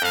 De 0.00 0.06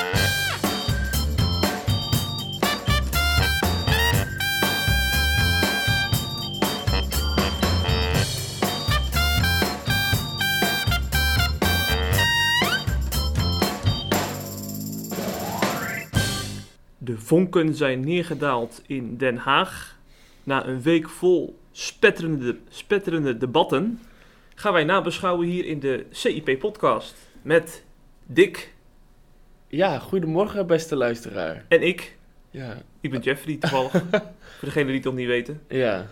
vonken 17.18 17.76
zijn 17.76 18.00
neergedaald 18.00 18.82
in 18.88 19.18
Den 19.18 19.38
Haag. 19.38 19.98
Na 20.44 20.66
een 20.66 20.82
week 20.82 21.10
vol 21.10 21.60
spetterende, 21.72 22.58
spetterende 22.68 23.38
debatten 23.38 24.00
gaan 24.56 24.74
wij 24.74 24.84
nabeschouwen 24.84 25.48
hier 25.48 25.66
in 25.66 25.80
de 25.80 26.06
CIP-podcast 26.10 27.16
met 27.42 27.84
Dick 28.26 28.74
Ja, 29.72 30.00
goedemorgen 30.00 30.68
beste 30.68 30.96
luisteraar. 30.96 31.66
en 31.68 31.82
ik. 31.82 32.18
Ja, 32.52 32.78
Ik 33.02 33.12
ben 33.12 33.20
Jeffrey 33.20 33.56
toevallig, 33.56 33.92
voor 34.58 34.68
degenen 34.68 34.88
die 34.88 34.96
het 34.96 35.04
nog 35.04 35.14
niet 35.14 35.28
weten. 35.28 35.62
ja. 35.68 36.08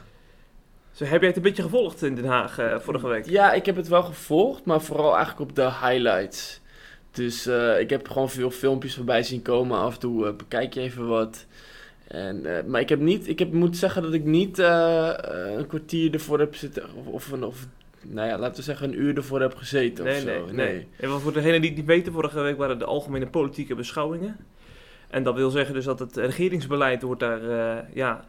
Zo, 0.91 1.05
heb 1.05 1.19
jij 1.19 1.27
het 1.27 1.37
een 1.37 1.43
beetje 1.43 1.61
gevolgd 1.63 2.03
in 2.03 2.15
Den 2.15 2.25
Haag 2.25 2.59
eh, 2.59 2.79
vorige 2.79 3.07
week? 3.07 3.25
ja, 3.29 3.53
ik 3.53 3.65
heb 3.65 3.75
het 3.75 3.87
wel 3.87 4.03
gevolgd, 4.03 4.65
maar 4.65 4.81
vooral 4.81 5.15
eigenlijk 5.15 5.49
op 5.49 5.55
de 5.55 5.63
highlights. 5.63 6.61
Dus 7.11 7.45
eh, 7.45 7.79
ik 7.79 7.89
heb 7.89 8.07
gewoon 8.07 8.29
veel 8.29 8.51
filmpjes 8.51 8.95
voorbij 8.95 9.23
zien 9.23 9.41
komen. 9.41 9.77
Af 9.77 9.93
en 9.93 9.99
toe 9.99 10.27
eh, 10.27 10.35
bekijk 10.35 10.73
je 10.73 10.79
even 10.81 11.07
wat. 11.07 11.45
En, 12.07 12.45
maar 12.67 12.81
ik 12.81 12.89
heb 12.89 12.99
niet, 12.99 13.27
ik 13.27 13.39
heb, 13.39 13.51
moet 13.51 13.77
zeggen 13.77 14.01
dat 14.01 14.13
ik 14.13 14.23
niet 14.23 14.57
een 14.57 15.67
kwartier 15.67 16.13
ervoor 16.13 16.39
heb 16.39 16.55
zitten, 16.55 16.83
of, 16.95 17.07
of, 17.07 17.31
een, 17.31 17.43
of 17.43 17.67
nou 18.01 18.27
ja, 18.27 18.37
laten 18.37 18.55
we 18.55 18.61
zeggen 18.61 18.87
een 18.87 18.99
uur 18.99 19.15
ervoor 19.17 19.41
heb 19.41 19.55
gezeten 19.55 20.03
Nee, 20.05 20.15
of 20.15 20.21
zo. 20.21 20.45
nee, 20.45 20.53
nee. 20.53 20.87
En 20.99 21.09
wat 21.09 21.21
voor 21.21 21.33
degenen 21.33 21.61
die 21.61 21.69
het 21.69 21.79
niet 21.79 21.87
weten, 21.87 22.13
vorige 22.13 22.41
week 22.41 22.57
waren 22.57 22.79
de 22.79 22.85
algemene 22.85 23.27
politieke 23.27 23.75
beschouwingen. 23.75 24.37
En 25.07 25.23
dat 25.23 25.35
wil 25.35 25.49
zeggen 25.49 25.73
dus 25.73 25.85
dat 25.85 25.99
het 25.99 26.17
regeringsbeleid 26.17 27.01
wordt 27.01 27.19
daar, 27.19 27.49
eh, 27.49 27.83
ja, 27.93 28.25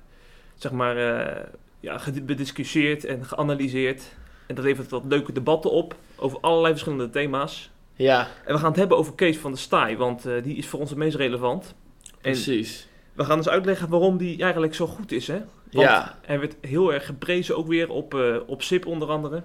zeg 0.55 0.73
maar, 0.73 0.97
eh, 0.97 1.45
ja, 1.81 2.01
bediscussieerd 2.23 3.05
en 3.05 3.25
geanalyseerd. 3.25 4.03
En 4.47 4.55
dat 4.55 4.65
levert 4.65 4.91
wat 4.91 5.03
leuke 5.09 5.33
debatten 5.33 5.71
op 5.71 5.97
over 6.17 6.39
allerlei 6.41 6.73
verschillende 6.73 7.11
thema's. 7.11 7.71
Ja, 7.95 8.29
En 8.45 8.53
we 8.55 8.59
gaan 8.59 8.69
het 8.69 8.79
hebben 8.79 8.97
over 8.97 9.15
Kees 9.15 9.39
van 9.39 9.51
der 9.51 9.61
Staaij, 9.61 9.97
want 9.97 10.27
eh, 10.27 10.43
die 10.43 10.57
is 10.57 10.67
voor 10.67 10.81
ons 10.81 10.91
het 10.91 10.99
meest 10.99 11.17
relevant. 11.17 11.75
En 12.11 12.33
precies. 12.33 12.88
We 13.19 13.25
gaan 13.25 13.37
dus 13.37 13.49
uitleggen 13.49 13.89
waarom 13.89 14.17
die 14.17 14.43
eigenlijk 14.43 14.75
zo 14.75 14.87
goed 14.87 15.13
is, 15.13 15.27
hè? 15.27 15.39
Want 15.71 15.89
Ja, 15.89 16.19
hij 16.23 16.41
werd 16.41 16.55
heel 16.61 16.93
erg 16.93 17.07
geprezen, 17.07 17.57
ook 17.57 17.67
weer 17.67 17.91
op, 17.91 18.15
eh, 18.15 18.37
op 18.47 18.63
SIP 18.63 18.87
onder 18.87 19.09
andere. 19.09 19.43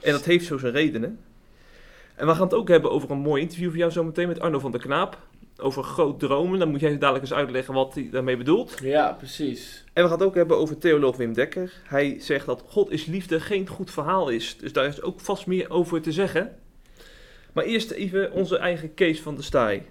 En 0.00 0.12
dat 0.12 0.24
heeft 0.24 0.46
zo 0.46 0.58
zijn 0.58 0.72
redenen. 0.72 1.18
En 2.14 2.26
we 2.26 2.32
gaan 2.32 2.42
het 2.42 2.54
ook 2.54 2.68
hebben 2.68 2.90
over 2.90 3.10
een 3.10 3.18
mooi 3.18 3.42
interview 3.42 3.68
van 3.68 3.78
jou 3.78 3.90
zometeen 3.90 4.28
met 4.28 4.40
Arno 4.40 4.58
van 4.58 4.70
der 4.70 4.80
Knaap. 4.80 5.18
Over 5.56 5.82
groot 5.82 6.18
dromen. 6.18 6.58
Dan 6.58 6.68
moet 6.68 6.80
jij 6.80 6.98
dadelijk 6.98 7.24
eens 7.24 7.34
uitleggen 7.34 7.74
wat 7.74 7.94
hij 7.94 8.08
daarmee 8.10 8.36
bedoelt. 8.36 8.78
ja, 8.82 9.12
precies. 9.12 9.84
En 9.92 10.02
we 10.02 10.08
gaan 10.08 10.18
het 10.18 10.28
ook 10.28 10.34
hebben 10.34 10.56
over 10.58 10.78
theoloog 10.78 11.16
Wim 11.16 11.32
Dekker. 11.32 11.72
Hij 11.84 12.16
zegt 12.20 12.46
dat 12.46 12.64
God 12.66 12.90
is 12.90 13.04
liefde 13.06 13.40
geen 13.40 13.68
goed 13.68 13.90
verhaal 13.90 14.28
is. 14.28 14.56
Dus 14.60 14.72
daar 14.72 14.86
is 14.86 15.02
ook 15.02 15.20
vast 15.20 15.46
meer 15.46 15.70
over 15.70 16.00
te 16.00 16.12
zeggen. 16.12 16.56
Maar 17.52 17.64
eerst 17.64 17.90
even 17.90 18.32
onze 18.32 18.58
eigen 18.58 18.94
Kees 18.94 19.20
van 19.20 19.34
der 19.34 19.44
Staaij. 19.44 19.86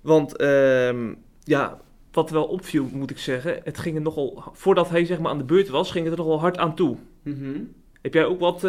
Want 0.00 0.36
ehm, 0.36 1.14
ja, 1.44 1.80
wat 2.12 2.30
wel 2.30 2.44
opviel 2.44 2.88
moet 2.92 3.10
ik 3.10 3.18
zeggen. 3.18 3.60
Het 3.64 3.78
ging 3.78 3.96
er 3.96 4.02
nogal, 4.02 4.42
voordat 4.52 4.90
hij 4.90 5.04
zeg 5.04 5.18
maar 5.18 5.30
aan 5.30 5.38
de 5.38 5.44
beurt 5.44 5.68
was, 5.68 5.90
ging 5.90 6.04
het 6.04 6.12
er 6.18 6.24
nogal 6.24 6.40
hard 6.40 6.58
aan 6.58 6.74
toe. 6.74 6.96
Mhm. 7.22 7.60
Heb 8.02 8.14
jij 8.14 8.24
ook 8.24 8.40
wat 8.40 8.60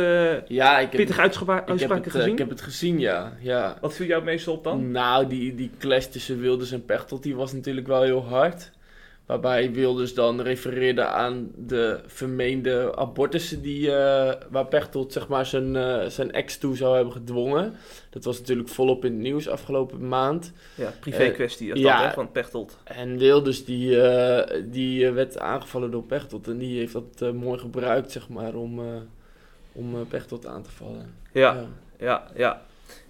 Ja, 0.47 0.79
ik 0.79 0.87
heb, 0.87 0.95
pittige 0.95 1.21
uitspraak- 1.21 1.61
ik 1.61 1.67
heb, 1.67 1.69
uitspraken 1.69 2.03
het, 2.03 2.13
eh, 2.13 2.19
gezien? 2.19 2.31
ik 2.31 2.37
heb 2.39 2.49
het 2.49 2.61
gezien, 2.61 2.99
ja. 2.99 3.33
ja. 3.39 3.77
Wat 3.81 3.93
viel 3.93 4.05
jou 4.05 4.23
meestal 4.23 4.53
op 4.53 4.63
dan? 4.63 4.91
Nou, 4.91 5.27
die, 5.27 5.55
die 5.55 5.71
clash 5.77 6.05
tussen 6.05 6.39
Wilders 6.39 6.71
en 6.71 6.85
Pechtold, 6.85 7.23
die 7.23 7.35
was 7.35 7.53
natuurlijk 7.53 7.87
wel 7.87 8.01
heel 8.01 8.25
hard. 8.25 8.71
Waarbij 9.25 9.71
Wilders 9.71 10.13
dan 10.13 10.41
refereerde 10.41 11.05
aan 11.05 11.51
de 11.55 11.99
vermeende 12.05 12.95
abortussen 12.95 13.61
die, 13.61 13.91
eh, 13.91 14.33
waar 14.49 14.65
Pechtold 14.65 15.13
zeg 15.13 15.27
maar 15.27 15.45
zijn, 15.45 15.75
eh, 15.75 16.05
zijn 16.05 16.31
ex 16.31 16.57
toe 16.57 16.75
zou 16.75 16.95
hebben 16.95 17.13
gedwongen. 17.13 17.73
Dat 18.09 18.23
was 18.23 18.39
natuurlijk 18.39 18.69
volop 18.69 19.05
in 19.05 19.11
het 19.11 19.21
nieuws 19.21 19.47
afgelopen 19.49 20.07
maand. 20.07 20.51
Ja, 20.75 20.93
privé 20.99 21.31
kwestie 21.31 21.75
ja. 21.75 21.97
dat, 21.99 22.07
hè, 22.07 22.13
van 22.13 22.31
Pechtold. 22.31 22.77
En 22.83 23.17
Wilders 23.17 23.65
die, 23.65 24.01
eh, 24.01 24.61
die 24.65 25.07
eh, 25.07 25.13
werd 25.13 25.39
aangevallen 25.39 25.91
door 25.91 26.03
Pechtold 26.03 26.47
en 26.47 26.57
die 26.57 26.77
heeft 26.79 26.93
dat 26.93 27.21
eh, 27.21 27.31
mooi 27.31 27.59
gebruikt 27.59 28.11
zeg 28.11 28.29
maar 28.29 28.55
om, 28.55 28.79
eh, 28.79 28.85
om 29.71 29.95
eh, 29.95 30.01
Pechtold 30.09 30.45
aan 30.45 30.63
te 30.63 30.71
vallen. 30.71 31.13
Ja, 31.31 31.65
ja, 31.99 32.27
ja. 32.35 32.61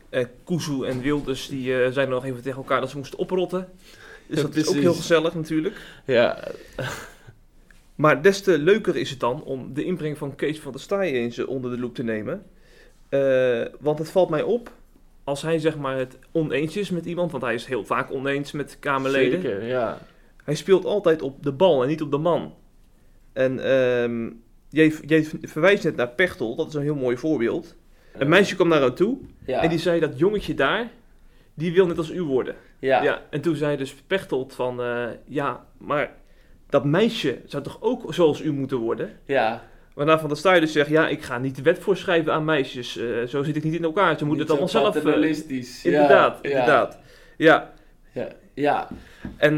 Eh 0.09 0.25
Kuzu 0.43 0.83
en 0.83 1.01
Wilders 1.01 1.47
die 1.47 1.83
eh, 1.83 1.91
zijn 1.91 2.09
nog 2.09 2.25
even 2.25 2.41
tegen 2.41 2.57
elkaar 2.57 2.79
dat 2.79 2.89
ze 2.89 2.97
moesten 2.97 3.19
oprotten. 3.19 3.67
Dus 4.31 4.41
dat 4.41 4.55
is 4.55 4.67
ook 4.67 4.75
heel 4.75 4.93
gezellig 4.93 5.35
natuurlijk. 5.35 5.81
ja. 6.05 6.37
Maar 7.95 8.21
des 8.21 8.41
te 8.41 8.57
leuker 8.57 8.95
is 8.95 9.09
het 9.09 9.19
dan 9.19 9.43
om 9.43 9.73
de 9.73 9.83
inbreng 9.83 10.17
van 10.17 10.35
Kees 10.35 10.59
van 10.59 10.71
der 10.71 10.81
Staaij 10.81 11.11
eens 11.11 11.37
eh, 11.37 11.47
onder 11.47 11.71
de 11.71 11.79
loep 11.79 11.95
te 11.95 12.03
nemen. 12.03 12.43
Eh, 13.09 13.61
want 13.79 13.99
het 13.99 14.09
valt 14.09 14.29
mij 14.29 14.41
op, 14.41 14.71
als 15.23 15.41
hij 15.41 15.59
zeg 15.59 15.77
maar 15.77 15.97
het 15.97 16.17
oneens 16.31 16.77
is 16.77 16.89
met 16.89 17.05
iemand, 17.05 17.31
want 17.31 17.43
hij 17.43 17.53
is 17.53 17.65
heel 17.65 17.85
vaak 17.85 18.11
oneens 18.11 18.51
met 18.51 18.77
Kamerleden. 18.79 19.41
Zeker, 19.41 19.63
ja. 19.63 19.97
Hij 20.43 20.55
speelt 20.55 20.85
altijd 20.85 21.21
op 21.21 21.43
de 21.43 21.51
bal 21.51 21.81
en 21.81 21.87
niet 21.87 22.01
op 22.01 22.11
de 22.11 22.17
man. 22.17 22.53
En 23.33 23.59
ehm, 23.59 24.29
jij, 24.69 24.93
jij 25.05 25.25
verwijst 25.41 25.83
net 25.83 25.95
naar 25.95 26.09
Pechtel, 26.09 26.55
dat 26.55 26.67
is 26.67 26.73
een 26.73 26.81
heel 26.81 26.95
mooi 26.95 27.17
voorbeeld. 27.17 27.75
Een 28.13 28.29
meisje 28.29 28.55
kwam 28.55 28.67
naar 28.67 28.81
hem 28.81 28.95
toe 28.95 29.17
ja. 29.45 29.61
en 29.61 29.69
die 29.69 29.79
zei 29.79 29.99
dat 29.99 30.19
jongetje 30.19 30.53
daar, 30.53 30.91
die 31.53 31.73
wil 31.73 31.87
net 31.87 31.97
als 31.97 32.11
u 32.11 32.23
worden. 32.23 32.55
Ja. 32.81 33.03
Ja. 33.03 33.21
en 33.29 33.41
toen 33.41 33.55
zei 33.55 33.77
dus 33.77 33.93
Pechtold 34.07 34.53
van, 34.53 34.81
eh, 34.81 35.03
ja, 35.25 35.65
maar 35.77 36.11
dat 36.69 36.85
meisje 36.85 37.37
zou 37.45 37.63
toch 37.63 37.77
ook 37.81 38.13
zoals 38.13 38.41
u 38.41 38.51
moeten 38.53 38.77
worden? 38.77 39.09
ja. 39.25 39.61
Waarna 39.93 40.19
Van 40.19 40.27
der 40.29 40.37
Staaij 40.37 40.59
dus 40.59 40.71
zegt, 40.71 40.89
ja, 40.89 41.07
ik 41.07 41.21
ga 41.23 41.37
niet 41.37 41.55
de 41.55 41.61
wet 41.61 41.79
voorschrijven 41.79 42.33
aan 42.33 42.45
meisjes. 42.45 42.97
eh, 42.97 43.05
zo 43.27 43.43
zit 43.43 43.55
ik 43.55 43.63
niet 43.63 43.73
in 43.73 43.83
elkaar. 43.83 44.17
Ze 44.17 44.23
moeten 44.25 44.41
het 44.41 44.49
allemaal 44.49 44.69
zelf... 44.69 44.95
eh, 44.95 45.01
Paternalistisch. 45.01 45.85
inderdaad, 45.85 46.39
ja, 46.41 46.49
inderdaad. 46.49 46.99
Ja, 47.37 47.71
Ja, 48.13 48.27
ja. 48.53 48.87
en 49.37 49.57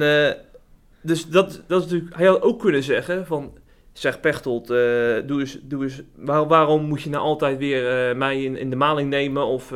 dus 1.02 1.26
dat, 1.28 1.62
dat 1.68 1.84
is 1.84 1.90
natuurlijk... 1.92 2.16
Hij 2.18 2.26
had 2.28 2.42
ook 2.42 2.60
kunnen 2.60 2.84
zeggen 2.84 3.26
van... 3.26 3.58
Zeg 3.92 4.20
Pechtold, 4.20 4.68
doe 4.68 5.40
eens, 5.40 5.60
doe 5.62 5.84
eens, 5.84 6.02
waar- 6.16 6.48
waarom 6.48 6.84
moet 6.86 7.02
je 7.02 7.10
nou 7.10 7.24
altijd 7.24 7.58
weer 7.58 8.18
mij 8.18 8.44
in, 8.44 8.58
in 8.58 8.70
de 8.70 8.76
maling 8.76 9.10
nemen? 9.10 9.46
Of 9.46 9.74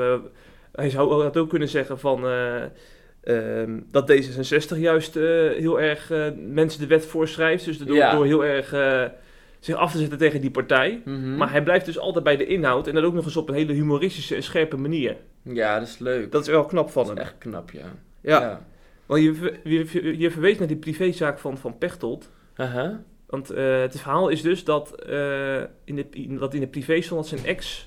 hij 0.72 0.90
zou 0.90 1.24
had 1.24 1.38
ook 1.38 1.50
kunnen 1.50 1.68
zeggen 1.70 2.00
van... 2.00 2.24
eh, 3.28 3.62
ehm, 3.62 3.80
dat 3.92 4.12
D66 4.12 4.78
juist 4.80 5.16
eh, 5.16 5.24
heel 5.50 5.82
erg 5.82 6.12
eh, 6.12 6.26
mensen 6.48 6.80
de 6.80 6.88
wet 6.88 7.06
voorschrijft. 7.06 7.66
Dus 7.66 7.78
door, 7.78 7.96
Ja. 7.96 8.16
door 8.16 8.26
heel 8.26 8.46
erg 8.46 8.74
eh, 8.74 9.04
zich 9.60 9.76
af 9.76 9.92
te 9.92 9.98
zetten 9.98 10.18
tegen 10.18 10.42
die 10.42 10.52
partij. 10.52 11.02
Mhm. 11.06 11.36
Maar 11.38 11.52
hij 11.52 11.64
blijft 11.64 11.86
dus 11.86 12.00
altijd 12.00 12.24
bij 12.24 12.38
de 12.38 12.46
inhoud. 12.46 12.88
En 12.88 12.94
dat 12.94 13.04
ook 13.04 13.14
nog 13.14 13.26
eens 13.26 13.38
op 13.38 13.50
een 13.50 13.56
hele 13.56 13.74
humoristische 13.74 14.36
en 14.36 14.44
scherpe 14.44 14.78
manier. 14.78 15.16
Ja, 15.42 15.80
dat 15.80 15.88
is 15.88 15.98
leuk. 16.00 16.32
Dat 16.32 16.42
is 16.42 16.48
wel 16.48 16.66
knap 16.66 16.90
van 16.90 17.06
Dat 17.06 17.14
hem. 17.16 17.24
is 17.24 17.30
echt 17.32 17.38
knap, 17.40 17.72
ja. 17.72 17.86
Ja. 18.22 18.62
Want 19.06 19.24
je, 19.24 19.54
je, 19.64 20.18
je 20.18 20.32
verwees 20.32 20.58
naar 20.58 20.68
die 20.68 20.78
privézaak 20.78 21.40
van, 21.40 21.58
van 21.58 21.78
Pechtold. 21.78 22.30
Aha. 22.56 23.04
Want 23.26 23.48
het 23.48 24.00
verhaal 24.00 24.30
is 24.30 24.42
dus 24.42 24.64
dat, 24.64 24.96
in 25.84 25.96
de, 25.96 26.06
in- 26.12 26.38
dat 26.38 26.54
in 26.54 26.60
de 26.60 26.68
privé 26.68 27.02
stond 27.02 27.20
dat 27.30 27.40
zijn 27.40 27.56
ex 27.56 27.87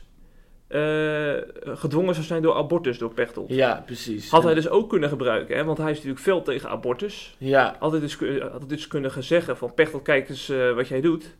eh, 0.70 1.34
gedwongen 1.76 2.14
zou 2.14 2.26
zijn 2.26 2.42
door 2.42 2.54
abortus 2.54 2.98
door 2.98 3.12
Pechtold. 3.14 3.48
Ja, 3.54 3.82
precies. 3.86 4.30
Had 4.30 4.42
hij 4.42 4.54
dus 4.54 4.68
ook 4.68 4.88
kunnen 4.88 5.08
gebruiken, 5.08 5.56
hè? 5.56 5.64
want 5.64 5.78
hij 5.78 5.90
is 5.90 5.96
natuurlijk 5.96 6.22
veel 6.24 6.42
tegen 6.42 6.68
abortus. 6.70 7.34
Ja, 7.38 7.76
Had 7.78 7.90
hij 7.90 8.00
dus, 8.00 8.14
had 8.40 8.58
hij 8.58 8.66
dus 8.68 8.88
kunnen 8.88 9.24
zeggen 9.24 9.56
van 9.56 9.74
Pechtold, 9.74 10.02
kijk 10.02 10.28
eens 10.28 10.48
eh, 10.48 10.72
wat 10.74 10.88
jij 10.88 11.00
doet 11.00 11.36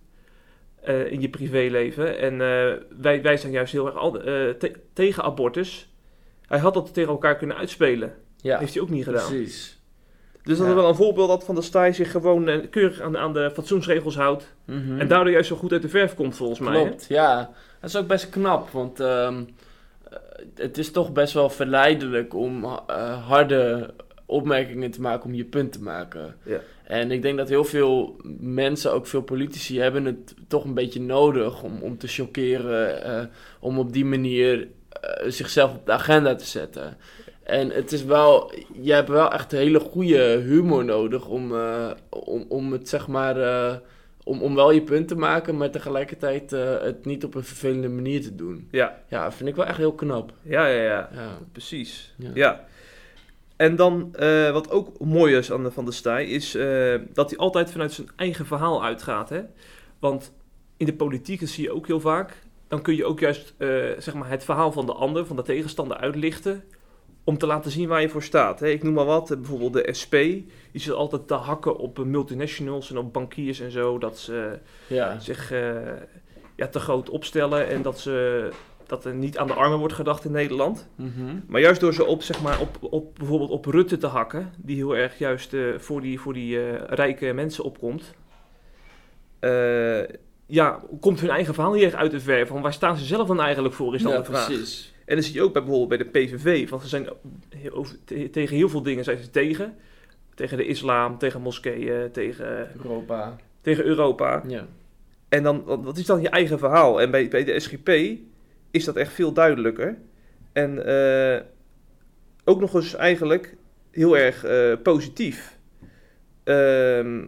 eh, 0.82 1.12
in 1.12 1.20
je 1.20 1.28
privéleven. 1.28 2.18
En 2.18 2.32
eh, 2.32 2.72
wij, 3.00 3.22
wij 3.22 3.36
zijn 3.36 3.52
juist 3.52 3.72
heel 3.72 3.86
erg 3.86 3.96
al- 3.96 4.16
eh, 4.20 4.24
te- 4.50 4.72
tegen 4.92 5.22
abortus. 5.22 5.88
Hij 6.46 6.58
had 6.58 6.74
dat 6.74 6.94
tegen 6.94 7.10
elkaar 7.10 7.36
kunnen 7.36 7.56
uitspelen. 7.56 8.14
ja. 8.40 8.58
Heeft 8.58 8.72
hij 8.74 8.82
ook 8.82 8.90
niet 8.90 9.04
gedaan. 9.04 9.28
precies. 9.28 9.78
Dus 10.42 10.56
dat 10.58 10.66
Ja. 10.66 10.72
is 10.72 10.78
wel 10.80 10.88
een 10.88 10.94
voorbeeld 10.94 11.28
dat 11.28 11.44
Van 11.44 11.54
der 11.54 11.64
Staaij 11.64 11.92
zich 11.92 12.10
gewoon 12.10 12.48
eh, 12.48 12.70
keurig 12.70 13.00
aan, 13.00 13.16
aan 13.18 13.32
de 13.32 13.50
fatsoensregels 13.54 14.16
houdt. 14.16 14.54
Mhm. 14.64 14.98
En 15.00 15.08
daardoor 15.08 15.32
juist 15.32 15.48
zo 15.48 15.56
goed 15.56 15.72
uit 15.72 15.82
de 15.82 15.88
verf 15.88 16.14
komt 16.14 16.36
volgens 16.36 16.58
mij. 16.58 16.82
Klopt, 16.84 17.06
ja. 17.08 17.50
Dat 17.80 17.90
is 17.90 17.96
ook 17.96 18.06
best 18.06 18.28
knap, 18.28 18.70
want 18.70 19.00
ehm, 19.00 19.42
eh, 20.10 20.18
het 20.54 20.78
is 20.78 20.90
toch 20.90 21.12
best 21.12 21.32
wel 21.32 21.50
verleidelijk 21.50 22.34
om 22.34 22.64
eh, 22.64 23.26
harde 23.26 23.90
opmerkingen 24.26 24.90
te 24.90 25.00
maken 25.00 25.24
om 25.24 25.34
je 25.34 25.44
punt 25.44 25.72
te 25.72 25.82
maken. 25.82 26.36
Ja. 26.42 26.60
En 26.84 27.10
ik 27.10 27.22
denk 27.22 27.38
dat 27.38 27.48
heel 27.48 27.64
veel 27.64 28.16
mensen, 28.38 28.92
ook 28.92 29.06
veel 29.06 29.22
politici, 29.22 29.80
hebben 29.80 30.04
het 30.04 30.34
toch 30.48 30.64
een 30.64 30.74
beetje 30.74 31.00
nodig 31.00 31.62
om, 31.62 31.78
om 31.82 31.98
te 31.98 32.08
chockeren, 32.08 33.02
eh, 33.04 33.24
om 33.60 33.78
op 33.78 33.92
die 33.92 34.04
manier 34.04 34.68
zichzelf 35.26 35.74
op 35.74 35.86
de 35.86 35.92
agenda 35.92 36.34
te 36.34 36.46
zetten. 36.46 36.96
En 37.42 37.70
het 37.70 37.92
is 37.92 38.04
wel, 38.04 38.52
je 38.80 38.92
hebt 38.92 39.08
wel 39.08 39.32
echt 39.32 39.50
hele 39.50 39.80
goede 39.80 40.40
humor 40.44 40.84
nodig 40.84 41.26
om, 41.26 41.52
om, 42.08 42.44
om 42.48 42.72
het 42.72 42.88
zeg 42.88 43.06
maar, 43.06 43.36
om, 44.30 44.42
om 44.42 44.54
wel 44.54 44.70
je 44.70 44.82
punt 44.82 45.08
te 45.08 45.16
maken, 45.16 45.56
maar 45.56 45.70
tegelijkertijd 45.70 46.52
eh, 46.52 46.80
het 46.80 47.04
niet 47.04 47.24
op 47.24 47.34
een 47.34 47.44
vervelende 47.44 47.88
manier 47.88 48.22
te 48.22 48.34
doen. 48.34 48.68
Ja, 48.70 49.02
Ja, 49.08 49.32
vind 49.32 49.48
ik 49.48 49.56
wel 49.56 49.66
echt 49.66 49.76
heel 49.76 49.92
knap. 49.92 50.32
ja, 50.42 50.66
ja, 50.66 50.82
ja. 50.82 51.08
Ja. 51.12 51.38
precies. 51.52 52.14
Ja. 52.16 52.30
Ja. 52.34 52.64
En 53.56 53.76
dan, 53.76 54.14
eh, 54.14 54.50
wat 54.50 54.70
ook 54.70 54.98
mooi 54.98 55.36
is 55.36 55.52
aan 55.52 55.62
de 55.62 55.70
Van 55.70 55.84
der 55.84 55.94
Staaij, 55.94 56.26
is 56.26 56.54
eh, 56.54 56.94
dat 57.12 57.30
hij 57.30 57.38
altijd 57.38 57.70
vanuit 57.70 57.92
zijn 57.92 58.08
eigen 58.16 58.46
verhaal 58.46 58.84
uitgaat. 58.84 59.28
Hè? 59.28 59.40
Want 59.98 60.32
in 60.76 60.86
de 60.86 60.94
politiek, 60.94 61.40
dat 61.40 61.48
zie 61.48 61.64
je 61.64 61.74
ook 61.74 61.86
heel 61.86 62.00
vaak, 62.00 62.36
dan 62.68 62.82
kun 62.82 62.96
je 62.96 63.04
ook 63.04 63.20
juist 63.20 63.54
zeg 63.98 64.14
maar 64.14 64.28
het 64.30 64.44
verhaal 64.44 64.72
van 64.72 64.86
de 64.86 64.92
ander, 64.92 65.26
van 65.26 65.36
de 65.36 65.42
tegenstander 65.42 65.96
uitlichten, 65.96 66.64
om 67.24 67.38
te 67.38 67.46
laten 67.46 67.70
zien 67.70 67.88
waar 67.88 68.00
je 68.00 68.08
voor 68.08 68.22
staat. 68.22 68.60
Hè? 68.60 68.68
Ik 68.68 68.82
noem 68.82 68.92
maar 68.94 69.04
wat, 69.04 69.28
bijvoorbeeld 69.28 69.72
de 69.72 69.88
SP, 70.00 70.12
die 70.72 70.80
zit 70.80 70.92
altijd 70.92 71.26
te 71.28 71.34
hakken 71.34 71.76
op 71.76 71.98
eh, 71.98 72.04
multinationals 72.04 72.90
en 72.90 72.98
op 72.98 73.12
bankiers 73.12 73.60
en 73.60 73.70
zo, 73.70 73.98
dat 73.98 74.18
ze 74.18 74.58
Ja. 74.86 75.18
zich 75.20 75.52
eh, 75.52 75.70
ja, 76.56 76.66
te 76.68 76.80
groot 76.80 77.10
opstellen 77.10 77.68
en 77.68 77.82
dat, 77.82 78.00
ze, 78.00 78.48
dat 78.86 79.04
er 79.04 79.14
niet 79.14 79.38
aan 79.38 79.46
de 79.46 79.52
armen 79.52 79.78
wordt 79.78 79.94
gedacht 79.94 80.24
in 80.24 80.32
Nederland. 80.32 80.88
Mhm. 80.94 81.36
Maar 81.46 81.60
juist 81.60 81.80
door 81.80 81.94
ze 81.94 82.04
op, 82.04 82.22
zeg 82.22 82.42
maar, 82.42 82.60
op, 82.60 82.76
op 82.80 83.14
bijvoorbeeld 83.18 83.50
op 83.50 83.64
Rutte 83.64 83.96
te 83.96 84.06
hakken, 84.06 84.52
die 84.56 84.76
heel 84.76 84.96
erg 84.96 85.18
juist 85.18 85.54
eh, 85.54 85.62
voor 85.78 86.00
die, 86.00 86.20
voor 86.20 86.32
die 86.32 86.76
rijke 86.76 87.32
mensen 87.32 87.64
opkomt, 87.64 88.14
ja, 90.46 90.80
komt 91.00 91.20
hun 91.20 91.30
eigen 91.30 91.54
verhaal 91.54 91.74
hier 91.74 91.86
echt 91.86 91.94
uit 91.94 92.10
de 92.10 92.20
verf. 92.20 92.48
Van 92.48 92.62
waar 92.62 92.72
staan 92.72 92.96
ze 92.96 93.04
zelf 93.04 93.26
dan 93.28 93.40
eigenlijk 93.40 93.74
voor, 93.74 93.94
is 93.94 94.02
dan 94.02 94.12
ja, 94.12 94.18
de 94.18 94.24
vraag. 94.24 94.46
precies. 94.46 94.89
En 95.10 95.16
dat 95.16 95.24
zie 95.24 95.34
je 95.34 95.42
ook 95.42 95.52
bij, 95.52 95.62
bijvoorbeeld 95.62 96.10
bij 96.10 96.10
de 96.10 96.18
PVV, 96.18 96.68
want 96.68 96.82
ze 96.82 96.88
zijn 96.88 97.08
over- 97.70 97.96
te- 98.04 98.30
tegen 98.30 98.56
heel 98.56 98.68
veel 98.68 98.82
dingen 98.82 99.04
zijn 99.04 99.18
ze 99.18 99.30
tegen. 99.30 99.74
Tegen 100.34 100.56
de 100.56 100.66
islam, 100.66 101.18
tegen 101.18 101.40
moskeeën, 101.40 102.10
tegen, 102.10 102.68
Europa. 102.76 103.36
tegen 103.60 103.84
Europa. 103.84 104.42
Ja. 104.48 104.66
En 105.28 105.42
dan, 105.42 105.64
wat 105.64 105.98
is 105.98 106.06
dan 106.06 106.20
je 106.20 106.28
eigen 106.28 106.58
verhaal? 106.58 107.00
En 107.00 107.10
bij, 107.10 107.28
bij 107.28 107.44
de 107.44 107.60
SGP 107.60 107.88
is 108.70 108.84
dat 108.84 108.96
echt 108.96 109.12
veel 109.12 109.32
duidelijker. 109.32 109.98
En 110.52 110.86
eh, 110.86 111.40
ook 112.44 112.60
nog 112.60 112.74
eens 112.74 112.94
eigenlijk 112.94 113.56
heel 113.90 114.16
erg 114.16 114.44
eh, 114.44 114.72
positief. 114.82 115.58
Ehm, 116.44 117.26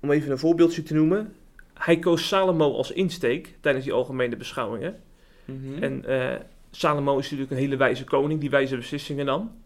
om 0.00 0.10
even 0.10 0.30
een 0.30 0.38
voorbeeldje 0.38 0.82
te 0.82 0.94
noemen. 0.94 1.34
Hij 1.74 1.98
koos 1.98 2.28
Salomo 2.28 2.72
als 2.72 2.92
insteek 2.92 3.54
tijdens 3.60 3.84
die 3.84 3.94
algemene 3.94 4.36
beschouwingen. 4.36 5.00
Mhm. 5.44 5.82
En 5.82 6.04
eh, 6.04 6.40
Salomo 6.76 7.18
is 7.18 7.24
natuurlijk 7.24 7.50
een 7.50 7.56
hele 7.56 7.76
wijze 7.76 8.04
koning 8.04 8.40
die 8.40 8.50
wijze 8.50 8.76
beslissingen 8.76 9.26
nam. 9.26 9.60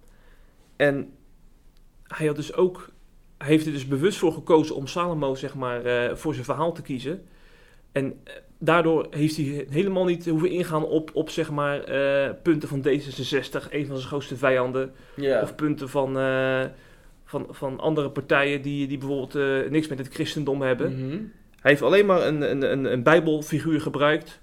En 0.76 1.12
hij 2.02 2.26
had 2.26 2.36
dus 2.36 2.54
ook, 2.54 2.90
hij 3.38 3.48
heeft 3.48 3.66
er 3.66 3.72
dus 3.72 3.86
bewust 3.86 4.18
voor 4.18 4.32
gekozen 4.32 4.76
om 4.76 4.86
Salomo 4.86 5.34
zeg 5.34 5.54
maar 5.54 5.84
eh, 5.84 6.16
voor 6.16 6.32
zijn 6.32 6.44
verhaal 6.44 6.72
te 6.72 6.82
kiezen. 6.82 7.26
En 7.92 8.20
eh, 8.24 8.34
daardoor 8.58 9.06
heeft 9.10 9.36
hij 9.36 9.66
helemaal 9.70 10.04
niet 10.04 10.28
hoeven 10.28 10.50
ingaan 10.50 10.84
op, 10.84 11.10
op 11.12 11.30
zeg 11.30 11.50
maar 11.50 11.84
eh, 11.84 12.34
punten 12.42 12.68
van 12.68 12.86
D66, 12.86 13.70
een 13.70 13.86
van 13.86 13.96
zijn 13.96 14.08
grootste 14.08 14.36
vijanden, 14.36 14.92
ja. 15.16 15.42
of 15.42 15.54
punten 15.54 15.88
van, 15.88 16.12
van, 17.24 17.46
van 17.50 17.80
andere 17.80 18.10
partijen 18.10 18.62
die, 18.62 18.86
die 18.86 18.98
bijvoorbeeld 18.98 19.70
niks 19.70 19.88
met 19.88 19.98
het 19.98 20.08
christendom 20.08 20.62
hebben. 20.62 21.06
Mhm. 21.06 21.18
Hij 21.60 21.70
heeft 21.70 21.82
alleen 21.82 22.06
maar 22.06 22.26
een, 22.26 22.50
een, 22.50 22.72
een, 22.72 22.92
een 22.92 23.02
bijbelfiguur 23.02 23.80
gebruikt 23.80 24.40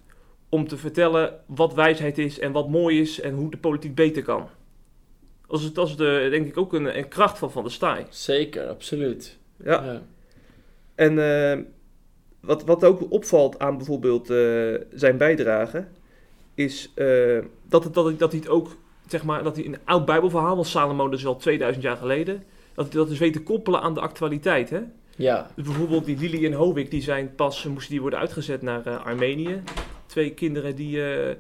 om 0.50 0.68
te 0.68 0.78
vertellen 0.78 1.40
wat 1.46 1.74
wijsheid 1.74 2.18
is 2.18 2.40
en 2.40 2.52
wat 2.52 2.70
mooi 2.70 3.02
is 3.02 3.20
en 3.20 3.34
hoe 3.34 3.52
de 3.52 3.58
politiek 3.58 3.96
beter 3.96 4.24
kan. 4.24 4.48
Dat 5.48 5.60
is, 5.60 5.74
dat 5.74 5.88
is 5.88 5.96
de, 5.96 6.28
denk 6.30 6.48
ik 6.48 6.58
ook 6.58 6.74
een, 6.74 6.98
een 6.98 7.08
kracht 7.08 7.38
van 7.38 7.52
Van 7.52 7.64
der 7.64 7.72
Staaij. 7.72 8.06
Zeker, 8.10 8.68
absoluut. 8.68 9.38
Ja. 9.64 9.84
Ja. 9.84 10.02
En 10.96 11.20
eh, 11.20 11.60
wat, 12.40 12.64
wat 12.64 12.84
ook 12.84 13.12
opvalt 13.12 13.60
aan 13.60 13.78
bijvoorbeeld 13.78 14.30
eh, 14.30 14.74
zijn 14.94 15.18
bijdrage, 15.18 15.86
is 16.54 16.92
eh, 16.96 17.40
dat, 17.64 17.84
het, 17.84 17.94
dat, 17.94 18.20
dat 18.20 18.32
hij 18.32 18.40
het 18.40 18.50
ook, 18.50 18.78
zeg 19.08 19.24
maar, 19.24 19.44
dat 19.44 19.56
hij 19.56 19.66
een 19.66 19.78
oud 19.84 20.06
bijbelverhaal, 20.06 20.56
want 20.56 20.68
Salomo 20.68 21.10
dus 21.10 21.26
al 21.26 21.36
2000 21.36 21.84
jaar 21.84 21.98
geleden, 21.98 22.44
dat 22.74 22.86
hij 22.86 22.96
dat 22.96 23.10
dus 23.10 23.20
weet 23.20 23.34
te 23.34 23.44
koppelen 23.44 23.82
aan 23.82 23.94
de 23.94 24.00
actualiteit, 24.00 24.70
hè? 24.70 24.82
Ja. 25.16 25.52
Dus 25.56 25.66
bijvoorbeeld 25.66 26.06
die 26.06 26.18
Lili 26.18 26.46
en 26.46 26.54
Hovik, 26.54 26.92
die 26.92 27.02
zijn 27.02 27.36
pas, 27.36 27.64
moesten 27.64 27.92
die 27.92 28.02
worden 28.02 28.20
uitgezet 28.20 28.62
naar 28.62 28.98
Armenië. 28.98 29.62
Twee 30.08 30.34
kinderen 30.34 30.76
die, 30.76 31.04
eh, 31.04 31.36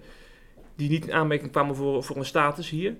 die 0.75 0.89
niet 0.89 1.07
in 1.07 1.13
aanmerking 1.13 1.51
kwamen 1.51 1.75
voor, 1.75 2.03
voor 2.03 2.15
een 2.15 2.25
status 2.25 2.69
hier. 2.69 2.95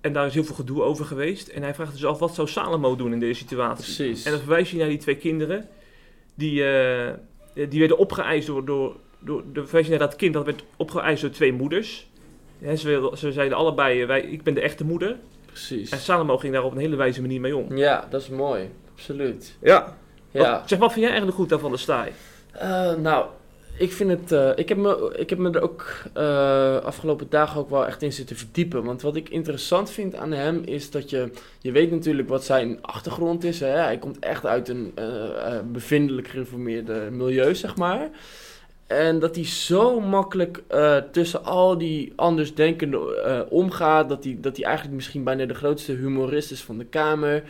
En 0.00 0.12
daar 0.12 0.26
is 0.26 0.34
heel 0.34 0.44
veel 0.44 0.54
gedoe 0.54 0.82
over 0.82 1.04
geweest. 1.04 1.48
En 1.48 1.62
hij 1.62 1.74
vraagt 1.74 1.92
dus 1.92 2.04
af, 2.04 2.18
wat 2.18 2.34
zou 2.34 2.48
Salomo 2.48 2.96
doen 2.96 3.12
in 3.12 3.20
deze 3.20 3.40
situatie? 3.40 3.84
Precies. 3.84 4.24
En 4.24 4.30
dan 4.30 4.40
verwijst 4.40 4.70
hij 4.70 4.80
naar 4.80 4.88
die 4.88 4.98
twee 4.98 5.16
kinderen. 5.16 5.68
Die, 6.34 6.64
eh, 6.64 7.12
die 7.68 7.78
werden 7.78 7.98
opgeëist 7.98 8.46
door, 8.46 8.64
door, 8.64 8.96
door... 9.18 9.42
De 9.52 9.62
verwijs 9.62 9.84
je 9.84 9.90
naar 9.90 10.08
dat 10.08 10.16
kind, 10.16 10.34
dat 10.34 10.44
werd 10.44 10.64
opgeëist 10.76 11.22
door 11.22 11.30
twee 11.30 11.52
moeders. 11.52 12.10
Ze, 12.76 13.12
ze 13.16 13.32
zeiden 13.32 13.56
allebei, 13.58 14.00
eh, 14.00 14.06
wij, 14.06 14.20
ik 14.20 14.42
ben 14.42 14.54
de 14.54 14.60
echte 14.60 14.84
moeder. 14.84 15.16
Precies. 15.46 15.90
En 15.90 15.98
Salomo 15.98 16.38
ging 16.38 16.52
daar 16.52 16.64
op 16.64 16.72
een 16.72 16.78
hele 16.78 16.96
wijze 16.96 17.20
manier 17.20 17.40
mee 17.40 17.56
om. 17.56 17.76
Ja, 17.76 18.06
dat 18.10 18.20
is 18.20 18.28
mooi. 18.28 18.70
Absoluut. 18.92 19.56
Ja. 19.60 19.96
Ja. 20.30 20.58
Wat, 20.58 20.68
zeg, 20.68 20.78
wat 20.78 20.92
vind 20.92 21.00
jij 21.00 21.10
eigenlijk 21.10 21.36
goed 21.36 21.52
aan 21.52 21.60
Van 21.60 21.70
der 21.70 21.78
Staaij? 21.78 22.12
Eh, 22.52 22.94
nou, 22.94 23.26
ik 23.76 23.92
vind 23.92 24.10
het. 24.10 24.32
eh, 24.32 24.50
ik, 24.54 24.68
heb 24.68 24.78
me, 24.78 25.14
ik 25.16 25.30
heb 25.30 25.38
me 25.38 25.50
er 25.50 25.62
ook 25.62 25.86
eh, 26.12 26.76
afgelopen 26.76 27.26
dagen 27.30 27.60
ook 27.60 27.70
wel 27.70 27.86
echt 27.86 28.02
in 28.02 28.12
zitten 28.12 28.36
verdiepen. 28.36 28.84
Want 28.84 29.02
wat 29.02 29.16
ik 29.16 29.28
interessant 29.28 29.90
vind 29.90 30.14
aan 30.14 30.32
hem 30.32 30.62
is 30.64 30.90
dat 30.90 31.10
je. 31.10 31.30
Je 31.60 31.72
weet 31.72 31.90
natuurlijk 31.90 32.28
wat 32.28 32.44
zijn 32.44 32.78
achtergrond 32.82 33.44
is. 33.44 33.60
Hè? 33.60 33.66
Hij 33.66 33.98
komt 33.98 34.18
echt 34.18 34.46
uit 34.46 34.68
een 34.68 34.92
eh, 34.94 35.58
bevindelijk 35.72 36.28
gereformeerde 36.28 37.08
milieu, 37.10 37.54
zeg 37.54 37.76
maar. 37.76 38.10
En 38.86 39.18
dat 39.18 39.34
hij 39.34 39.46
zo 39.46 40.00
makkelijk 40.00 40.62
tussen 41.12 41.44
al 41.44 41.78
die 41.78 42.12
andersdenkenden 42.16 43.50
omgaat. 43.50 44.08
Dat 44.08 44.24
hij, 44.24 44.38
dat 44.40 44.56
hij 44.56 44.64
eigenlijk 44.64 44.96
misschien 44.96 45.24
bijna 45.24 45.44
de 45.46 45.54
grootste 45.54 45.92
humorist 45.92 46.50
is 46.50 46.62
van 46.62 46.78
de 46.78 46.84
Kamer. 46.84 47.42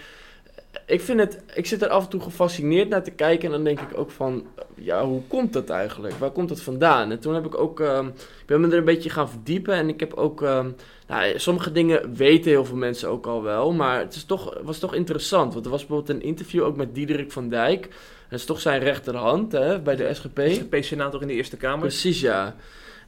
Ik, 0.87 1.01
vind 1.01 1.21
het, 1.21 1.43
ik 1.55 1.67
zit 1.67 1.83
er 1.83 1.89
af 1.89 2.05
en 2.05 2.11
toe 2.11 2.21
gefascineerd 2.21 2.89
naar 2.89 3.03
te 3.03 3.11
kijken. 3.11 3.45
En 3.45 3.51
dan 3.51 3.65
denk 3.65 3.81
ik 3.81 3.99
ook 3.99 4.11
van, 4.11 4.47
ja, 4.75 5.05
hoe 5.05 5.23
komt 5.29 5.53
dat 5.53 5.71
eigenlijk? 5.71 6.15
Waar 6.15 6.31
komt 6.31 6.49
dat 6.49 6.61
vandaan? 6.61 7.11
En 7.11 7.21
toen 7.21 7.35
heb 7.35 7.47
ik 7.47 7.59
ook, 7.59 7.81
ehm, 7.81 8.07
ik 8.07 8.47
ben 8.47 8.61
me 8.61 8.69
er 8.69 8.79
een 8.79 8.85
beetje 8.85 9.11
gaan 9.11 9.29
verdiepen. 9.29 9.75
En 9.75 9.89
ik 9.89 10.01
heb 10.01 10.15
ook, 10.15 10.43
ehm, 10.43 10.71
nou, 11.07 11.39
sommige 11.39 11.73
dingen 11.73 12.15
weten 12.15 12.51
heel 12.51 12.65
veel 12.65 12.77
mensen 12.77 13.09
ook 13.09 13.27
al 13.27 13.43
wel. 13.43 13.73
Maar 13.73 13.99
het 13.99 14.15
is 14.15 14.25
toch, 14.25 14.59
was 14.63 14.79
toch 14.79 14.95
interessant. 14.95 15.53
Want 15.53 15.65
er 15.65 15.71
was 15.71 15.87
bijvoorbeeld 15.87 16.19
een 16.19 16.27
interview 16.27 16.65
ook 16.65 16.77
met 16.77 16.95
Diederik 16.95 17.33
van 17.33 17.49
Dijk. 17.49 17.89
Dat 18.29 18.39
is 18.39 18.47
toch 18.47 18.61
zijn 18.61 18.81
rechterhand 18.81 19.53
hè, 19.53 19.81
bij 19.81 19.97
de 19.97 20.15
SGP. 20.15 20.41
SP-senator 20.49 21.21
in 21.21 21.29
de 21.29 21.35
Eerste 21.35 21.57
Kamer. 21.57 21.79
Precies, 21.79 22.21
ja. 22.21 22.55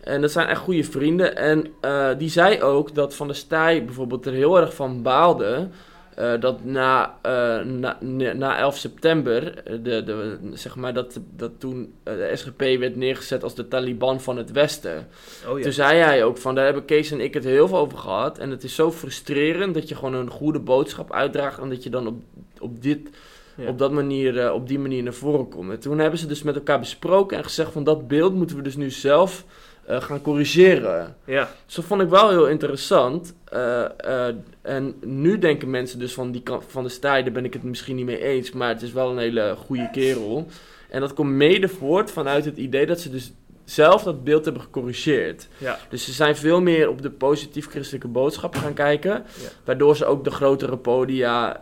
En 0.01 0.21
dat 0.21 0.33
zijn 0.33 0.49
echt 0.49 0.61
goede 0.61 0.85
vrienden. 0.85 1.37
En 1.37 1.67
eh, 1.81 2.09
die 2.19 2.29
zei 2.29 2.63
ook 2.63 2.95
dat 2.95 3.15
Van 3.15 3.27
der 3.27 3.37
Staaij 3.37 3.85
bijvoorbeeld 3.85 4.27
er 4.27 4.33
heel 4.33 4.61
erg 4.61 4.75
van 4.75 5.03
baalde. 5.03 5.69
Eh, 6.17 6.41
dat 6.41 6.65
na, 6.65 7.19
eh, 7.23 7.61
na, 7.65 7.99
na, 8.01 8.33
na 8.33 8.59
11 8.59 8.77
september, 8.77 9.59
eh, 9.59 9.73
de, 9.83 10.03
de, 10.05 10.39
zeg 10.53 10.77
maar 10.77 10.95
dat, 10.95 11.21
dat 11.37 11.51
toen 11.59 11.95
de 12.03 12.31
SGP 12.35 12.59
werd 12.59 12.97
neergezet 12.97 13.43
als 13.43 13.55
de 13.55 13.69
Taliban 13.69 14.21
van 14.21 14.37
het 14.37 14.53
Westen. 14.53 15.09
Oh 15.49 15.59
ja. 15.59 15.65
Toen 15.65 15.73
zei 15.73 15.99
hij 15.99 16.25
ook 16.25 16.39
van, 16.39 16.55
daar 16.55 16.65
hebben 16.65 16.85
Kees 16.85 17.11
en 17.11 17.21
ik 17.21 17.35
het 17.35 17.45
heel 17.45 17.69
veel 17.69 17.79
over 17.79 17.99
gehad. 17.99 18.39
En 18.39 18.51
het 18.51 18.65
is 18.65 18.75
zo 18.75 18.93
frustrerend 18.93 19.75
dat 19.75 19.89
je 19.89 19.95
gewoon 19.95 20.15
een 20.15 20.31
goede 20.31 20.61
boodschap 20.61 21.13
uitdraagt 21.13 21.59
en 21.59 21.69
dat 21.69 21.83
je 21.83 21.91
dan 21.91 22.07
op, 22.07 22.23
op 22.61 22.83
dit 22.83 23.11
Ja. 23.57 23.69
op, 23.69 23.79
dat 23.79 23.93
manier, 23.93 24.53
op 24.53 24.69
die 24.69 24.79
manier 24.79 25.03
naar 25.03 25.13
voren 25.13 25.49
komen. 25.49 25.81
Toen 25.81 25.99
hebben 25.99 26.19
ze 26.19 26.27
dus 26.27 26.43
met 26.43 26.55
elkaar 26.55 26.79
besproken 26.79 27.37
en 27.37 27.45
gezegd 27.45 27.73
van 27.73 27.85
dat 27.85 28.09
beeld 28.09 28.35
moeten 28.35 28.57
we 28.57 28.63
dus 28.63 28.77
nu 28.77 28.91
zelf 28.91 29.45
eh, 29.87 30.01
gaan 30.01 30.23
corrigeren. 30.23 31.17
ja. 31.25 31.49
Dus 31.67 31.75
dat 31.75 31.85
vond 31.85 32.03
ik 32.03 32.09
wel 32.09 32.31
heel 32.31 32.49
interessant. 32.49 33.35
Eh, 33.45 33.85
eh, 33.85 34.35
en 34.63 34.95
nu 35.01 35.39
denken 35.39 35.71
mensen 35.71 35.99
dus 35.99 36.15
van 36.15 36.33
die 36.33 36.43
kant 36.43 36.65
van 36.69 36.83
de 36.83 36.89
stijl, 36.89 37.23
daar 37.23 37.33
ben 37.33 37.45
ik 37.45 37.53
het 37.53 37.63
misschien 37.63 37.97
niet 37.97 38.05
mee 38.05 38.23
eens, 38.23 38.53
maar 38.53 38.69
het 38.69 38.83
is 38.83 38.93
wel 38.93 39.11
een 39.11 39.19
hele 39.19 39.55
goede 39.59 39.91
kerel. 39.93 40.47
En 40.91 41.01
dat 41.01 41.15
komt 41.15 41.31
mede 41.31 41.69
voort 41.69 42.11
vanuit 42.11 42.45
het 42.45 42.57
idee 42.57 42.87
dat 42.87 43.01
ze 43.01 43.11
dus 43.11 43.33
zelf 43.65 44.03
dat 44.03 44.25
beeld 44.25 44.45
hebben 44.45 44.63
gecorrigeerd. 44.63 45.49
Ja. 45.59 45.79
Dus 45.89 46.05
ze 46.05 46.13
zijn 46.13 46.37
veel 46.37 46.61
meer 46.61 46.89
op 46.89 47.03
de 47.03 47.11
positief 47.11 47.69
christelijke 47.69 48.09
boodschap 48.09 48.57
gaan 48.57 48.75
kijken. 48.75 49.25
Waardoor 49.65 49.97
ze 49.97 50.05
ook 50.05 50.25
de 50.25 50.31
grotere 50.31 50.77
podia 50.77 51.61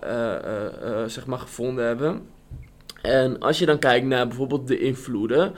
zeg 1.07 1.27
maar 1.27 1.39
gevonden 1.39 1.85
hebben. 1.85 2.23
En 3.03 3.39
als 3.39 3.59
je 3.59 3.67
dan 3.67 3.79
kijkt 3.79 4.07
naar 4.07 4.29
bijvoorbeeld 4.29 4.69
de 4.69 4.79
invloeden. 4.79 5.55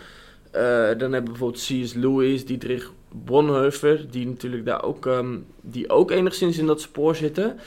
Eh, 0.55 0.99
dan 0.99 1.13
hebben 1.13 1.25
we 1.25 1.39
bijvoorbeeld 1.39 1.65
C.S. 1.65 1.95
Lewis, 1.95 2.47
Dietrich 2.47 2.93
Bonhoeffer. 3.13 4.11
Die 4.11 4.27
natuurlijk 4.27 4.65
daar 4.65 4.83
ook, 4.83 5.07
ehm, 5.07 5.37
die 5.61 5.91
ook 5.91 6.11
enigszins 6.11 6.59
in 6.59 6.67
dat 6.67 6.81
spoor 6.81 7.17
zitten. 7.17 7.59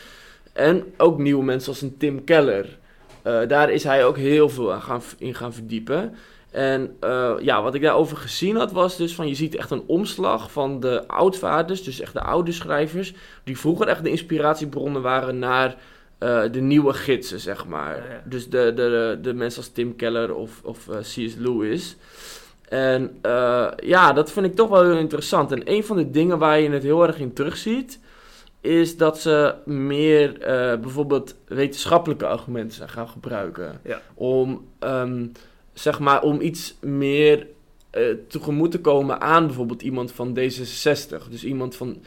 En 0.54 0.84
ook 0.98 1.18
nieuwe 1.18 1.44
mensen 1.44 1.70
als 1.70 1.82
een 1.82 1.98
Tim 1.98 2.24
Keller. 2.24 2.78
Eh, 3.22 3.40
daar 3.48 3.72
is 3.72 3.84
hij 3.84 4.06
ook 4.06 4.18
heel 4.18 4.50
veel 4.50 4.74
aan 4.74 4.82
gaan, 4.82 5.02
in 5.18 5.36
gaan 5.36 5.54
verdiepen. 5.54 6.16
En 6.52 6.96
eh, 7.00 7.34
ja, 7.42 7.62
wat 7.64 7.74
ik 7.74 7.82
daarover 7.82 8.18
gezien 8.18 8.56
had, 8.56 8.72
was 8.72 8.98
dus 8.98 9.16
van 9.16 9.28
je 9.28 9.36
ziet 9.36 9.56
echt 9.56 9.72
een 9.72 9.84
omslag 9.88 10.52
van 10.52 10.80
de 10.80 11.08
oudvaders, 11.08 11.84
dus 11.84 12.00
echt 12.00 12.14
de 12.14 12.22
oude 12.22 12.52
schrijvers, 12.52 13.14
die 13.44 13.58
vroeger 13.58 13.88
echt 13.88 14.04
de 14.04 14.10
inspiratiebronnen 14.10 15.02
waren 15.02 15.40
naar 15.40 15.76
de 16.52 16.62
nieuwe 16.62 16.94
gidsen, 16.94 17.40
zeg 17.40 17.66
maar. 17.66 17.98
Ja, 17.98 18.14
ja. 18.14 18.22
Dus 18.26 18.50
de, 18.50 18.72
de, 18.76 19.20
de, 19.22 19.34
mensen 19.34 19.62
als 19.62 19.72
Tim 19.72 19.96
Keller 19.96 20.36
of, 20.36 20.62
of 20.64 20.88
C.S. 21.02 21.36
Lewis. 21.36 21.96
En 22.68 23.18
eh, 23.22 23.68
ja, 23.78 24.14
dat 24.14 24.32
vind 24.32 24.46
ik 24.46 24.56
toch 24.56 24.70
wel 24.70 24.84
heel 24.84 24.98
interessant. 24.98 25.52
En 25.52 25.62
een 25.66 25.84
van 25.84 25.98
de 25.98 26.10
dingen 26.10 26.38
waar 26.38 26.60
je 26.60 26.70
het 26.70 26.84
heel 26.84 27.08
erg 27.08 27.20
in 27.20 27.34
terugziet, 27.34 28.00
is 28.62 28.98
dat 28.98 29.20
ze 29.20 29.56
meer 29.66 30.42
eh, 30.42 30.80
bijvoorbeeld 30.80 31.36
wetenschappelijke 31.48 32.26
argumenten 32.26 32.76
zijn 32.76 32.90
gaan 32.90 33.10
gebruiken. 33.10 33.80
Ja. 33.84 34.02
Om, 34.14 34.68
ehm, 34.80 35.26
zeg 35.74 36.00
maar, 36.00 36.22
om 36.22 36.42
iets 36.42 36.76
meer 36.82 37.48
eh, 37.90 38.04
tegemoet 38.28 38.72
te 38.72 38.82
komen 38.82 39.22
aan 39.22 39.46
bijvoorbeeld 39.46 39.82
iemand 39.82 40.12
van 40.12 40.38
D66. 40.40 41.30
Dus 41.30 41.44
iemand 41.44 41.76
van. 41.76 41.98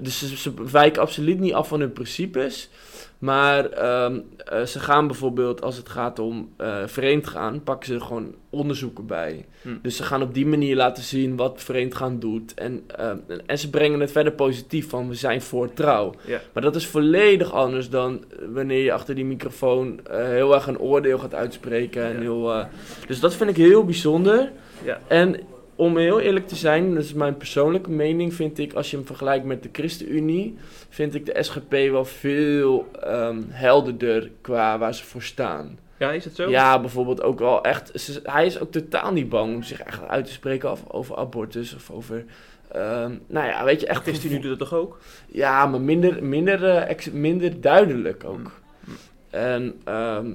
dus 0.00 0.18
ze, 0.18 0.36
ze 0.36 0.52
wijken 0.70 1.02
absoluut 1.02 1.40
niet 1.40 1.54
af 1.54 1.68
van 1.68 1.80
hun 1.80 1.92
principes. 1.92 2.70
Maar 3.18 3.70
ehm, 3.70 4.20
eh, 4.36 4.62
ze 4.62 4.80
gaan 4.80 5.06
bijvoorbeeld, 5.06 5.62
als 5.62 5.76
het 5.76 5.88
gaat 5.88 6.18
om 6.18 6.52
eh 6.56 6.76
vreemd 6.86 7.26
gaan, 7.26 7.62
pakken 7.62 7.86
ze 7.88 7.94
er 7.94 8.00
gewoon 8.00 8.34
onderzoeken 8.50 9.06
bij. 9.06 9.44
Hm. 9.62 9.68
Dus 9.82 9.96
ze 9.96 10.02
gaan 10.02 10.22
op 10.22 10.34
die 10.34 10.46
manier 10.46 10.76
laten 10.76 11.02
zien 11.02 11.36
wat 11.36 11.62
vreemd 11.62 11.94
gaan 11.94 12.18
doet. 12.18 12.54
En, 12.54 12.82
ehm, 12.96 13.16
en 13.46 13.58
ze 13.58 13.70
brengen 13.70 14.00
het 14.00 14.12
verder 14.12 14.32
positief 14.32 14.88
van 14.88 15.08
we 15.08 15.14
zijn 15.14 15.42
voor 15.42 15.72
trouw. 15.72 16.14
Ja. 16.26 16.40
Maar 16.52 16.62
dat 16.62 16.76
is 16.76 16.86
volledig 16.86 17.52
anders 17.52 17.90
dan 17.90 18.24
wanneer 18.52 18.82
je 18.84 18.92
achter 18.92 19.14
die 19.14 19.24
microfoon 19.24 20.00
eh, 20.06 20.24
heel 20.24 20.54
erg 20.54 20.66
een 20.66 20.78
oordeel 20.78 21.18
gaat 21.18 21.34
uitspreken. 21.34 22.04
En 22.04 22.14
Ja. 22.14 22.20
heel, 22.20 22.52
eh, 22.52 22.64
dus 23.06 23.20
dat 23.20 23.34
vind 23.34 23.50
ik 23.50 23.56
heel 23.56 23.84
bijzonder. 23.84 24.50
Ja. 24.84 24.98
En 25.08 25.40
om 25.76 25.96
heel 25.96 26.20
eerlijk 26.20 26.48
te 26.48 26.56
zijn, 26.56 26.94
dat 26.94 27.04
is 27.04 27.12
mijn 27.12 27.36
persoonlijke 27.36 27.90
mening, 27.90 28.34
vind 28.34 28.58
ik, 28.58 28.72
als 28.72 28.90
je 28.90 28.96
hem 28.96 29.06
vergelijkt 29.06 29.44
met 29.44 29.62
de 29.62 29.68
ChristenUnie, 29.72 30.56
vind 30.88 31.14
ik 31.14 31.26
de 31.26 31.42
SGP 31.42 31.70
wel 31.70 32.04
veel 32.04 32.88
ehm, 33.00 33.40
helderder 33.48 34.30
qua 34.40 34.78
waar 34.78 34.94
ze 34.94 35.04
voor 35.04 35.22
staan. 35.22 35.78
Ja, 35.98 36.10
is 36.12 36.24
het 36.24 36.34
zo? 36.34 36.50
Ja, 36.50 36.80
bijvoorbeeld 36.80 37.22
ook 37.22 37.38
wel 37.38 37.62
echt. 37.64 37.90
ze- 38.00 38.20
hij 38.22 38.46
is 38.46 38.60
ook 38.60 38.70
totaal 38.72 39.12
niet 39.12 39.28
bang 39.28 39.54
om 39.54 39.62
zich 39.62 39.80
echt 39.82 40.08
uit 40.08 40.24
te 40.24 40.32
spreken 40.32 40.70
over, 40.70 40.92
over 40.92 41.16
abortus 41.16 41.74
of 41.74 41.90
over. 41.90 42.24
ehm, 42.72 43.12
nou 43.26 43.46
ja, 43.46 43.64
weet 43.64 43.80
je, 43.80 43.86
echt. 43.86 44.02
ChristenUnie 44.02 44.40
doet 44.42 44.58
dat 44.58 44.68
toch 44.68 44.78
ook? 44.78 44.98
Ja, 45.26 45.66
maar 45.66 45.80
minder, 45.80 46.24
minder, 46.24 46.64
eh, 46.64 47.12
minder 47.12 47.60
duidelijk 47.60 48.24
ook. 48.24 48.52
Mm. 48.84 48.94
En 49.30 49.74
ehm, 49.84 50.26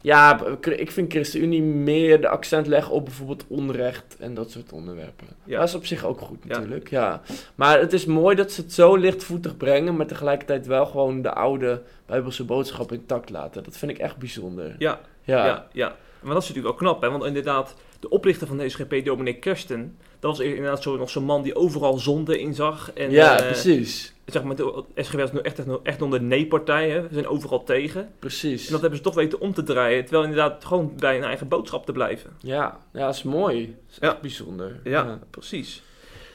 ja, 0.00 0.40
ik 0.62 0.90
vind 0.90 1.12
ChristenUnie 1.12 1.62
meer 1.62 2.20
de 2.20 2.28
accent 2.28 2.66
leggen 2.66 2.92
op 2.92 3.04
bijvoorbeeld 3.04 3.44
onrecht 3.48 4.16
en 4.18 4.34
dat 4.34 4.50
soort 4.50 4.72
onderwerpen. 4.72 5.26
Ja. 5.44 5.58
Dat 5.58 5.68
is 5.68 5.74
op 5.74 5.86
zich 5.86 6.04
ook 6.04 6.20
goed 6.20 6.38
Ja. 6.46 6.54
natuurlijk, 6.58 6.90
ja. 6.90 7.20
Maar 7.54 7.80
het 7.80 7.92
is 7.92 8.04
mooi 8.04 8.36
dat 8.36 8.52
ze 8.52 8.60
het 8.60 8.72
zo 8.72 8.96
lichtvoetig 8.96 9.56
brengen, 9.56 9.96
maar 9.96 10.06
tegelijkertijd 10.06 10.66
wel 10.66 10.86
gewoon 10.86 11.22
de 11.22 11.32
oude 11.32 11.82
Bijbelse 12.06 12.44
boodschap 12.44 12.92
intact 12.92 13.30
laten. 13.30 13.62
Dat 13.64 13.76
vind 13.76 13.90
ik 13.90 13.98
echt 13.98 14.16
bijzonder. 14.16 14.74
Ja, 14.78 15.00
Ja, 15.24 15.46
ja. 15.46 15.66
ja, 15.72 15.96
Maar 16.22 16.34
dat 16.34 16.42
is 16.42 16.48
natuurlijk 16.48 16.80
wel 16.80 16.90
knap, 16.90 17.02
hè? 17.02 17.10
Want 17.10 17.24
inderdaad, 17.24 17.74
de 18.00 18.08
oprichter 18.08 18.46
van 18.46 18.56
de 18.56 18.68
SGP, 18.68 19.04
dominee 19.04 19.34
Kersten, 19.38 19.96
dat 20.20 20.36
was 20.36 20.46
inderdaad 20.46 20.82
zo, 20.82 20.96
nog 20.96 21.10
zo'n 21.10 21.24
man 21.24 21.42
die 21.42 21.56
overal 21.56 21.98
zonde 21.98 22.40
in 22.40 22.54
zag. 22.54 22.92
En, 22.92 23.10
ja 23.10 23.38
eh, 23.40 23.46
precies. 23.46 24.14
Zeg 24.26 24.42
maar, 24.42 24.56
de 24.56 24.84
SGP 24.94 25.18
was 25.20 25.32
nu 25.32 25.38
echt, 25.40 25.62
echt, 25.82 26.02
onder 26.02 26.18
de 26.18 26.24
nee-partij, 26.24 26.90
hè? 26.90 27.02
We 27.02 27.08
zijn 27.12 27.26
overal 27.26 27.64
tegen. 27.64 28.10
Precies. 28.18 28.66
En 28.66 28.72
dat 28.72 28.80
hebben 28.80 28.98
ze 28.98 29.04
toch 29.04 29.14
weten 29.14 29.40
om 29.40 29.54
te 29.54 29.62
draaien, 29.62 30.02
terwijl 30.02 30.24
inderdaad 30.24 30.64
gewoon 30.64 30.92
bij 30.96 31.14
hun 31.14 31.24
eigen 31.24 31.48
boodschap 31.48 31.86
te 31.86 31.92
blijven. 31.92 32.30
Ja, 32.38 32.78
ja, 32.92 33.06
dat 33.06 33.14
is 33.14 33.22
mooi. 33.22 33.66
Dat 33.66 33.90
is 33.90 33.96
Ja. 34.00 34.08
echt 34.08 34.20
bijzonder. 34.20 34.80
Ja, 34.84 35.18
precies. 35.30 35.82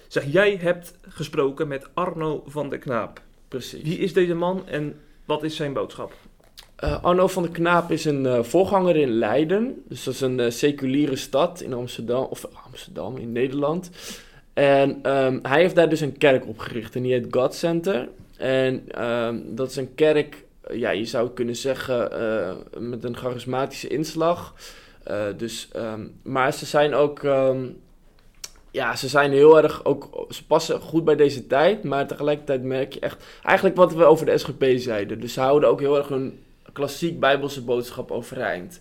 Zeg, 0.07 0.23
jij 0.31 0.57
hebt 0.61 0.97
gesproken 1.07 1.67
met 1.67 1.87
Arno 1.93 2.43
van 2.45 2.69
der 2.69 2.79
Knaap. 2.79 3.21
precies. 3.47 3.81
Wie 3.83 3.97
is 3.97 4.13
deze 4.13 4.33
man 4.35 4.67
en 4.67 4.99
wat 5.25 5.43
is 5.43 5.55
zijn 5.55 5.73
boodschap? 5.73 6.13
Eh, 6.83 7.03
Arno 7.03 7.27
van 7.27 7.43
der 7.43 7.51
Knaap 7.51 7.91
is 7.91 8.05
een 8.05 8.25
eh, 8.25 8.43
voorganger 8.43 8.95
in 8.95 9.09
Leiden. 9.09 9.83
Dus 9.87 10.03
dat 10.03 10.13
is 10.13 10.21
een 10.21 10.39
eh, 10.39 10.51
seculiere 10.51 11.15
stad 11.15 11.61
in 11.61 11.73
Amsterdam, 11.73 12.23
of 12.29 12.45
Amsterdam 12.65 13.17
in 13.17 13.31
Nederland. 13.31 13.89
En 14.53 14.99
ehm, 15.01 15.39
hij 15.41 15.61
heeft 15.61 15.75
daar 15.75 15.89
dus 15.89 15.99
een 15.99 16.17
kerk 16.17 16.47
opgericht 16.47 16.95
en 16.95 17.01
die 17.01 17.13
heet 17.13 17.27
God 17.29 17.55
Center. 17.55 18.09
En 18.37 18.83
ehm, 18.87 19.39
dat 19.45 19.69
is 19.69 19.75
een 19.75 19.95
kerk, 19.95 20.43
ja, 20.71 20.89
je 20.89 21.05
zou 21.05 21.29
kunnen 21.29 21.55
zeggen, 21.55 22.09
met 22.77 23.03
een 23.03 23.17
charismatische 23.17 23.87
inslag. 23.87 24.53
Dus, 25.37 25.69
ehm, 25.71 26.07
maar 26.21 26.53
ze 26.53 26.65
zijn 26.65 26.93
ook, 26.93 27.21
ja, 28.71 28.95
ze 28.95 29.07
zijn 29.07 29.31
heel 29.31 29.63
erg 29.63 29.85
ook, 29.85 30.25
ze 30.29 30.45
passen 30.45 30.79
goed 30.79 31.03
bij 31.03 31.15
deze 31.15 31.47
tijd, 31.47 31.83
maar 31.83 32.07
tegelijkertijd 32.07 32.63
merk 32.63 32.93
je 32.93 32.99
echt, 32.99 33.25
eigenlijk 33.43 33.75
wat 33.75 33.93
we 33.93 34.03
over 34.03 34.25
de 34.25 34.37
SGP 34.37 34.65
zeiden. 34.75 35.19
Dus 35.19 35.33
ze 35.33 35.39
houden 35.39 35.69
ook 35.69 35.79
heel 35.79 35.97
erg 35.97 36.07
hun 36.07 36.39
klassiek 36.73 37.19
bijbelse 37.19 37.61
boodschap 37.63 38.11
overeind. 38.11 38.79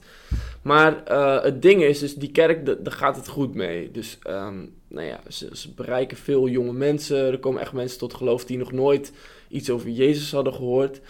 Maar 0.62 1.04
eh, 1.04 1.42
het 1.42 1.62
ding 1.62 1.82
is, 1.82 1.98
dus 1.98 2.14
die 2.14 2.30
kerk, 2.30 2.66
da- 2.66 2.76
daar 2.80 2.92
gaat 2.92 3.16
het 3.16 3.28
goed 3.28 3.54
mee. 3.54 3.90
Dus 3.90 4.18
ehm, 4.22 4.64
nou 4.88 5.06
ja, 5.06 5.20
ze, 5.28 5.72
bereiken 5.76 6.16
veel 6.16 6.48
jonge 6.48 6.72
mensen. 6.72 7.16
Er 7.16 7.38
komen 7.38 7.60
echt 7.60 7.72
mensen 7.72 7.98
tot 7.98 8.14
geloof 8.14 8.44
die 8.44 8.58
nog 8.58 8.72
nooit 8.72 9.12
iets 9.48 9.70
over 9.70 9.88
Jezus 9.88 10.32
hadden 10.32 10.54
gehoord. 10.54 11.00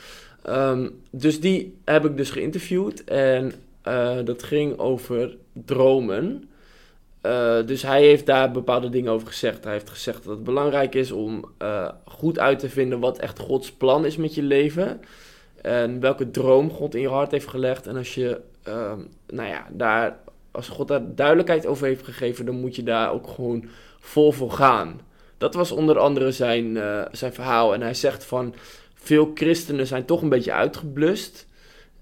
Ehm, 0.42 0.88
dus 1.10 1.40
die 1.40 1.76
heb 1.84 2.04
ik 2.04 2.16
dus 2.16 2.30
geïnterviewd. 2.30 3.04
En 3.04 3.52
eh, 3.82 4.18
dat 4.24 4.42
ging 4.42 4.78
over 4.78 5.36
dromen. 5.52 6.48
Eh, 7.20 7.66
dus 7.66 7.82
hij 7.82 8.02
heeft 8.02 8.26
daar 8.26 8.50
bepaalde 8.50 8.88
dingen 8.88 9.12
over 9.12 9.26
gezegd. 9.26 9.64
Hij 9.64 9.72
heeft 9.72 9.90
gezegd 9.90 10.24
dat 10.24 10.34
het 10.34 10.44
belangrijk 10.44 10.94
is 10.94 11.10
om 11.10 11.44
goed 12.04 12.38
uit 12.38 12.58
te 12.58 12.68
vinden 12.68 13.00
wat 13.00 13.18
echt 13.18 13.38
Gods 13.38 13.72
plan 13.72 14.04
is 14.04 14.16
met 14.16 14.34
je 14.34 14.42
leven. 14.42 15.00
En 15.62 16.00
welke 16.00 16.30
droom 16.30 16.70
God 16.70 16.94
in 16.94 17.00
je 17.00 17.08
hart 17.08 17.30
heeft 17.30 17.48
gelegd. 17.48 17.86
En 17.86 17.96
als 17.96 18.14
je, 18.14 18.40
ehm, 18.62 18.98
nou 19.26 19.48
ja, 19.48 19.66
daar, 19.70 20.18
als 20.50 20.68
God 20.68 20.88
daar 20.88 21.14
duidelijkheid 21.14 21.66
over 21.66 21.86
heeft 21.86 22.04
gegeven, 22.04 22.46
dan 22.46 22.60
moet 22.60 22.76
je 22.76 22.82
daar 22.82 23.12
ook 23.12 23.28
gewoon 23.28 23.64
vol 24.00 24.32
voor 24.32 24.50
gaan. 24.50 25.00
Dat 25.38 25.54
was 25.54 25.72
onder 25.72 25.98
andere 25.98 26.32
zijn, 26.32 26.76
eh, 26.76 27.02
zijn 27.12 27.32
verhaal. 27.32 27.74
En 27.74 27.80
hij 27.80 27.94
zegt 27.94 28.24
van, 28.24 28.54
veel 28.94 29.30
christenen 29.34 29.86
zijn 29.86 30.04
toch 30.04 30.22
een 30.22 30.28
beetje 30.28 30.52
uitgeblust. 30.52 31.46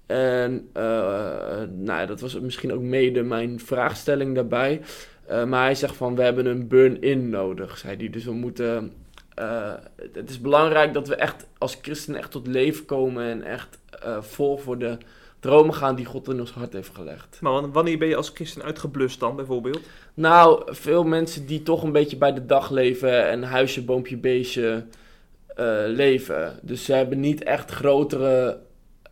En 0.05 0.69
eh, 0.73 1.61
nou, 1.69 2.07
dat 2.07 2.21
was 2.21 2.39
misschien 2.39 2.73
ook 2.73 2.81
mede 2.81 3.23
mijn 3.23 3.59
vraagstelling 3.59 4.35
daarbij. 4.35 4.81
Eh, 5.25 5.43
maar 5.43 5.63
hij 5.63 5.75
zegt 5.75 5.95
van, 5.95 6.15
we 6.15 6.21
hebben 6.21 6.45
een 6.45 6.67
burn-in 6.67 7.29
nodig, 7.29 7.77
zei 7.77 7.97
hij. 7.97 8.09
Dus 8.09 8.25
we 8.25 8.33
moeten... 8.33 8.93
eh, 9.35 9.73
het 10.13 10.29
is 10.29 10.41
belangrijk 10.41 10.93
dat 10.93 11.07
we 11.07 11.15
echt 11.15 11.47
als 11.57 11.77
christenen 11.81 12.19
echt 12.19 12.31
tot 12.31 12.47
leven 12.47 12.85
komen 12.85 13.23
en 13.23 13.43
echt 13.43 13.79
eh, 14.03 14.21
vol 14.21 14.57
voor 14.57 14.77
de 14.77 14.97
dromen 15.39 15.73
gaan 15.73 15.95
die 15.95 16.05
God 16.05 16.27
in 16.29 16.39
ons 16.39 16.51
hart 16.51 16.73
heeft 16.73 16.91
gelegd. 16.95 17.37
Maar 17.41 17.51
wan- 17.51 17.71
wanneer 17.71 17.97
ben 17.97 18.07
je 18.07 18.15
als 18.15 18.31
christen 18.33 18.63
uitgeblust 18.63 19.19
dan, 19.19 19.35
bijvoorbeeld? 19.35 19.79
Nou, 20.13 20.61
veel 20.75 21.03
mensen 21.03 21.45
die 21.45 21.63
toch 21.63 21.83
een 21.83 21.91
beetje 21.91 22.17
bij 22.17 22.33
de 22.33 22.45
dag 22.45 22.69
leven 22.69 23.27
en 23.29 23.43
huisje, 23.43 23.83
boompje, 23.83 24.17
beestje 24.17 24.85
eh, 25.55 25.65
leven. 25.85 26.59
Dus 26.61 26.85
ze 26.85 26.93
hebben 26.93 27.19
niet 27.19 27.43
echt 27.43 27.71
grotere 27.71 28.59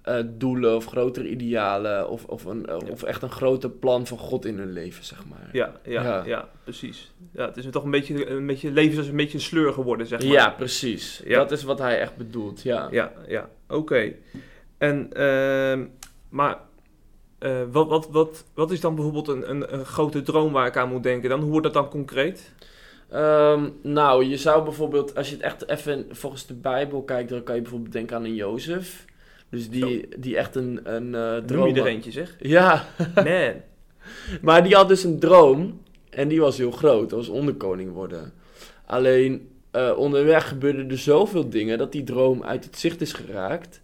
eh, 0.02 0.16
doelen 0.26 0.76
of 0.76 0.86
grotere 0.86 1.30
idealen 1.30 2.10
of, 2.10 2.26
of, 2.26 2.46
een, 2.46 2.66
Ja. 2.68 2.78
of 2.92 3.04
echt 3.04 3.22
een 3.22 3.32
groter 3.32 3.70
plan 3.70 4.08
van 4.08 4.18
God 4.18 4.46
in 4.46 4.58
hun 4.58 4.72
leven, 4.74 5.04
zeg 5.06 5.26
maar. 5.26 5.50
Ja, 5.52 5.80
ja, 5.84 6.02
ja, 6.04 6.24
Ja. 6.26 6.50
precies. 6.64 7.12
Ja, 7.32 7.46
het 7.46 7.58
is 7.58 7.66
toch 7.72 7.84
een 7.84 7.92
beetje, 7.92 8.30
een 8.30 8.46
beetje 8.46 8.72
leven 8.72 9.02
is 9.02 9.08
een 9.08 9.16
beetje 9.16 9.38
een 9.38 9.44
sleur 9.44 9.74
geworden, 9.74 10.08
zeg 10.08 10.20
maar. 10.24 10.32
Ja, 10.32 10.50
precies. 10.50 11.22
Ja. 11.26 11.38
Dat 11.38 11.52
is 11.52 11.64
wat 11.64 11.80
hij 11.80 12.00
echt 12.00 12.16
bedoelt, 12.16 12.62
ja. 12.62 12.88
Ja, 12.92 13.12
ja, 13.28 13.50
oké. 13.68 14.14
En, 14.78 15.14
ehm, 15.14 15.86
maar 16.30 16.58
eh, 17.40 17.62
wat, 17.72 17.88
wat, 17.88 18.10
wat, 18.10 18.46
wat 18.54 18.72
is 18.72 18.80
dan 18.82 18.96
bijvoorbeeld 18.96 19.28
een, 19.28 19.50
een, 19.50 19.74
een 19.74 19.86
grote 19.86 20.22
droom 20.22 20.52
waar 20.52 20.68
ik 20.68 20.78
aan 20.78 20.90
moet 20.90 21.04
denken 21.04 21.30
dan? 21.30 21.40
Hoe 21.42 21.50
wordt 21.50 21.66
dat 21.66 21.74
dan 21.74 21.90
concreet? 21.90 22.54
Ehm, 23.10 23.70
nou, 23.82 24.26
je 24.26 24.38
zou 24.38 24.64
bijvoorbeeld, 24.64 25.16
als 25.16 25.30
je 25.30 25.36
het 25.36 25.44
echt 25.44 25.68
even 25.68 26.06
volgens 26.10 26.46
de 26.46 26.54
Bijbel 26.54 27.04
kijkt, 27.04 27.30
dan 27.30 27.44
kan 27.44 27.56
je 27.56 27.62
bijvoorbeeld 27.62 27.92
denken 27.92 28.16
aan 28.16 28.24
een 28.24 28.36
Jozef. 28.36 29.06
Dus 29.50 29.70
die, 29.70 30.08
die 30.18 30.38
echt 30.38 30.56
een, 30.56 30.80
een 30.84 31.16
eh, 31.16 31.32
Noem 31.32 31.46
droom 31.46 31.68
je 31.68 31.82
er 31.82 31.88
eentje, 31.88 32.12
zeg. 32.12 32.36
Ja, 32.40 32.86
Man. 33.16 33.54
maar 34.42 34.64
die 34.64 34.76
had 34.76 34.88
dus 34.88 35.04
een 35.04 35.20
droom 35.20 35.82
en 36.10 36.28
die 36.28 36.40
was 36.40 36.58
heel 36.58 36.72
groot, 36.72 37.10
dat 37.10 37.20
was 37.20 37.30
onderkoning 37.30 37.94
worden. 37.94 38.34
Alleen 38.86 39.50
eh, 39.72 39.94
onderweg 39.98 40.48
gebeurden 40.48 40.90
er 40.90 40.98
zoveel 40.98 41.50
dingen 41.50 41.78
dat 41.78 41.92
die 41.92 42.04
droom 42.04 42.44
uit 42.44 42.64
het 42.64 42.80
zicht 42.80 43.02
is 43.02 43.14
geraakt. 43.14 43.82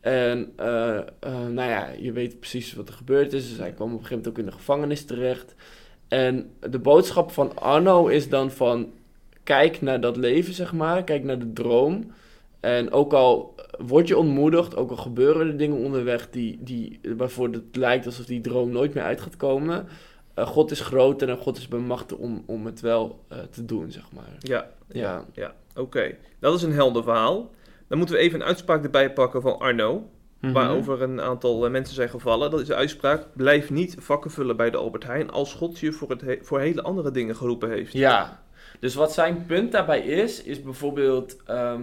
En 0.00 0.52
eh, 0.56 1.00
nou 1.50 1.70
ja, 1.70 1.90
je 1.98 2.12
weet 2.12 2.40
precies 2.40 2.74
wat 2.74 2.88
er 2.88 2.94
gebeurd 2.94 3.32
is. 3.32 3.48
Dus 3.48 3.58
hij 3.58 3.72
kwam 3.72 3.92
op 3.92 3.98
een 3.98 4.06
gegeven 4.06 4.16
moment 4.16 4.28
ook 4.28 4.44
in 4.44 4.50
de 4.50 4.56
gevangenis 4.56 5.04
terecht. 5.04 5.54
En 6.08 6.50
de 6.70 6.78
boodschap 6.78 7.30
van 7.30 7.56
Arno 7.56 8.06
is 8.06 8.28
dan 8.28 8.50
van... 8.50 8.92
Kijk 9.42 9.80
naar 9.80 10.00
dat 10.00 10.16
leven, 10.16 10.54
zeg 10.54 10.72
maar. 10.72 11.04
Kijk 11.04 11.24
naar 11.24 11.38
de 11.38 11.52
droom. 11.52 12.12
En 12.60 12.92
ook 12.92 13.12
al 13.12 13.54
word 13.78 14.08
je 14.08 14.16
ontmoedigd, 14.18 14.76
ook 14.76 14.90
al 14.90 14.96
gebeuren 14.96 15.46
er 15.46 15.56
dingen 15.56 15.76
onderweg... 15.76 16.30
Die, 16.30 16.58
die, 16.60 17.00
waarvoor 17.16 17.48
het 17.48 17.76
lijkt 17.76 18.06
alsof 18.06 18.24
die 18.26 18.40
droom 18.40 18.70
nooit 18.70 18.94
meer 18.94 19.02
uit 19.04 19.20
gaat 19.20 19.36
komen... 19.36 19.86
eh, 20.34 20.46
God 20.46 20.70
is 20.70 20.80
groter 20.80 21.28
en 21.28 21.36
God 21.36 21.56
is 21.56 21.68
bemachtigd 21.68 22.20
om, 22.20 22.42
om 22.46 22.66
het 22.66 22.80
wel 22.80 23.24
eh, 23.28 23.38
te 23.50 23.64
doen, 23.64 23.90
zeg 23.90 24.04
maar. 24.14 24.36
Ja, 24.38 24.70
Ja. 24.88 25.24
ja. 25.32 25.54
Oké, 25.76 26.14
dat 26.38 26.54
is 26.54 26.62
een 26.62 26.72
helder 26.72 27.02
verhaal. 27.02 27.50
Dan 27.88 27.98
moeten 27.98 28.16
we 28.16 28.22
even 28.22 28.40
een 28.40 28.46
uitspraak 28.46 28.84
erbij 28.84 29.12
pakken 29.12 29.42
van 29.42 29.58
Arno, 29.58 30.08
Mhm. 30.40 30.52
waarover 30.52 31.02
een 31.02 31.20
aantal 31.20 31.64
eh, 31.64 31.70
mensen 31.70 31.94
zijn 31.94 32.08
gevallen. 32.08 32.50
Dat 32.50 32.60
is 32.60 32.66
de 32.66 32.74
uitspraak, 32.74 33.26
blijf 33.34 33.70
niet 33.70 33.96
vakken 33.98 34.30
vullen 34.30 34.56
bij 34.56 34.70
de 34.70 34.76
Albert 34.76 35.04
Heijn 35.04 35.30
als 35.30 35.54
God 35.54 35.78
je 35.78 35.92
voor, 35.92 36.10
het 36.10 36.20
he- 36.20 36.38
voor 36.42 36.60
hele 36.60 36.82
andere 36.82 37.10
dingen 37.10 37.36
geroepen 37.36 37.70
heeft. 37.70 37.92
Ja, 37.92 38.42
dus 38.80 38.94
wat 38.94 39.12
zijn 39.12 39.44
punt 39.46 39.72
daarbij 39.72 40.00
is, 40.00 40.42
is 40.42 40.62
bijvoorbeeld... 40.62 41.36
ehm, 41.46 41.82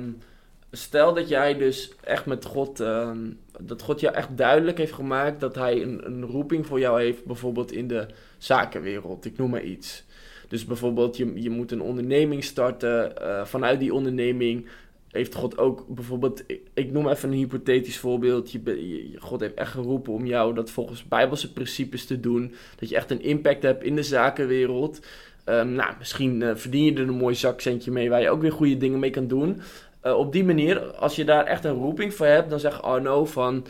stel 0.78 1.14
dat 1.14 1.30
jij 1.30 1.58
dus 1.58 1.92
echt 2.04 2.26
met 2.26 2.46
God, 2.46 2.80
ehm, 2.80 3.18
dat 3.60 3.82
God 3.82 4.00
jou 4.00 4.16
echt 4.16 4.38
duidelijk 4.38 4.78
heeft 4.78 4.94
gemaakt 4.94 5.40
dat 5.40 5.56
hij 5.56 5.82
een, 5.82 6.06
een 6.06 6.24
roeping 6.26 6.66
voor 6.66 6.80
jou 6.80 7.02
heeft, 7.02 7.26
bijvoorbeeld 7.26 7.72
in 7.72 7.88
de 7.88 8.06
zakenwereld, 8.38 9.26
ik 9.26 9.38
noem 9.38 9.50
maar 9.50 9.64
iets. 9.64 10.04
Dus 10.48 10.66
bijvoorbeeld, 10.66 11.18
je, 11.18 11.42
je 11.42 11.50
moet 11.50 11.72
een 11.72 11.82
onderneming 11.82 12.44
starten. 12.44 13.18
eh, 13.18 13.46
vanuit 13.46 13.80
die 13.80 13.94
onderneming 13.94 14.66
heeft 15.12 15.36
God 15.36 15.58
ook 15.58 15.86
bijvoorbeeld, 15.88 16.44
ik, 16.74 16.92
noem 16.92 17.08
even 17.10 17.30
een 17.32 17.38
hypothetisch 17.38 17.98
voorbeeld. 17.98 18.52
Je, 18.52 18.60
be- 18.60 18.88
je- 18.88 19.12
God 19.20 19.40
heeft 19.40 19.54
echt 19.54 19.72
geroepen 19.72 20.14
om 20.14 20.26
jou 20.26 20.54
dat 20.54 20.70
volgens 20.72 21.08
Bijbelse 21.08 21.54
principes 21.54 22.06
te 22.06 22.20
doen. 22.20 22.54
Dat 22.80 22.90
je 22.90 22.96
echt 22.96 23.12
een 23.12 23.22
impact 23.22 23.64
hebt 23.64 23.84
in 23.84 23.96
de 23.96 24.04
zakenwereld. 24.04 25.00
Ehm, 25.44 25.74
nou, 25.74 25.94
misschien 26.00 26.42
eh, 26.42 26.56
verdien 26.56 26.84
je 26.84 26.94
er 26.94 27.00
een 27.08 27.10
mooi 27.18 27.36
zakcentje 27.36 27.92
mee 27.92 28.10
waar 28.10 28.22
je 28.22 28.30
ook 28.30 28.42
weer 28.42 28.52
goede 28.52 28.78
dingen 28.78 29.00
mee 29.00 29.10
kan 29.10 29.28
doen. 29.28 29.62
Eh, 30.04 30.18
op 30.18 30.32
die 30.32 30.44
manier, 30.44 30.82
als 30.82 31.16
je 31.16 31.26
daar 31.26 31.46
echt 31.46 31.64
een 31.64 31.76
roeping 31.76 32.14
voor 32.14 32.26
hebt, 32.26 32.50
dan 32.50 32.60
zegt 32.60 32.82
Arno 32.82 33.26
van 33.26 33.66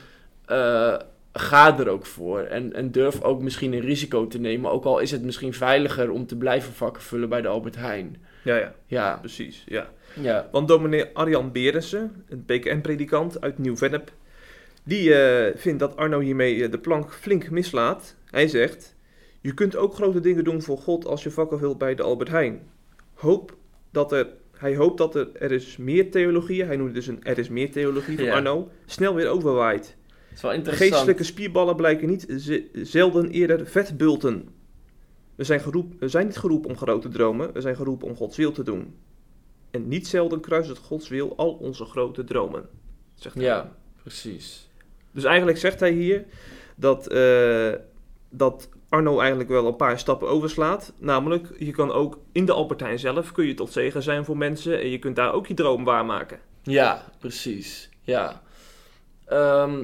eh, 0.45 0.95
ga 1.33 1.79
er 1.79 1.87
ook 1.89 2.05
voor. 2.05 2.39
En, 2.39 2.73
en 2.73 2.91
durf 2.91 3.21
ook 3.21 3.41
misschien 3.41 3.73
een 3.73 3.79
risico 3.79 4.27
te 4.27 4.39
nemen. 4.39 4.71
Ook 4.71 4.85
al 4.85 4.99
is 4.99 5.11
het 5.11 5.23
misschien 5.23 5.53
veiliger 5.53 6.11
om 6.11 6.25
te 6.25 6.35
blijven 6.35 6.73
vakken 6.73 7.03
vullen 7.03 7.29
bij 7.29 7.41
de 7.41 7.47
Albert 7.47 7.75
Heijn. 7.75 8.17
Ja, 8.43 8.57
ja, 8.57 8.73
Ja, 8.85 9.17
precies. 9.17 9.63
Ja. 9.65 9.89
ja, 10.21 10.49
Want 10.51 10.67
dominee 10.67 11.05
Arjan 11.13 11.51
Berensen, 11.51 12.25
een 12.29 12.45
PKN-predikant 12.45 13.41
uit 13.41 13.57
Nieuw-Vennep, 13.57 14.11
die 14.83 15.15
eh, 15.15 15.57
vindt 15.57 15.79
dat 15.79 15.97
Arno 15.97 16.19
hiermee 16.19 16.69
de 16.69 16.79
plank 16.79 17.13
flink 17.13 17.49
mislaat. 17.49 18.15
Hij 18.29 18.47
zegt, 18.47 18.95
je 19.41 19.53
kunt 19.53 19.75
ook 19.75 19.95
grote 19.95 20.19
dingen 20.19 20.43
doen 20.43 20.61
voor 20.61 20.77
God 20.77 21.05
als 21.05 21.23
je 21.23 21.31
vakken 21.31 21.59
vult 21.59 21.77
bij 21.77 21.95
de 21.95 22.03
Albert 22.03 22.29
Heijn. 22.29 22.61
Hoop 23.13 23.55
dat 23.91 24.11
er, 24.11 24.27
hij 24.57 24.75
hoopt 24.75 24.97
dat 24.97 25.15
er, 25.15 25.27
er 25.35 25.51
is 25.51 25.77
meer 25.77 26.11
theologie, 26.11 26.63
hij 26.63 26.75
noemt 26.75 26.95
het 26.95 27.05
dus 27.05 27.07
een 27.07 27.23
er 27.23 27.37
is 27.37 27.49
meer 27.49 27.71
theologie 27.71 28.15
van 28.15 28.25
Ja. 28.25 28.33
Arno, 28.35 28.69
snel 28.85 29.15
weer 29.15 29.27
overwaait. 29.27 29.95
het 30.27 30.35
is 30.35 30.41
wel 30.41 30.53
interessant. 30.53 30.91
Geestelijke 30.91 31.23
spierballen 31.23 31.75
blijken 31.75 32.07
niet 32.07 32.25
ze- 32.37 32.69
zelden 32.73 33.29
eerder 33.29 33.67
vetbulten. 33.67 34.47
We 35.35 35.43
zijn, 35.43 35.59
geroep, 35.59 35.93
we 35.99 36.07
zijn 36.07 36.25
niet 36.25 36.37
geroepen 36.37 36.69
om 36.69 36.77
grote 36.77 37.09
dromen, 37.09 37.53
we 37.53 37.61
zijn 37.61 37.75
geroepen 37.75 38.07
om 38.07 38.15
Gods 38.15 38.37
wil 38.37 38.51
te 38.51 38.63
doen. 38.63 38.95
En 39.71 39.87
niet 39.87 40.07
zelden 40.07 40.39
kruist 40.39 40.69
het 40.69 40.77
Gods 40.77 41.09
wil 41.09 41.33
al 41.37 41.51
onze 41.53 41.85
grote 41.85 42.23
dromen. 42.23 42.65
Zegt 43.15 43.35
hij. 43.35 43.43
Ja, 43.43 43.75
precies. 44.01 44.69
Dus 45.11 45.23
eigenlijk 45.23 45.57
zegt 45.57 45.79
hij 45.79 45.91
hier 45.91 46.25
dat, 46.75 47.07
eh, 47.07 47.71
dat 48.29 48.69
Arno 48.93 49.19
eigenlijk 49.19 49.49
wel 49.49 49.67
een 49.67 49.75
paar 49.75 49.99
stappen 49.99 50.27
overslaat. 50.27 50.93
Namelijk, 50.97 51.47
je 51.57 51.71
kan 51.71 51.91
ook 51.91 52.19
in 52.31 52.45
de 52.45 52.53
Albertijn 52.53 52.99
zelf 52.99 53.31
kun 53.31 53.45
je 53.45 53.53
tot 53.53 53.71
zegen 53.71 54.03
zijn 54.03 54.25
voor 54.25 54.37
mensen 54.37 54.79
en 54.79 54.89
je 54.89 54.99
kunt 54.99 55.15
daar 55.15 55.33
ook 55.33 55.47
je 55.47 55.53
droom 55.53 55.83
waarmaken. 55.83 56.39
Ja, 56.63 57.03
precies. 57.19 57.89
Ja. 58.01 58.41
Ehm, 59.25 59.83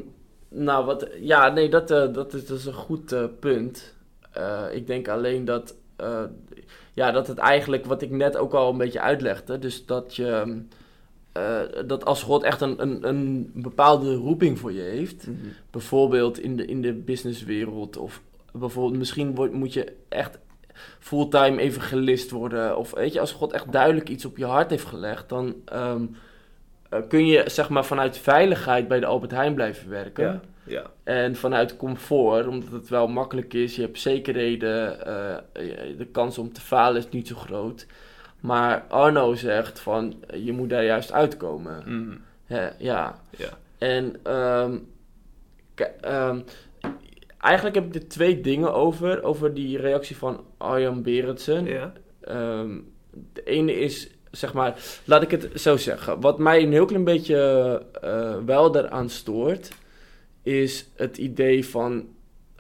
nou, 0.50 0.86
wat, 0.86 1.08
ja, 1.20 1.50
nee, 1.50 1.70
dat, 1.70 1.92
eh, 1.92 2.14
dat, 2.14 2.34
is, 2.34 2.46
dat 2.46 2.58
is 2.58 2.66
een 2.66 2.74
goed 2.74 3.12
eh, 3.12 3.24
punt. 3.40 3.96
Eh, 4.32 4.64
ik 4.72 4.88
denk 4.88 5.08
alleen 5.08 5.46
dat, 5.46 5.76
ja, 6.94 7.12
dat 7.12 7.28
het 7.28 7.38
eigenlijk, 7.38 7.86
wat 7.86 8.02
ik 8.02 8.10
net 8.10 8.38
ook 8.38 8.54
al 8.54 8.72
een 8.72 8.78
beetje 8.78 9.02
uitlegde, 9.02 9.60
dus 9.60 9.86
dat 9.86 10.16
je, 10.16 10.62
eh, 11.32 11.62
dat 11.86 12.06
als 12.06 12.24
God 12.24 12.44
echt 12.44 12.62
een, 12.62 12.82
een, 12.82 13.08
een 13.08 13.52
bepaalde 13.54 14.16
roeping 14.16 14.60
voor 14.60 14.72
je 14.72 14.82
heeft, 14.82 15.28
bijvoorbeeld 15.70 16.40
in 16.40 16.56
de, 16.56 16.66
in 16.66 16.82
de 16.82 16.94
businesswereld 16.94 17.98
of 17.98 18.22
bijvoorbeeld 18.54 18.98
misschien 18.98 19.50
moet 19.52 19.74
je 19.74 19.96
echt 20.10 20.40
fulltime 21.00 21.62
evangelist 21.62 22.32
worden 22.32 22.78
of 22.78 22.92
weet 22.92 23.14
je, 23.14 23.20
als 23.20 23.32
God 23.32 23.54
echt 23.54 23.72
duidelijk 23.72 24.10
iets 24.10 24.26
op 24.26 24.38
je 24.38 24.46
hart 24.46 24.70
heeft 24.70 24.86
gelegd, 24.86 25.30
dan 25.30 25.56
ehm, 25.66 26.06
eh, 26.90 27.00
kun 27.08 27.26
je 27.26 27.44
zeg 27.46 27.70
maar 27.70 27.86
vanuit 27.86 28.18
veiligheid 28.18 28.88
bij 28.88 29.00
de 29.00 29.06
Albert 29.06 29.32
Heijn 29.32 29.54
blijven 29.54 29.90
werken. 29.90 30.24
Ja, 30.24 30.42
ja. 30.64 30.84
En 31.04 31.36
vanuit 31.36 31.78
comfort, 31.78 32.48
omdat 32.48 32.72
het 32.72 32.90
wel 32.90 33.08
makkelijk 33.08 33.54
is, 33.54 33.76
je 33.76 33.82
hebt 33.82 34.00
zekerheden, 34.00 35.06
eh, 35.06 35.38
de 35.98 36.08
kans 36.12 36.38
om 36.38 36.54
te 36.54 36.62
falen 36.62 36.98
is 36.98 37.10
niet 37.10 37.28
zo 37.28 37.36
groot. 37.36 37.86
Maar 38.40 38.86
Arno 38.88 39.36
zegt 39.36 39.80
van, 39.80 40.24
je 40.34 40.52
moet 40.52 40.70
daar 40.70 40.84
juist 40.84 41.12
uitkomen. 41.12 41.84
Mhm. 41.86 42.18
Ja, 42.46 42.74
ja. 42.78 43.20
Ja. 43.38 43.50
En 43.78 44.16
ehm, 44.24 44.78
eigenlijk 47.40 47.76
heb 47.76 47.86
ik 47.86 47.96
er 47.96 48.08
twee 48.08 48.42
dingen 48.42 48.74
over, 48.74 49.24
over 49.24 49.54
die 49.54 49.78
reactie 49.78 50.16
van 50.16 50.44
Arjan 50.58 51.02
Berendsen. 51.02 51.66
ja. 51.66 51.94
Ehm, 52.22 52.78
de 53.34 53.44
ene 53.44 53.80
is, 53.80 54.10
zeg 54.32 54.54
maar, 54.54 54.84
laat 55.06 55.22
ik 55.22 55.32
het 55.32 55.62
zo 55.62 55.78
zeggen. 55.78 56.22
Wat 56.22 56.40
mij 56.40 56.64
een 56.64 56.72
heel 56.72 56.86
klein 56.86 57.04
beetje 57.04 57.38
eh, 58.02 58.38
wel 58.46 58.72
daaraan 58.72 59.10
stoort, 59.10 59.72
is 60.44 60.88
het 60.96 61.18
idee 61.18 61.66
van. 61.66 62.08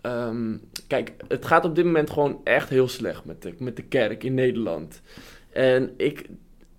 ehm, 0.01 0.57
kijk, 0.87 1.13
het 1.27 1.45
gaat 1.45 1.65
op 1.65 1.75
dit 1.75 1.85
moment 1.85 2.09
gewoon 2.09 2.41
echt 2.43 2.69
heel 2.69 2.87
slecht 2.87 3.25
met 3.25 3.41
de, 3.41 3.53
met 3.57 3.75
de 3.75 3.83
kerk 3.83 4.23
in 4.23 4.33
Nederland. 4.33 5.01
En 5.49 5.93
ik 5.97 6.29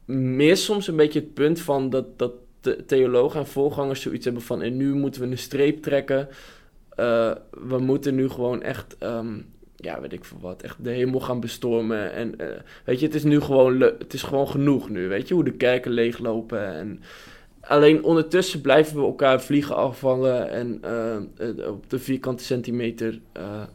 mis 0.05 0.65
soms 0.65 0.89
een 0.89 0.97
beetje 0.97 1.21
het 1.21 1.35
punt 1.35 1.61
van 1.61 1.91
dat, 1.91 2.19
dat 2.19 2.33
de 2.61 2.85
theologen 2.87 3.41
en 3.41 3.47
voorgangers 3.47 4.01
zoiets 4.01 4.25
hebben 4.25 4.43
van. 4.43 4.63
En 4.63 4.77
nu 4.77 4.95
moeten 4.95 5.21
we 5.21 5.27
een 5.27 5.39
streep 5.39 5.83
trekken. 5.83 6.29
Eh, 7.01 7.31
we 7.51 7.79
moeten 7.79 8.15
nu 8.15 8.29
gewoon 8.29 8.63
echt. 8.63 8.97
ehm, 8.99 9.39
ja, 9.77 10.01
weet 10.01 10.13
ik 10.13 10.25
veel 10.25 10.39
wat, 10.41 10.63
echt 10.63 10.85
de 10.85 10.91
hemel 10.91 11.21
gaan 11.21 11.41
bestormen. 11.41 12.13
En 12.13 12.39
eh, 12.39 12.47
weet 12.85 13.01
je, 13.01 13.07
het 13.07 13.15
is 13.15 13.23
nu 13.23 13.41
gewoon, 13.41 13.81
het 13.81 14.13
is 14.13 14.23
gewoon 14.23 14.49
genoeg 14.49 14.89
nu, 14.89 15.09
weet 15.09 15.29
je, 15.29 15.35
hoe 15.35 15.45
de 15.45 15.53
kerken 15.53 15.91
leeglopen. 15.91 16.75
En 16.75 17.01
alleen 17.61 18.05
ondertussen 18.05 18.61
blijven 18.61 18.97
we 18.97 19.03
elkaar 19.03 19.41
vliegen 19.43 19.77
afvallen 19.77 20.51
en 20.51 20.79
eh, 20.83 21.69
op 21.69 21.91
de 21.91 21.99
vierkante 21.99 22.45
centimeter, 22.45 23.21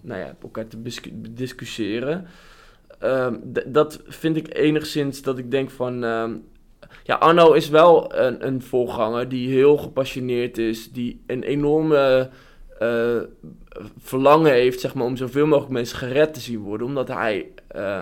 nou 0.02 0.20
ja, 0.20 0.36
elkaar 0.42 0.68
te 0.68 0.78
discussiëren. 1.30 2.26
Ehm, 3.00 3.36
dat 3.66 4.02
vind 4.08 4.36
ik 4.36 4.58
enigszins 4.58 5.22
dat 5.22 5.38
ik 5.38 5.52
denk 5.52 5.70
van, 5.70 6.04
ehm, 6.04 6.36
ja, 7.04 7.16
Arno 7.16 7.54
is 7.54 7.70
wel 7.70 8.16
een, 8.16 8.48
een 8.48 8.62
voorganger 8.62 9.30
die 9.30 9.50
heel 9.50 9.78
gepassioneerd 9.78 10.58
is, 10.58 10.92
die 10.92 11.22
een 11.28 11.44
enorme 11.44 12.30
eh, 12.80 13.18
verlangen 14.02 14.52
heeft, 14.52 14.80
zeg 14.80 14.94
maar, 14.94 15.06
om 15.06 15.18
zoveel 15.18 15.46
mogelijk 15.48 15.72
mensen 15.74 15.98
gered 15.98 16.34
te 16.34 16.40
zien 16.40 16.60
worden, 16.60 16.88
omdat 16.88 17.08
hij 17.08 17.48
eh, 17.68 18.00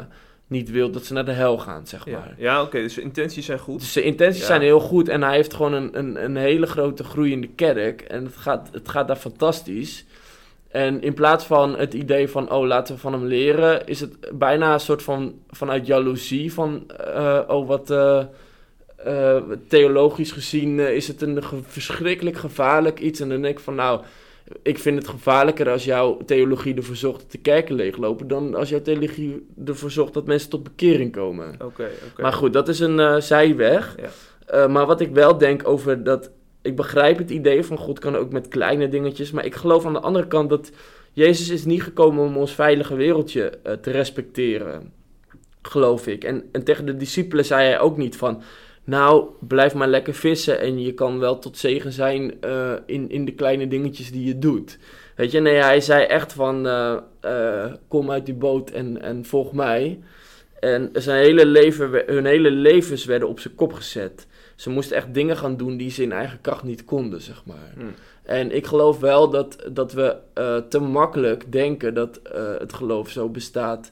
niet 0.48 0.72
wil 0.72 0.92
dat 0.92 1.06
ze 1.06 1.14
naar 1.14 1.26
de 1.26 1.32
hel 1.32 1.58
gaan, 1.58 1.88
zeg 1.88 2.06
Ja, 2.06 2.12
maar. 2.18 2.34
ja 2.38 2.62
oké, 2.62 2.82
dus 2.82 2.94
de 2.94 3.02
intenties 3.02 3.46
zijn 3.46 3.60
goed. 3.60 3.80
Dus 3.80 3.94
zijn 3.94 4.06
intenties 4.06 4.42
Ja. 4.42 4.48
zijn 4.48 4.62
heel 4.62 4.80
goed 4.80 5.10
en 5.10 5.22
hij 5.24 5.36
heeft 5.36 5.54
gewoon 5.54 5.74
een, 5.74 5.98
een, 5.98 6.24
een 6.24 6.36
hele 6.36 6.66
grote 6.66 7.04
groei 7.04 7.32
in 7.32 7.42
de 7.42 7.50
kerk 7.56 8.02
en 8.02 8.24
het 8.26 8.38
gaat, 8.38 8.70
het 8.72 8.90
gaat 8.90 9.08
daar 9.08 9.16
fantastisch. 9.16 10.06
En 10.68 11.02
in 11.02 11.14
plaats 11.14 11.46
van 11.46 11.78
het 11.78 11.94
idee 11.94 12.30
van, 12.30 12.52
oh, 12.52 12.66
laten 12.66 12.96
we 12.96 13.00
van 13.02 13.14
hem 13.14 13.26
leren, 13.26 13.86
is 13.88 14.00
het 14.00 14.16
bijna 14.40 14.74
een 14.74 14.80
soort 14.80 15.04
van, 15.04 15.34
vanuit 15.50 15.88
jaloezie 15.88 16.54
van, 16.54 16.84
eh, 17.14 17.40
oh, 17.48 17.68
wat, 17.68 17.90
theologisch 19.68 20.32
gezien 20.32 20.80
is 20.80 21.08
het 21.08 21.22
een 21.22 21.44
ge- 21.44 21.60
verschrikkelijk 21.64 22.38
gevaarlijk 22.38 23.00
iets. 23.00 23.20
En 23.20 23.30
dan 23.30 23.42
denk 23.42 23.58
ik 23.58 23.64
van, 23.64 23.76
nou, 23.76 24.02
ik 24.62 24.80
vind 24.80 24.98
het 24.98 25.08
gevaarlijker 25.08 25.70
als 25.70 25.86
jouw 25.86 26.18
theologie 26.26 26.76
ervoor 26.76 26.96
zorgt 26.96 27.22
dat 27.22 27.32
de 27.32 27.38
kerken 27.38 27.76
leeglopen, 27.76 28.28
dan 28.28 28.56
als 28.56 28.70
jouw 28.70 28.82
theologie 28.82 29.48
ervoor 29.66 29.92
zorgt 29.92 30.14
dat 30.14 30.26
mensen 30.26 30.50
tot 30.50 30.64
bekering 30.64 31.12
komen. 31.12 31.54
Oké, 31.54 31.90
oké. 32.12 32.22
Maar 32.22 32.34
goed, 32.34 32.54
dat 32.54 32.68
is 32.68 32.80
een 32.80 33.00
eh, 33.00 33.20
zijweg. 33.20 33.96
Ja. 33.98 34.10
Eh, 34.46 34.68
maar 34.68 34.86
wat 34.86 35.02
ik 35.02 35.12
wel 35.12 35.38
denk 35.38 35.68
over 35.68 36.04
dat. 36.04 36.32
Ik 36.62 36.76
begrijp 36.76 37.18
het 37.18 37.30
idee 37.30 37.64
van 37.64 37.78
God 37.78 38.00
kan 38.00 38.16
ook 38.16 38.32
met 38.32 38.48
kleine 38.48 38.88
dingetjes. 38.88 39.32
Maar 39.32 39.46
ik 39.46 39.56
geloof 39.56 39.86
aan 39.86 39.94
de 39.94 40.00
andere 40.00 40.28
kant 40.28 40.50
dat 40.50 40.72
Jezus 41.14 41.50
is 41.50 41.66
niet 41.66 41.84
gekomen 41.84 42.26
om 42.26 42.38
ons 42.38 42.56
veilige 42.56 42.96
wereldje 42.96 43.60
eh, 43.64 43.74
te 43.74 43.92
respecteren. 43.92 44.92
Geloof 45.62 46.08
ik. 46.08 46.24
En, 46.24 46.44
en 46.52 46.64
tegen 46.64 46.86
de 46.86 46.98
discipelen 46.98 47.46
zei 47.46 47.64
hij 47.64 47.80
ook 47.80 47.98
niet 47.98 48.18
van. 48.18 48.42
Nou, 48.84 49.26
blijf 49.40 49.74
maar 49.74 49.88
lekker 49.88 50.14
vissen 50.14 50.60
en 50.60 50.82
je 50.82 50.94
kan 50.94 51.20
wel 51.20 51.40
tot 51.40 51.58
zegen 51.58 51.92
zijn 51.92 52.42
eh, 52.42 52.74
in, 52.86 53.10
in 53.10 53.26
de 53.26 53.34
kleine 53.34 53.68
dingetjes 53.68 54.12
die 54.12 54.26
je 54.26 54.40
doet. 54.40 54.78
Weet 55.16 55.32
je, 55.32 55.40
nee, 55.40 55.56
hij 55.56 55.82
zei 55.82 56.04
echt 56.04 56.34
van, 56.34 56.68
eh, 56.68 56.98
eh, 57.20 57.74
kom 57.88 58.12
uit 58.12 58.26
die 58.26 58.36
boot 58.36 58.70
en, 58.70 59.02
en 59.02 59.26
volg 59.26 59.54
mij. 59.54 60.00
En 60.60 60.90
zijn 60.94 61.24
hele 61.24 61.46
leven, 61.46 62.04
hun 62.06 62.26
hele 62.26 62.52
levens 62.52 63.06
werden 63.06 63.28
op 63.28 63.40
zijn 63.40 63.56
kop 63.56 63.74
gezet. 63.74 64.28
Ze 64.56 64.70
moesten 64.70 64.98
echt 64.98 65.14
dingen 65.14 65.38
gaan 65.38 65.58
doen 65.58 65.78
die 65.78 65.92
ze 65.92 66.04
in 66.04 66.12
eigen 66.12 66.42
kracht 66.42 66.64
niet 66.64 66.86
konden, 66.86 67.22
zeg 67.22 67.46
maar. 67.46 67.74
Hm. 67.76 67.82
En 68.24 68.56
ik 68.56 68.66
geloof 68.66 69.00
wel 69.00 69.30
dat, 69.30 69.70
dat 69.72 69.94
we 69.94 70.18
te 70.70 70.80
makkelijk 70.80 71.52
denken 71.52 71.94
dat 71.94 72.20
het 72.60 72.74
geloof 72.74 73.10
zo 73.10 73.30
bestaat. 73.30 73.92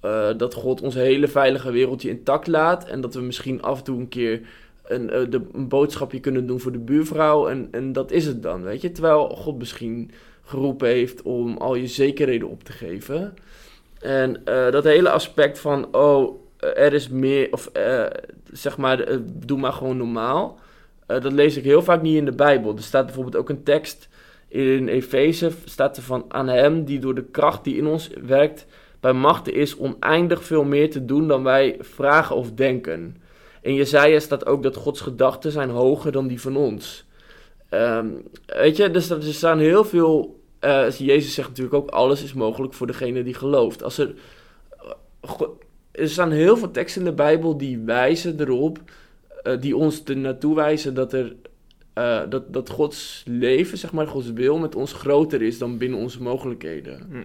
Eh, 0.00 0.28
dat 0.36 0.54
God 0.54 0.80
ons 0.80 0.94
hele 0.94 1.28
veilige 1.28 1.70
wereldje 1.70 2.08
intact 2.08 2.46
laat. 2.46 2.84
En 2.84 3.00
dat 3.00 3.14
we 3.14 3.20
misschien 3.20 3.62
af 3.62 3.78
en 3.78 3.84
toe 3.84 3.98
een 3.98 4.08
keer 4.08 4.40
een, 4.84 5.10
eh, 5.10 5.40
een 5.52 5.68
boodschapje 5.68 6.20
kunnen 6.20 6.46
doen 6.46 6.60
voor 6.60 6.72
de 6.72 6.78
buurvrouw. 6.78 7.48
En, 7.48 7.68
en 7.70 7.92
dat 7.92 8.10
is 8.10 8.26
het 8.26 8.42
dan, 8.42 8.62
weet 8.62 8.80
je. 8.80 8.92
Terwijl 8.92 9.28
God 9.28 9.58
misschien 9.58 10.10
geroepen 10.44 10.88
heeft 10.88 11.22
om 11.22 11.56
al 11.56 11.74
je 11.74 11.86
zekerheden 11.86 12.48
op 12.48 12.64
te 12.64 12.72
geven. 12.72 13.34
En 14.00 14.44
eh, 14.44 14.70
dat 14.70 14.84
hele 14.84 15.10
aspect 15.10 15.58
van, 15.58 15.94
oh, 15.94 16.40
er 16.58 16.92
is 16.92 17.08
meer, 17.08 17.52
of 17.52 17.70
zeg 18.52 18.76
maar, 18.76 19.18
doe 19.22 19.58
maar 19.58 19.72
gewoon 19.72 19.96
normaal. 19.96 20.58
Dat 21.06 21.32
lees 21.32 21.56
ik 21.56 21.64
heel 21.64 21.82
vaak 21.82 22.02
niet 22.02 22.16
in 22.16 22.24
de 22.24 22.32
Bijbel. 22.32 22.76
Er 22.76 22.82
staat 22.82 23.04
bijvoorbeeld 23.06 23.36
ook 23.36 23.48
een 23.48 23.62
tekst 23.62 24.08
in 24.48 24.88
Efeze, 24.88 25.50
staat 25.64 25.96
er 25.96 26.02
van 26.02 26.24
aan 26.28 26.48
hem 26.48 26.84
die 26.84 26.98
door 26.98 27.14
de 27.14 27.24
kracht 27.24 27.64
die 27.64 27.76
in 27.76 27.86
ons 27.86 28.10
werkt 28.26 28.66
bij 29.00 29.12
machten 29.12 29.54
is 29.54 29.76
oneindig 29.76 30.44
veel 30.44 30.64
meer 30.64 30.90
te 30.90 31.04
doen 31.04 31.28
dan 31.28 31.42
wij 31.42 31.76
vragen 31.80 32.36
of 32.36 32.52
denken. 32.52 33.16
In 33.62 33.74
Jezaja 33.74 34.18
staat 34.20 34.46
ook 34.46 34.62
dat 34.62 34.76
Gods 34.76 35.00
gedachten 35.00 35.52
zijn 35.52 35.70
hoger 35.70 36.12
dan 36.12 36.26
die 36.26 36.40
van 36.40 36.56
ons. 36.56 37.06
Ehm, 37.68 38.06
weet 38.46 38.76
je, 38.76 38.90
dus 38.90 39.10
er 39.10 39.22
staan 39.22 39.58
heel 39.58 39.84
veel. 39.84 40.40
eh, 40.58 40.90
Jezus 40.90 41.34
zegt 41.34 41.48
natuurlijk 41.48 41.76
ook: 41.76 41.90
alles 41.90 42.22
is 42.22 42.32
mogelijk 42.32 42.74
voor 42.74 42.86
degene 42.86 43.22
die 43.22 43.34
gelooft. 43.34 43.82
Als 43.82 43.98
er, 43.98 44.14
er 45.90 46.08
staan 46.08 46.30
heel 46.30 46.56
veel 46.56 46.70
teksten 46.70 47.02
in 47.02 47.08
de 47.08 47.14
Bijbel 47.14 47.56
die 47.58 47.78
wijzen 47.78 48.40
erop, 48.40 48.78
eh, 49.42 49.60
die 49.60 49.76
ons 49.76 50.02
er 50.04 50.16
naartoe 50.16 50.54
wijzen 50.54 50.94
dat 50.94 51.12
er. 51.12 51.34
eh, 51.92 52.20
dat, 52.28 52.52
dat 52.52 52.70
Gods 52.70 53.22
leven, 53.26 53.78
zeg 53.78 53.92
maar, 53.92 54.06
Gods 54.06 54.32
wil 54.32 54.58
met 54.58 54.74
ons 54.74 54.92
groter 54.92 55.42
is 55.42 55.58
dan 55.58 55.78
binnen 55.78 55.98
onze 55.98 56.22
mogelijkheden. 56.22 57.06
Hm. 57.10 57.22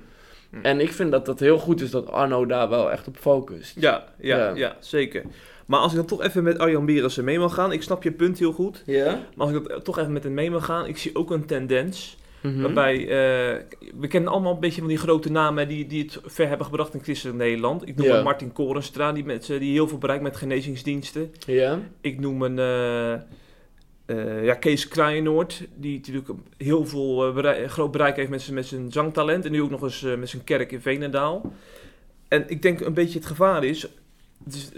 Hm. 0.53 0.65
En 0.65 0.79
ik 0.79 0.91
vind 0.91 1.11
dat 1.11 1.25
dat 1.25 1.39
heel 1.39 1.57
goed 1.57 1.81
is 1.81 1.91
dat 1.91 2.11
Arno 2.11 2.45
daar 2.45 2.69
wel 2.69 2.91
echt 2.91 3.07
op 3.07 3.17
focust. 3.17 3.79
Ja, 3.79 4.03
ja, 4.19 4.37
Ja. 4.37 4.55
ja. 4.55 4.75
zeker. 4.79 5.23
Maar 5.65 5.79
als 5.79 5.91
ik 5.91 5.97
dan 5.97 6.05
toch 6.05 6.21
even 6.23 6.43
met 6.43 6.57
Arjan 6.59 6.85
Berensen 6.85 7.23
mee 7.23 7.39
mag 7.39 7.53
gaan, 7.53 7.71
ik 7.71 7.83
snap 7.83 8.03
je 8.03 8.11
punt 8.11 8.39
heel 8.39 8.51
goed. 8.51 8.83
Ja? 8.85 9.19
Maar 9.35 9.47
als 9.47 9.55
ik 9.55 9.67
dat 9.67 9.85
toch 9.85 9.97
even 9.99 10.13
met 10.13 10.23
hem 10.23 10.33
mee 10.33 10.51
mag 10.51 10.65
gaan, 10.65 10.87
ik 10.87 10.97
zie 10.97 11.15
ook 11.15 11.31
een 11.31 11.45
tendens. 11.45 12.17
Mhm. 12.41 12.61
Waarbij, 12.61 12.99
eh, 13.01 13.61
we 13.99 14.07
kennen 14.07 14.31
allemaal 14.31 14.53
een 14.53 14.59
beetje 14.59 14.79
van 14.79 14.89
die 14.89 14.97
grote 14.97 15.31
namen 15.31 15.67
die, 15.67 15.87
die 15.87 16.03
het 16.03 16.19
ver 16.25 16.47
hebben 16.47 16.65
gebracht 16.65 16.93
in 16.93 17.03
christelijk 17.03 17.37
Nederland. 17.37 17.87
Ik 17.87 17.95
noem 17.95 18.23
Martin 18.23 18.51
Korenstra, 18.51 19.11
die, 19.11 19.25
met, 19.25 19.45
die 19.45 19.71
heel 19.71 19.87
veel 19.87 19.97
bereikt 19.97 20.23
met 20.23 20.35
genezingsdiensten. 20.35 21.33
Ja? 21.45 21.79
Ik 22.01 22.19
noem 22.19 22.41
een 22.41 22.59
eh, 22.59 23.21
eh, 24.05 24.43
ja, 24.43 24.53
Kees 24.53 24.87
Kraaienoord, 24.87 25.67
die 25.75 25.97
natuurlijk 25.97 26.29
heel 26.57 26.85
veel 26.85 27.37
eh, 27.37 27.69
groot 27.69 27.91
bereik 27.91 28.15
heeft 28.15 28.29
met 28.29 28.41
zijn, 28.41 28.55
met 28.55 28.65
zijn 28.65 28.91
zangtalent. 28.91 29.45
En 29.45 29.51
nu 29.51 29.61
ook 29.61 29.69
nog 29.69 29.81
eens 29.81 30.03
eh, 30.03 30.15
met 30.15 30.29
zijn 30.29 30.43
kerk 30.43 30.71
in 30.71 30.81
Veenendaal. 30.81 31.53
En 32.27 32.49
ik 32.49 32.61
denk 32.61 32.79
een 32.79 32.93
beetje 32.93 33.19
het 33.19 33.27
gevaar 33.27 33.63
is, 33.63 33.87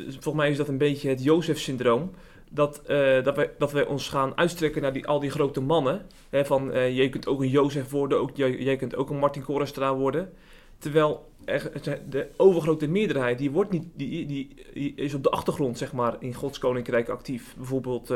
volgens 0.09 0.33
mij 0.33 0.49
is 0.49 0.57
dat 0.57 0.67
een 0.67 0.77
beetje 0.77 1.09
het 1.09 1.23
Jozef-syndroom. 1.23 2.11
Dat, 2.49 2.81
dat, 3.23 3.35
wij, 3.35 3.51
dat 3.57 3.71
wij 3.71 3.85
ons 3.85 4.09
gaan 4.09 4.37
uitstrekken 4.37 4.81
naar 4.81 4.93
die, 4.93 5.07
al 5.07 5.19
die 5.19 5.29
grote 5.29 5.61
mannen. 5.61 6.05
Hè, 6.29 6.45
van, 6.45 6.93
je 6.93 7.09
kunt 7.09 7.27
ook 7.27 7.41
een 7.41 7.49
Jozef 7.49 7.89
worden, 7.89 8.19
ook, 8.19 8.29
jij, 8.33 8.57
jij 8.57 8.75
kunt 8.75 8.95
ook 8.95 9.09
een 9.09 9.17
Martin 9.17 9.43
Korenstra 9.43 9.95
worden. 9.95 10.33
Terwijl 10.77 11.31
er, 11.45 11.71
de 12.09 12.27
overgrote 12.37 12.87
meerderheid, 12.87 13.37
die, 13.37 13.51
wordt 13.51 13.71
niet, 13.71 13.85
die, 13.93 14.25
die, 14.25 14.55
die 14.73 14.93
is 14.95 15.13
op 15.13 15.23
de 15.23 15.29
achtergrond, 15.29 15.77
zeg 15.77 15.93
maar, 15.93 16.15
in 16.19 16.33
Gods 16.33 16.57
Koninkrijk 16.57 17.09
actief. 17.09 17.55
Bijvoorbeeld 17.57 18.13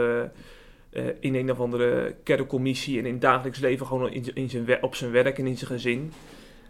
eh, 0.90 1.04
in 1.20 1.36
een 1.36 1.52
of 1.52 1.60
andere 1.60 2.16
kerkcommissie 2.24 3.00
en 3.00 3.06
in 3.06 3.12
het 3.12 3.22
dagelijks 3.22 3.60
leven 3.60 3.86
gewoon 3.86 4.12
in, 4.12 4.26
in 4.34 4.50
zijn, 4.50 4.84
op 4.84 4.96
zijn 4.96 5.12
werk 5.12 5.38
en 5.38 5.48
in 5.48 5.58
zijn 5.58 5.72
gezin. 5.72 6.12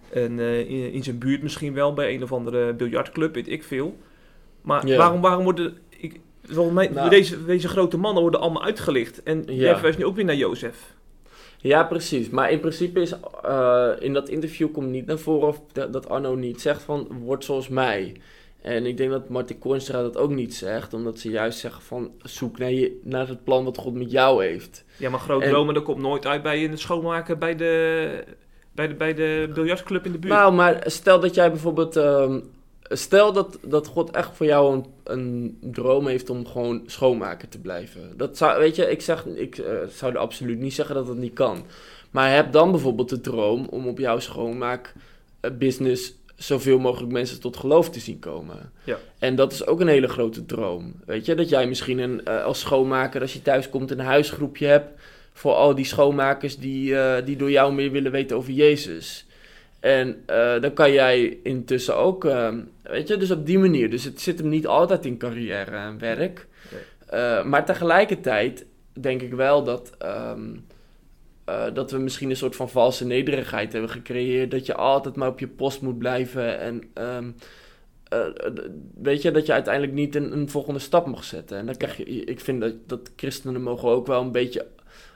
En 0.10 0.40
eh, 0.40 0.60
in, 0.60 0.92
in 0.94 1.04
zijn 1.04 1.18
buurt 1.18 1.42
misschien 1.42 1.74
wel, 1.74 1.94
bij 1.94 2.14
een 2.14 2.24
of 2.24 2.34
andere 2.34 2.74
biljartclub, 2.74 3.34
weet 3.34 3.50
ik 3.50 3.64
veel. 3.64 3.98
Maar 4.62 4.96
waarom, 4.96 5.22
waarom 5.22 5.44
worden... 5.44 5.78
Ik, 5.90 6.20
mij, 6.72 6.88
Nou. 6.88 7.10
deze, 7.10 7.46
deze 7.46 7.68
grote 7.68 7.98
mannen 7.98 8.22
worden 8.22 8.40
allemaal 8.40 8.64
uitgelicht. 8.64 9.24
En 9.24 9.44
Ja. 9.46 9.54
jij 9.54 9.74
verwijst 9.74 9.98
nu 9.98 10.06
ook 10.06 10.16
weer 10.16 10.26
naar 10.26 10.36
Jozef. 10.36 10.94
Ja, 11.62 11.84
precies. 11.84 12.30
Maar 12.30 12.52
in 12.52 12.60
principe 12.60 13.02
is 13.02 13.14
eh, 13.44 13.90
in 14.00 14.14
dat 14.14 14.30
interview 14.30 14.72
komt 14.72 14.90
niet 14.90 15.06
naar 15.06 15.18
voren 15.18 15.48
of 15.48 15.62
dat, 15.72 15.94
dat 15.94 16.10
Arno 16.10 16.36
niet 16.36 16.62
zegt 16.62 16.82
van 16.82 17.08
word 17.24 17.44
zoals 17.44 17.68
mij. 17.68 18.16
En 18.62 18.86
ik 18.86 18.98
denk 18.98 19.12
dat 19.12 19.30
Martin 19.30 19.60
Koornstra 19.60 20.02
dat 20.02 20.18
ook 20.18 20.30
niet 20.32 20.54
zegt, 20.56 20.94
omdat 20.94 21.20
ze 21.20 21.30
juist 21.30 21.60
zeggen 21.60 21.82
van 21.82 22.12
zoek 22.22 22.58
naar, 22.58 22.72
je, 22.72 23.00
naar 23.04 23.28
het 23.28 23.44
plan 23.44 23.64
wat 23.64 23.78
God 23.78 23.94
met 23.94 24.12
jou 24.12 24.46
heeft. 24.46 24.84
Ja, 24.98 25.10
maar 25.10 25.20
groot 25.20 25.42
En- 25.42 25.50
dromen, 25.50 25.74
dat 25.74 25.84
komt 25.84 26.02
nooit 26.02 26.26
uit 26.26 26.44
bij 26.44 26.60
het 26.60 26.80
schoonmaken 26.80 27.40
bij 27.40 27.56
de, 27.56 28.24
bij 28.72 28.88
de, 28.88 28.94
bij 28.94 29.14
de 29.14 29.50
biljartclub 29.54 30.06
in 30.06 30.12
de 30.12 30.18
buurt. 30.18 30.34
Nou, 30.34 30.54
maar 30.54 30.84
stel 30.86 31.20
dat 31.20 31.36
jij 31.36 31.50
bijvoorbeeld. 31.52 31.96
ehm, 31.96 32.40
stel 32.82 33.34
dat, 33.34 33.60
dat 33.62 33.88
God 33.88 34.12
echt 34.12 34.36
voor 34.36 34.46
jou 34.46 34.74
een, 34.76 34.86
een 35.04 35.58
droom 35.62 36.08
heeft 36.08 36.30
om 36.30 36.46
gewoon 36.48 36.84
schoonmaker 36.86 37.48
te 37.50 37.60
blijven. 37.60 38.14
Dat 38.18 38.38
zou, 38.38 38.60
weet 38.60 38.76
je, 38.76 38.90
ik, 38.92 39.02
zeg, 39.02 39.26
ik 39.26 39.58
eh, 39.58 39.74
zou 39.90 40.12
er 40.14 40.18
absoluut 40.20 40.60
niet 40.60 40.74
zeggen 40.74 40.96
dat 40.96 41.08
dat 41.08 41.16
niet 41.18 41.34
kan. 41.34 41.66
Maar 42.12 42.36
heb 42.36 42.52
dan 42.52 42.72
bijvoorbeeld 42.72 43.10
de 43.10 43.22
droom 43.22 43.68
om 43.70 43.88
op 43.88 43.98
jouw 44.00 44.20
schoonmaakbusiness 44.20 46.14
zoveel 46.40 46.80
mogelijk 46.80 47.12
mensen 47.12 47.40
tot 47.40 47.58
geloof 47.58 47.90
te 47.90 48.00
zien 48.00 48.20
komen. 48.20 48.72
Ja. 48.84 48.98
En 49.20 49.36
dat 49.36 49.52
is 49.52 49.66
ook 49.66 49.80
een 49.80 49.88
hele 49.88 50.08
grote 50.08 50.46
droom. 50.46 50.94
Weet 51.06 51.26
je, 51.26 51.36
dat 51.36 51.50
jij 51.50 51.68
misschien 51.68 52.00
een, 52.00 52.26
eh, 52.26 52.44
als 52.44 52.60
schoonmaker, 52.60 53.22
als 53.22 53.34
je 53.34 53.42
thuis 53.42 53.70
komt, 53.70 53.92
een 53.92 54.00
huisgroepje 54.00 54.66
hebt 54.66 55.02
voor 55.34 55.54
al 55.54 55.76
die 55.76 55.86
schoonmakers 55.86 56.58
die, 56.58 56.98
eh, 56.98 57.26
die 57.26 57.36
door 57.36 57.52
jou 57.52 57.74
meer 57.74 57.92
willen 57.92 58.12
weten 58.12 58.38
over 58.38 58.52
Jezus. 58.52 59.26
En 59.80 60.24
eh, 60.26 60.62
dan 60.62 60.74
kan 60.74 60.92
jij 60.92 61.38
intussen 61.44 61.96
ook, 61.96 62.26
ehm, 62.26 62.60
weet 62.84 63.08
je, 63.08 63.18
dus 63.18 63.32
op 63.32 63.46
die 63.46 63.60
manier. 63.60 63.90
Dus 63.90 64.04
het 64.04 64.22
zit 64.22 64.40
hem 64.40 64.50
niet 64.50 64.68
altijd 64.68 65.06
in 65.06 65.18
carrière 65.18 65.76
en 65.76 66.00
werk. 66.00 66.48
Nee. 66.72 67.44
Maar 67.44 67.66
tegelijkertijd 67.66 68.66
denk 68.94 69.22
ik 69.22 69.34
wel 69.34 69.64
dat, 69.64 69.92
ehm, 69.98 70.48
eh, 71.50 71.74
dat 71.74 71.92
we 71.92 71.98
misschien 71.98 72.30
een 72.30 72.36
soort 72.36 72.56
van 72.56 72.70
valse 72.70 73.06
nederigheid 73.06 73.72
hebben 73.72 73.90
gecreëerd. 73.92 74.52
Dat 74.52 74.66
je 74.66 74.76
altijd 74.76 75.16
maar 75.16 75.30
op 75.30 75.40
je 75.40 75.48
post 75.48 75.82
moet 75.82 75.98
blijven. 75.98 76.60
En 76.60 76.84
ehm, 76.94 77.32
eh, 78.08 78.26
weet 79.02 79.22
je, 79.22 79.32
dat 79.32 79.46
je 79.46 79.54
uiteindelijk 79.54 79.94
niet 79.94 80.16
een, 80.16 80.32
een 80.32 80.50
volgende 80.50 80.80
stap 80.80 81.06
mag 81.06 81.24
zetten. 81.24 81.58
En 81.58 81.66
dan 81.66 81.78
krijg 81.78 81.98
je, 81.98 82.04
ik 82.06 82.40
vind 82.40 82.62
dat, 82.62 82.74
dat 82.86 83.12
christenen 83.16 83.62
mogen 83.62 83.90
ook 83.90 84.08
wel 84.08 84.22
een 84.22 84.32
beetje 84.32 84.66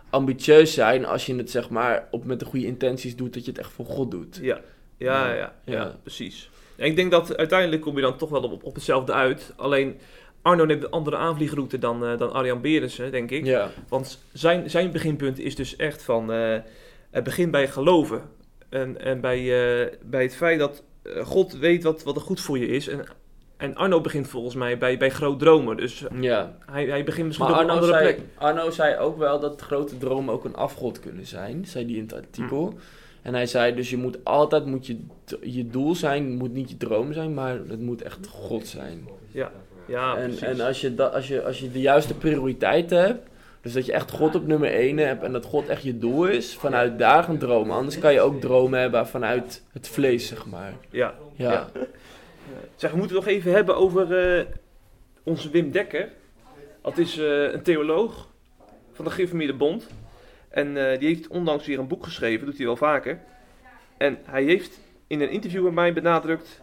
ambitieus 0.09 0.73
zijn 0.73 1.05
als 1.05 1.25
je 1.25 1.35
het 1.35 1.51
zeg 1.51 1.69
maar 1.69 2.07
op 2.11 2.25
met 2.25 2.39
de 2.39 2.45
goede 2.45 2.65
intenties 2.65 3.15
doet, 3.15 3.33
dat 3.33 3.45
je 3.45 3.51
het 3.51 3.59
echt 3.59 3.71
voor 3.71 3.85
God 3.85 4.11
doet. 4.11 4.39
Ja, 4.41 4.61
ja, 4.97 5.27
Ja. 5.27 5.33
ja, 5.33 5.53
ja, 5.65 5.73
Ja. 5.73 5.95
precies. 6.01 6.49
En 6.75 6.85
ik 6.85 6.95
denk 6.95 7.11
dat 7.11 7.37
uiteindelijk 7.37 7.81
kom 7.81 7.95
je 7.95 8.01
dan 8.01 8.17
toch 8.17 8.29
wel 8.29 8.43
op, 8.43 8.63
op 8.63 8.73
hetzelfde 8.75 9.13
uit. 9.13 9.53
Alleen 9.55 9.99
Arno 10.43 10.65
neemt 10.65 10.83
een 10.83 10.89
andere 10.91 11.17
aanvliegroute 11.17 11.79
dan, 11.79 12.05
eh, 12.05 12.17
dan 12.17 12.33
Arjan 12.33 12.61
Berensen, 12.61 13.11
denk 13.11 13.31
ik. 13.31 13.45
Ja, 13.45 13.69
Want 13.87 14.19
zijn, 14.33 14.69
zijn 14.69 14.91
beginpunt 14.91 15.39
is 15.39 15.55
dus 15.55 15.75
echt 15.75 16.03
van... 16.03 16.31
eh, 16.31 16.57
het 17.11 17.23
begint 17.23 17.51
bij 17.51 17.67
geloven. 17.67 18.21
En, 18.69 19.01
en 19.01 19.21
bij, 19.21 19.39
eh, 19.39 19.97
bij 20.01 20.23
het 20.23 20.35
feit 20.35 20.59
dat 20.59 20.83
God 21.23 21.57
weet 21.57 21.83
wat, 21.83 22.03
wat 22.03 22.15
er 22.15 22.21
goed 22.21 22.41
voor 22.41 22.57
je 22.57 22.67
is. 22.67 22.87
En, 22.87 23.05
en 23.57 23.75
Arno 23.75 24.01
begint 24.01 24.27
volgens 24.27 24.55
mij 24.55 24.77
bij, 24.77 24.97
bij 24.97 25.09
groot 25.09 25.39
dromen. 25.39 25.77
Dus 25.77 26.03
ja. 26.19 26.55
hij, 26.65 26.85
hij 26.85 27.03
begint 27.03 27.27
misschien 27.27 27.47
Maar 27.47 27.55
op 27.55 27.61
een 27.61 27.69
Arno 27.69 27.81
andere 27.81 27.99
zei, 27.99 28.13
plek. 28.13 28.25
Arno 28.35 28.69
zei 28.69 28.97
ook 28.97 29.17
wel 29.17 29.39
dat 29.39 29.61
grote 29.61 29.97
dromen 29.97 30.33
ook 30.33 30.45
een 30.45 30.55
afgod 30.55 30.99
kunnen 30.99 31.25
zijn, 31.25 31.65
zei 31.65 31.85
hij 31.85 31.93
in 31.93 32.01
het 32.01 32.13
artikel. 32.13 32.73
En 33.21 33.33
hij 33.33 33.45
zei 33.45 33.75
dus 33.75 33.89
je 33.89 33.97
moet 33.97 34.17
altijd, 34.23 34.65
moet 34.65 34.87
je, 34.87 34.99
je 35.41 35.67
doel 35.67 35.95
zijn, 35.95 36.31
moet 36.31 36.53
niet 36.53 36.69
je 36.69 36.77
droom 36.77 37.13
zijn, 37.13 37.33
maar 37.33 37.59
het 37.67 37.81
moet 37.81 38.01
echt 38.01 38.27
God 38.27 38.67
zijn. 38.67 39.07
Ja, 39.31 39.51
ja 39.85 40.17
en 40.17 40.27
precies. 40.27 40.41
en 40.41 40.61
als, 40.61 40.81
je 40.81 40.95
dat, 40.95 41.13
als, 41.13 41.27
je, 41.27 41.43
als 41.43 41.59
je 41.59 41.71
de 41.71 41.81
juiste 41.81 42.13
prioriteiten 42.13 43.01
hebt, 43.01 43.29
dus 43.61 43.73
dat 43.73 43.85
je 43.85 43.93
echt 43.93 44.11
God 44.11 44.35
op 44.35 44.47
nummer 44.47 44.71
1 44.71 44.97
hebt 44.97 45.23
en 45.23 45.31
dat 45.31 45.45
God 45.45 45.67
echt 45.67 45.83
je 45.83 45.97
doel 45.97 46.25
is, 46.25 46.55
vanuit 46.55 46.99
daar 46.99 47.23
gaan 47.23 47.37
dromen. 47.37 47.75
Anders 47.75 47.99
kan 47.99 48.13
je 48.13 48.21
ook 48.21 48.41
dromen 48.41 48.79
hebben 48.79 49.07
vanuit 49.07 49.63
het 49.71 49.87
vlees, 49.87 50.27
zeg 50.27 50.45
maar. 50.45 50.73
ja. 50.89 51.13
Ja, 51.35 51.51
Ja. 51.51 51.69
Zeg, 52.75 52.91
we 52.91 52.97
moeten 52.97 53.15
het 53.15 53.25
nog 53.25 53.35
even 53.35 53.51
hebben 53.51 53.75
over 53.75 54.37
eh, 54.37 54.45
onze 55.23 55.49
Wim 55.49 55.71
Dekker. 55.71 56.09
Dat 56.81 56.97
is 56.97 57.17
eh, 57.17 57.51
een 57.51 57.61
theoloog 57.61 58.27
van 58.91 59.05
de 59.05 59.11
Gereformeerde 59.11 59.53
Bond. 59.53 59.87
En 60.49 60.91
eh, 60.91 60.99
die 60.99 61.07
heeft 61.07 61.27
onlangs 61.27 61.65
weer 61.65 61.79
een 61.79 61.87
boek 61.87 62.03
geschreven, 62.03 62.45
doet 62.45 62.57
hij 62.57 62.65
wel 62.65 62.75
vaker. 62.75 63.19
En 63.97 64.17
hij 64.23 64.43
heeft 64.43 64.79
in 65.07 65.21
een 65.21 65.29
interview 65.29 65.63
met 65.63 65.73
mij 65.73 65.93
benadrukt 65.93 66.61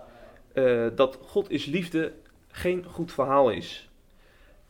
dat 0.94 1.18
God 1.22 1.50
is 1.50 1.64
liefde 1.66 2.12
geen 2.50 2.84
goed 2.84 3.12
verhaal 3.12 3.50
is. 3.50 3.90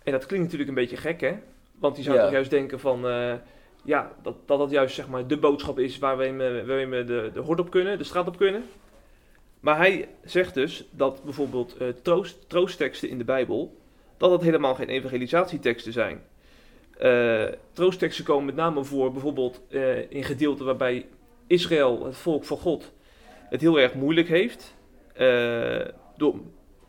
En 0.02 0.12
dat 0.12 0.26
klinkt 0.26 0.44
natuurlijk 0.44 0.68
een 0.68 0.82
beetje 0.84 0.96
gek, 0.96 1.20
hè? 1.20 1.34
Want 1.78 1.96
je 1.96 2.02
zou 2.02 2.16
Ja. 2.16 2.22
toch 2.22 2.32
juist 2.32 2.50
denken 2.50 2.80
van... 2.80 3.08
eh, 3.08 3.34
ja, 3.84 4.12
dat, 4.22 4.36
dat 4.46 4.58
dat 4.58 4.70
juist 4.70 4.94
zeg 4.94 5.08
maar 5.08 5.26
de 5.26 5.36
boodschap 5.38 5.78
is 5.78 5.98
waar 5.98 6.16
we, 6.16 6.26
me- 6.28 6.64
waar 6.66 6.88
we 6.90 7.04
de, 7.04 7.30
de 7.34 7.40
hort 7.40 7.60
op 7.60 7.70
kunnen, 7.70 7.98
de 7.98 8.04
straat 8.04 8.26
op 8.28 8.36
kunnen. 8.36 8.64
Maar 9.60 9.76
hij 9.76 10.08
zegt 10.24 10.54
dus 10.54 10.84
dat 10.90 11.22
bijvoorbeeld 11.24 11.76
eh, 11.76 11.88
troost, 12.02 12.48
troostteksten 12.48 13.08
in 13.08 13.18
de 13.18 13.24
Bijbel, 13.24 13.76
dat 14.16 14.30
dat 14.30 14.42
helemaal 14.42 14.74
geen 14.74 14.88
evangelisatieteksten 14.88 15.92
zijn. 15.92 16.22
Eh, 16.98 17.44
troostteksten 17.72 18.24
komen 18.24 18.44
met 18.44 18.54
name 18.54 18.84
voor 18.84 19.12
bijvoorbeeld 19.12 19.60
eh, 19.68 20.10
in 20.10 20.24
gedeelten 20.24 20.64
waarbij 20.64 21.06
Israël, 21.46 22.04
het 22.04 22.16
volk 22.16 22.44
van 22.44 22.56
God, 22.58 22.92
het 23.48 23.60
heel 23.60 23.78
erg 23.80 23.94
moeilijk 23.94 24.28
heeft. 24.28 24.76
Eh, 25.12 25.80
door, 26.16 26.34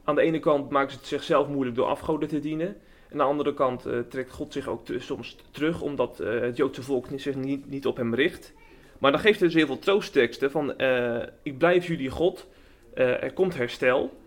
aan 0.04 0.16
de 0.16 0.22
ene 0.22 0.40
kant 0.40 0.70
maken 0.70 0.92
ze 0.92 0.98
het 0.98 1.08
zichzelf 1.08 1.48
moeilijk 1.48 1.76
door 1.76 1.86
afgoden 1.86 2.28
te 2.28 2.40
dienen. 2.40 2.68
En 2.68 3.12
aan 3.12 3.18
de 3.18 3.24
andere 3.24 3.54
kant 3.54 3.86
eh, 3.86 4.00
trekt 4.00 4.32
God 4.32 4.54
zich 4.54 4.68
ook 4.68 4.82
soms 4.98 5.38
terug, 5.52 5.82
omdat 5.82 6.20
eh, 6.20 6.40
het 6.40 6.58
Joodse 6.58 6.84
volk 6.84 7.08
zich 7.16 7.36
niet, 7.36 7.86
op 7.86 7.98
hem 7.98 8.16
richt. 8.16 8.54
Maar 8.98 9.12
dan 9.12 9.20
geeft 9.20 9.40
hij 9.40 9.48
dus 9.48 9.58
heel 9.58 9.66
veel 9.66 9.80
troostteksten 9.80 10.52
van, 10.52 10.78
eh, 10.78 11.22
ik 11.44 11.58
blijf 11.58 11.88
jullie 11.88 12.10
God, 12.10 12.48
er 12.94 13.34
komt 13.34 13.56
herstel 13.56 14.18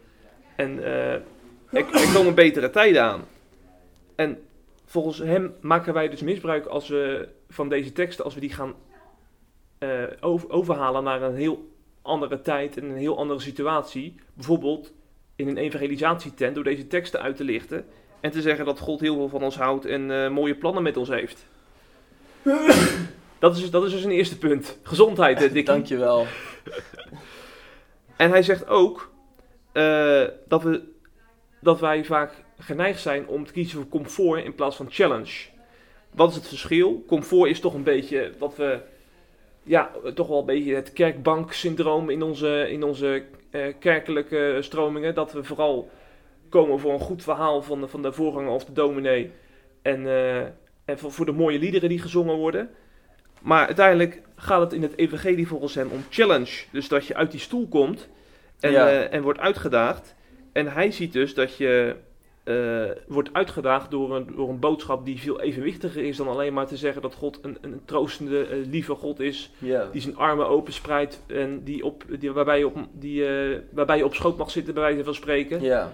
en 0.56 0.82
er, 0.82 1.22
er 1.70 2.12
komen 2.14 2.34
betere 2.34 2.70
tijden 2.70 3.02
aan. 3.02 3.24
En 4.14 4.38
volgens 4.84 5.18
hem 5.18 5.54
maken 5.60 5.94
wij 5.94 6.08
dus 6.08 6.22
misbruik 6.22 6.66
als 6.66 6.88
we, 6.88 7.28
van 7.48 7.68
deze 7.68 7.92
teksten 7.92 8.24
als 8.24 8.34
we 8.34 8.40
die 8.40 8.52
gaan 8.52 8.74
over, 10.20 10.50
overhalen 10.50 11.04
naar 11.04 11.22
een 11.22 11.34
heel 11.34 11.68
andere 12.02 12.40
tijd 12.40 12.76
en 12.76 12.84
een 12.84 12.96
heel 12.96 13.18
andere 13.18 13.40
situatie. 13.40 14.14
Bijvoorbeeld 14.34 14.92
in 15.36 15.48
een 15.48 15.56
evangelisatietent 15.56 16.54
door 16.54 16.64
deze 16.64 16.86
teksten 16.86 17.20
uit 17.20 17.36
te 17.36 17.44
lichten 17.44 17.86
en 18.20 18.30
te 18.30 18.42
zeggen 18.42 18.64
dat 18.64 18.78
God 18.78 19.00
heel 19.00 19.14
veel 19.14 19.28
van 19.28 19.42
ons 19.42 19.56
houdt 19.56 19.84
en 19.84 20.10
eh, 20.10 20.30
mooie 20.30 20.54
plannen 20.54 20.82
met 20.82 20.96
ons 20.96 21.08
heeft. 21.08 21.46
Dat 23.38 23.56
is, 23.56 23.70
dat 23.70 23.84
is 23.84 23.92
dus 23.92 24.04
een 24.04 24.10
eerste 24.10 24.38
punt. 24.38 24.78
Gezondheid, 24.82 25.36
eh, 25.36 25.42
Dikkie. 25.42 25.64
Dankjewel. 25.64 26.26
En 28.16 28.30
hij 28.30 28.42
zegt 28.42 28.68
ook 28.68 29.12
eh, 29.72 30.24
dat, 30.48 30.62
we, 30.62 30.82
dat 31.60 31.80
wij 31.80 32.04
vaak 32.04 32.44
geneigd 32.58 33.00
zijn 33.00 33.26
om 33.26 33.46
te 33.46 33.52
kiezen 33.52 33.78
voor 33.78 33.88
comfort 33.88 34.44
in 34.44 34.54
plaats 34.54 34.76
van 34.76 34.86
challenge. 34.90 35.46
Wat 36.10 36.30
is 36.30 36.36
het 36.36 36.48
verschil? 36.48 37.04
Comfort 37.06 37.50
is 37.50 37.60
toch 37.60 37.74
een 37.74 37.82
beetje 37.82 38.32
wat 38.38 38.56
we, 38.56 38.80
ja, 39.62 39.90
toch 40.14 40.28
wel 40.28 40.38
een 40.38 40.46
beetje 40.46 40.74
het 40.74 40.92
kerkbanksyndroom 40.92 42.10
in 42.10 42.22
onze, 42.22 42.70
in 42.70 42.82
onze 42.82 43.24
kerkelijke 43.78 44.56
stromingen. 44.60 45.14
Dat 45.14 45.32
we 45.32 45.44
vooral 45.44 45.90
komen 46.48 46.78
voor 46.78 46.92
een 46.92 47.00
goed 47.00 47.22
verhaal 47.22 47.62
van 47.62 47.80
de, 47.80 47.88
van 47.88 48.02
de 48.02 48.12
voorganger 48.12 48.50
of 48.50 48.64
de 48.64 48.72
dominee. 48.72 49.30
En, 49.82 50.06
eh, 50.06 50.38
en 50.84 50.98
voor, 50.98 51.12
voor 51.12 51.26
de 51.26 51.32
mooie 51.32 51.58
liederen 51.58 51.88
die 51.88 51.98
gezongen 52.00 52.36
worden. 52.36 52.70
Maar 53.42 53.66
uiteindelijk 53.66 54.22
gaat 54.36 54.60
het 54.60 54.72
in 54.72 54.82
het 54.82 54.96
evangelie 54.98 55.46
volgens 55.48 55.74
hem 55.74 55.88
om 55.90 56.04
challenge. 56.10 56.64
Dus 56.72 56.88
dat 56.88 57.06
je 57.06 57.14
uit 57.14 57.30
die 57.30 57.40
stoel 57.40 57.68
komt 57.68 58.08
en, 58.60 58.70
Ja. 58.70 58.88
eh, 58.88 59.12
en 59.12 59.22
wordt 59.22 59.38
uitgedaagd. 59.38 60.14
En 60.52 60.72
hij 60.72 60.90
ziet 60.90 61.12
dus 61.12 61.34
dat 61.34 61.56
je 61.56 61.96
eh, 62.44 62.82
wordt 63.06 63.28
uitgedaagd 63.32 63.90
door 63.90 64.16
een, 64.16 64.26
door 64.36 64.48
een 64.48 64.58
boodschap 64.58 65.04
die 65.04 65.20
veel 65.20 65.40
evenwichtiger 65.40 66.04
is 66.04 66.16
dan 66.16 66.28
alleen 66.28 66.52
maar 66.52 66.66
te 66.66 66.76
zeggen 66.76 67.02
dat 67.02 67.14
God 67.14 67.38
een, 67.42 67.58
een 67.60 67.80
troostende, 67.84 68.46
eh, 68.46 68.56
lieve 68.70 68.94
God 68.94 69.20
is. 69.20 69.50
Die 69.92 70.00
zijn 70.00 70.16
armen 70.16 70.48
openspreidt 70.48 71.22
en 71.26 71.62
die 71.64 71.84
op, 71.84 72.04
die, 72.18 72.32
waarbij, 72.32 72.58
je 72.58 72.66
op, 72.66 72.76
die, 72.92 73.26
eh, 73.26 73.58
waarbij 73.70 73.96
je 73.96 74.04
op 74.04 74.14
schoot 74.14 74.36
mag 74.36 74.50
zitten, 74.50 74.74
bij 74.74 74.82
wijze 74.82 75.04
van 75.04 75.14
spreken. 75.14 75.62
Ja. 75.62 75.92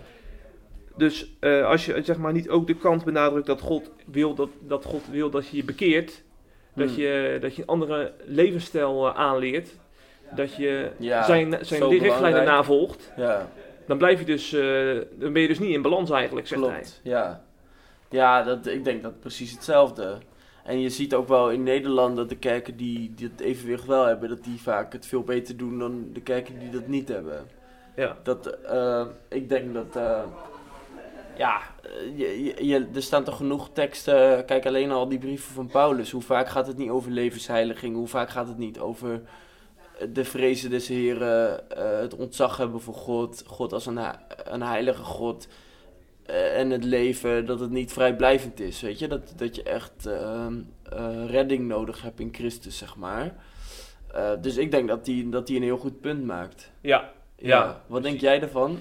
Dus 0.96 1.32
als 1.64 1.86
je 1.86 2.02
zeg 2.02 2.16
maar 2.18 2.32
niet 2.32 2.48
ook 2.48 2.66
de 2.66 2.74
kant 2.76 3.04
benadrukt 3.04 3.46
dat 3.46 3.60
God 3.60 3.90
wil 4.06 4.34
dat, 4.34 4.48
dat, 4.60 4.84
God 4.84 5.02
wil 5.10 5.30
dat 5.30 5.48
je 5.48 5.56
je 5.56 5.64
bekeert, 5.64 6.22
dat, 6.74 6.88
Hmm. 6.88 6.98
je, 6.98 7.38
dat 7.40 7.54
je 7.54 7.62
een 7.62 7.68
andere 7.68 8.12
levensstijl 8.24 9.14
aanleert, 9.14 9.70
dat 10.36 10.54
je 10.56 10.90
Ja, 10.98 11.24
zijn, 11.24 11.58
zijn 11.60 11.80
richtlijnen 11.88 12.00
belangrijk. 12.16 12.44
navolgt, 12.46 13.12
Ja. 13.16 13.50
Dan, 13.90 13.98
blijf 13.98 14.18
je 14.18 14.24
dus, 14.24 14.52
eh, 14.52 14.98
dan 15.20 15.32
ben 15.32 15.42
je 15.42 15.48
dus 15.48 15.58
niet 15.58 15.74
in 15.74 15.82
balans 15.82 16.10
eigenlijk, 16.10 16.46
zegt 16.46 16.60
hij. 16.60 16.70
Klopt, 16.70 17.00
ja. 17.02 17.42
Ja, 18.10 18.42
dat, 18.42 18.66
ik 18.66 18.84
denk 18.84 19.02
dat 19.02 19.20
precies 19.20 19.50
hetzelfde. 19.52 20.18
En 20.64 20.80
je 20.80 20.88
ziet 20.90 21.14
ook 21.14 21.28
wel 21.28 21.50
in 21.50 21.62
Nederland 21.62 22.16
dat 22.16 22.28
de 22.28 22.36
kerken 22.36 22.76
die, 22.76 23.12
die 23.14 23.28
het 23.32 23.40
evenwicht 23.40 23.86
wel 23.86 24.04
hebben, 24.04 24.28
dat 24.28 24.44
die 24.44 24.60
vaak 24.60 24.92
het 24.92 25.06
veel 25.06 25.22
beter 25.22 25.56
doen 25.56 25.78
dan 25.78 26.08
de 26.12 26.20
kerken 26.20 26.58
die 26.58 26.70
dat 26.70 26.86
niet 26.86 27.08
hebben. 27.08 27.46
Ja. 27.96 28.16
Dat, 28.22 28.46
eh, 28.46 29.06
ik 29.28 29.48
denk 29.48 29.74
dat, 29.74 29.96
eh, 29.96 30.22
ja, 31.36 31.60
je, 32.16 32.44
je, 32.44 32.66
je- 32.66 32.88
er 32.94 33.02
staan 33.02 33.24
toch 33.24 33.36
genoeg 33.36 33.70
teksten, 33.72 34.44
kijk 34.44 34.66
alleen 34.66 34.90
al 34.90 35.08
die 35.08 35.18
brieven 35.18 35.54
van 35.54 35.66
Paulus. 35.66 36.10
Hoe 36.10 36.22
vaak 36.22 36.48
gaat 36.48 36.66
het 36.66 36.76
niet 36.76 36.90
over 36.90 37.10
levensheiliging, 37.10 37.94
hoe 37.96 38.08
vaak 38.08 38.30
gaat 38.30 38.48
het 38.48 38.58
niet 38.58 38.78
over 38.78 39.20
de 40.08 40.24
vrezen 40.24 40.70
des 40.70 40.88
Heren, 40.88 41.70
eh, 41.70 41.98
het 41.98 42.14
ontzag 42.14 42.56
hebben 42.56 42.80
voor 42.80 42.94
God, 42.94 43.42
God 43.46 43.72
als 43.72 43.86
een, 43.86 43.98
een 44.44 44.62
heilige 44.62 45.02
God. 45.02 45.48
eh, 46.26 46.58
en 46.58 46.70
het 46.70 46.84
leven, 46.84 47.46
dat 47.46 47.60
het 47.60 47.70
niet 47.70 47.92
vrijblijvend 47.92 48.60
is, 48.60 48.80
weet 48.80 48.98
je. 48.98 49.08
Dat, 49.08 49.32
dat 49.36 49.56
je 49.56 49.62
echt 49.62 50.06
ehm, 50.06 50.54
eh, 50.82 51.26
redding 51.26 51.68
nodig 51.68 52.02
hebt 52.02 52.20
in 52.20 52.34
Christus, 52.34 52.78
zeg 52.78 52.96
maar. 52.96 53.34
Dus 54.40 54.56
ik 54.56 54.70
denk 54.70 54.88
dat 54.88 55.06
hij 55.06 55.26
dat 55.30 55.46
die 55.46 55.56
een 55.56 55.62
heel 55.62 55.76
goed 55.76 56.00
punt 56.00 56.24
maakt. 56.24 56.70
Ja, 56.80 57.12
ja. 57.36 57.82
Wat 57.86 58.02
denk 58.02 58.20
jij 58.20 58.40
ervan? 58.40 58.78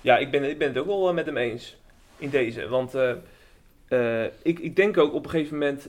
Ja, 0.00 0.18
ik 0.18 0.30
ben, 0.30 0.50
ik 0.50 0.58
ben 0.58 0.68
het 0.68 0.78
ook 0.78 0.86
wel 0.86 1.12
met 1.12 1.26
hem 1.26 1.36
eens 1.36 1.76
in 2.16 2.30
deze. 2.30 2.68
Want 2.68 2.94
ik, 4.42 4.58
ik 4.58 4.76
denk 4.76 4.98
ook 4.98 5.14
op 5.14 5.24
een 5.24 5.30
gegeven 5.30 5.58
moment, 5.58 5.88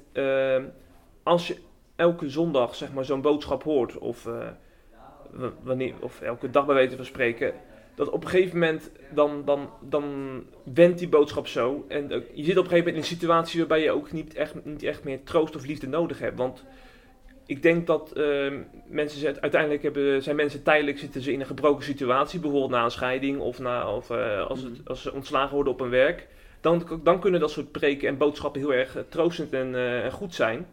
als 1.23 1.47
je 1.47 1.57
elke 1.95 2.29
zondag 2.29 2.75
zeg 2.75 2.93
maar 2.93 3.05
zo'n 3.05 3.21
boodschap 3.21 3.63
hoort, 3.63 3.97
of, 3.97 4.27
wanneer, 5.63 5.93
of 5.99 6.21
elke 6.21 6.49
dag 6.49 6.65
bij 6.65 6.75
wijze 6.75 6.95
van 6.95 7.05
spreken, 7.05 7.53
dat 7.95 8.09
op 8.09 8.23
een 8.23 8.29
gegeven 8.29 8.59
moment 8.59 8.91
dan, 9.13 9.41
dan, 9.45 9.69
dan 9.81 10.03
wendt 10.73 10.99
die 10.99 11.09
boodschap 11.09 11.47
zo. 11.47 11.85
En 11.87 12.09
je 12.33 12.43
zit 12.43 12.57
op 12.57 12.63
een 12.63 12.69
gegeven 12.69 12.77
moment 12.77 12.87
in 12.87 12.95
een 12.95 13.03
situatie 13.03 13.59
waarbij 13.59 13.81
je 13.81 13.91
ook 13.91 14.11
niet 14.11 14.33
echt, 14.33 14.65
niet 14.65 14.83
echt 14.83 15.03
meer 15.03 15.23
troost 15.23 15.55
of 15.55 15.65
liefde 15.65 15.87
nodig 15.87 16.19
hebt. 16.19 16.37
Want 16.37 16.65
ik 17.45 17.61
denk 17.61 17.87
dat 17.87 18.11
eh, 18.11 18.53
mensen 18.87 19.19
zet- 19.19 19.41
uiteindelijk 19.41 19.83
hebben, 19.83 20.23
zijn 20.23 20.35
mensen 20.35 20.63
tijdelijk 20.63 20.99
zitten 20.99 21.21
ze 21.21 21.31
in 21.31 21.39
een 21.39 21.45
gebroken 21.45 21.83
situatie, 21.83 22.39
bijvoorbeeld 22.39 22.71
na 22.71 22.83
een 22.83 22.91
scheiding 22.91 23.39
of, 23.39 23.59
na, 23.59 23.95
of 23.95 24.09
eh, 24.09 24.47
als, 24.47 24.61
het, 24.63 24.81
als 24.85 25.01
ze 25.01 25.13
ontslagen 25.13 25.55
worden 25.55 25.73
op 25.73 25.79
hun 25.79 25.89
werk. 25.89 26.27
Dan, 26.61 26.99
dan 27.03 27.19
kunnen 27.19 27.39
dat 27.39 27.51
soort 27.51 27.71
preken 27.71 28.07
en 28.07 28.17
boodschappen 28.17 28.61
heel 28.61 28.73
erg 28.73 28.95
eh, 28.95 29.03
troostend 29.09 29.53
en, 29.53 29.75
eh, 29.75 30.03
en 30.03 30.11
goed 30.11 30.35
zijn. 30.35 30.67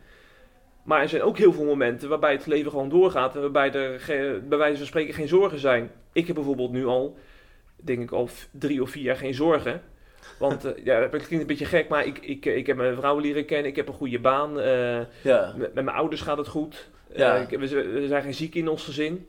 Maar 0.86 1.00
er 1.00 1.08
zijn 1.08 1.22
ook 1.22 1.38
heel 1.38 1.52
veel 1.52 1.64
momenten 1.64 2.08
waarbij 2.08 2.32
het 2.32 2.46
leven 2.46 2.70
gewoon 2.70 2.88
doorgaat 2.88 3.34
en 3.34 3.40
waarbij 3.40 3.72
er 3.72 4.00
bij 4.48 4.58
wijze 4.58 4.76
van 4.76 4.86
spreken 4.86 5.14
geen 5.14 5.28
zorgen 5.28 5.58
zijn. 5.58 5.90
Ik 6.12 6.26
heb 6.26 6.34
bijvoorbeeld 6.34 6.72
nu 6.72 6.86
al, 6.86 7.16
denk 7.76 8.02
ik 8.02 8.10
al 8.10 8.28
drie 8.50 8.82
of 8.82 8.90
vier 8.90 9.02
jaar 9.02 9.16
geen 9.16 9.34
zorgen. 9.34 9.82
Want 10.38 10.64
eh, 10.64 10.84
ja, 10.84 11.00
het 11.00 11.10
klinkt 11.10 11.30
een 11.30 11.46
beetje 11.46 11.64
gek, 11.64 11.88
maar 11.88 12.06
ik, 12.06 12.18
ik, 12.18 12.44
ik 12.46 12.66
heb 12.66 12.76
mijn 12.76 12.96
vrouw 12.96 13.18
leren 13.18 13.44
kennen, 13.44 13.70
ik 13.70 13.76
heb 13.76 13.88
een 13.88 13.94
goede 13.94 14.18
baan. 14.18 14.60
eh, 14.60 15.00
Ja. 15.22 15.54
met, 15.56 15.74
met 15.74 15.84
mijn 15.84 15.96
ouders 15.96 16.20
gaat 16.20 16.38
het 16.38 16.48
goed. 16.48 16.88
Ja. 17.14 17.46
Eh, 17.50 17.58
we, 17.58 18.04
zijn 18.08 18.22
geen 18.22 18.34
ziek 18.34 18.54
in 18.54 18.68
ons 18.68 18.84
gezin. 18.84 19.26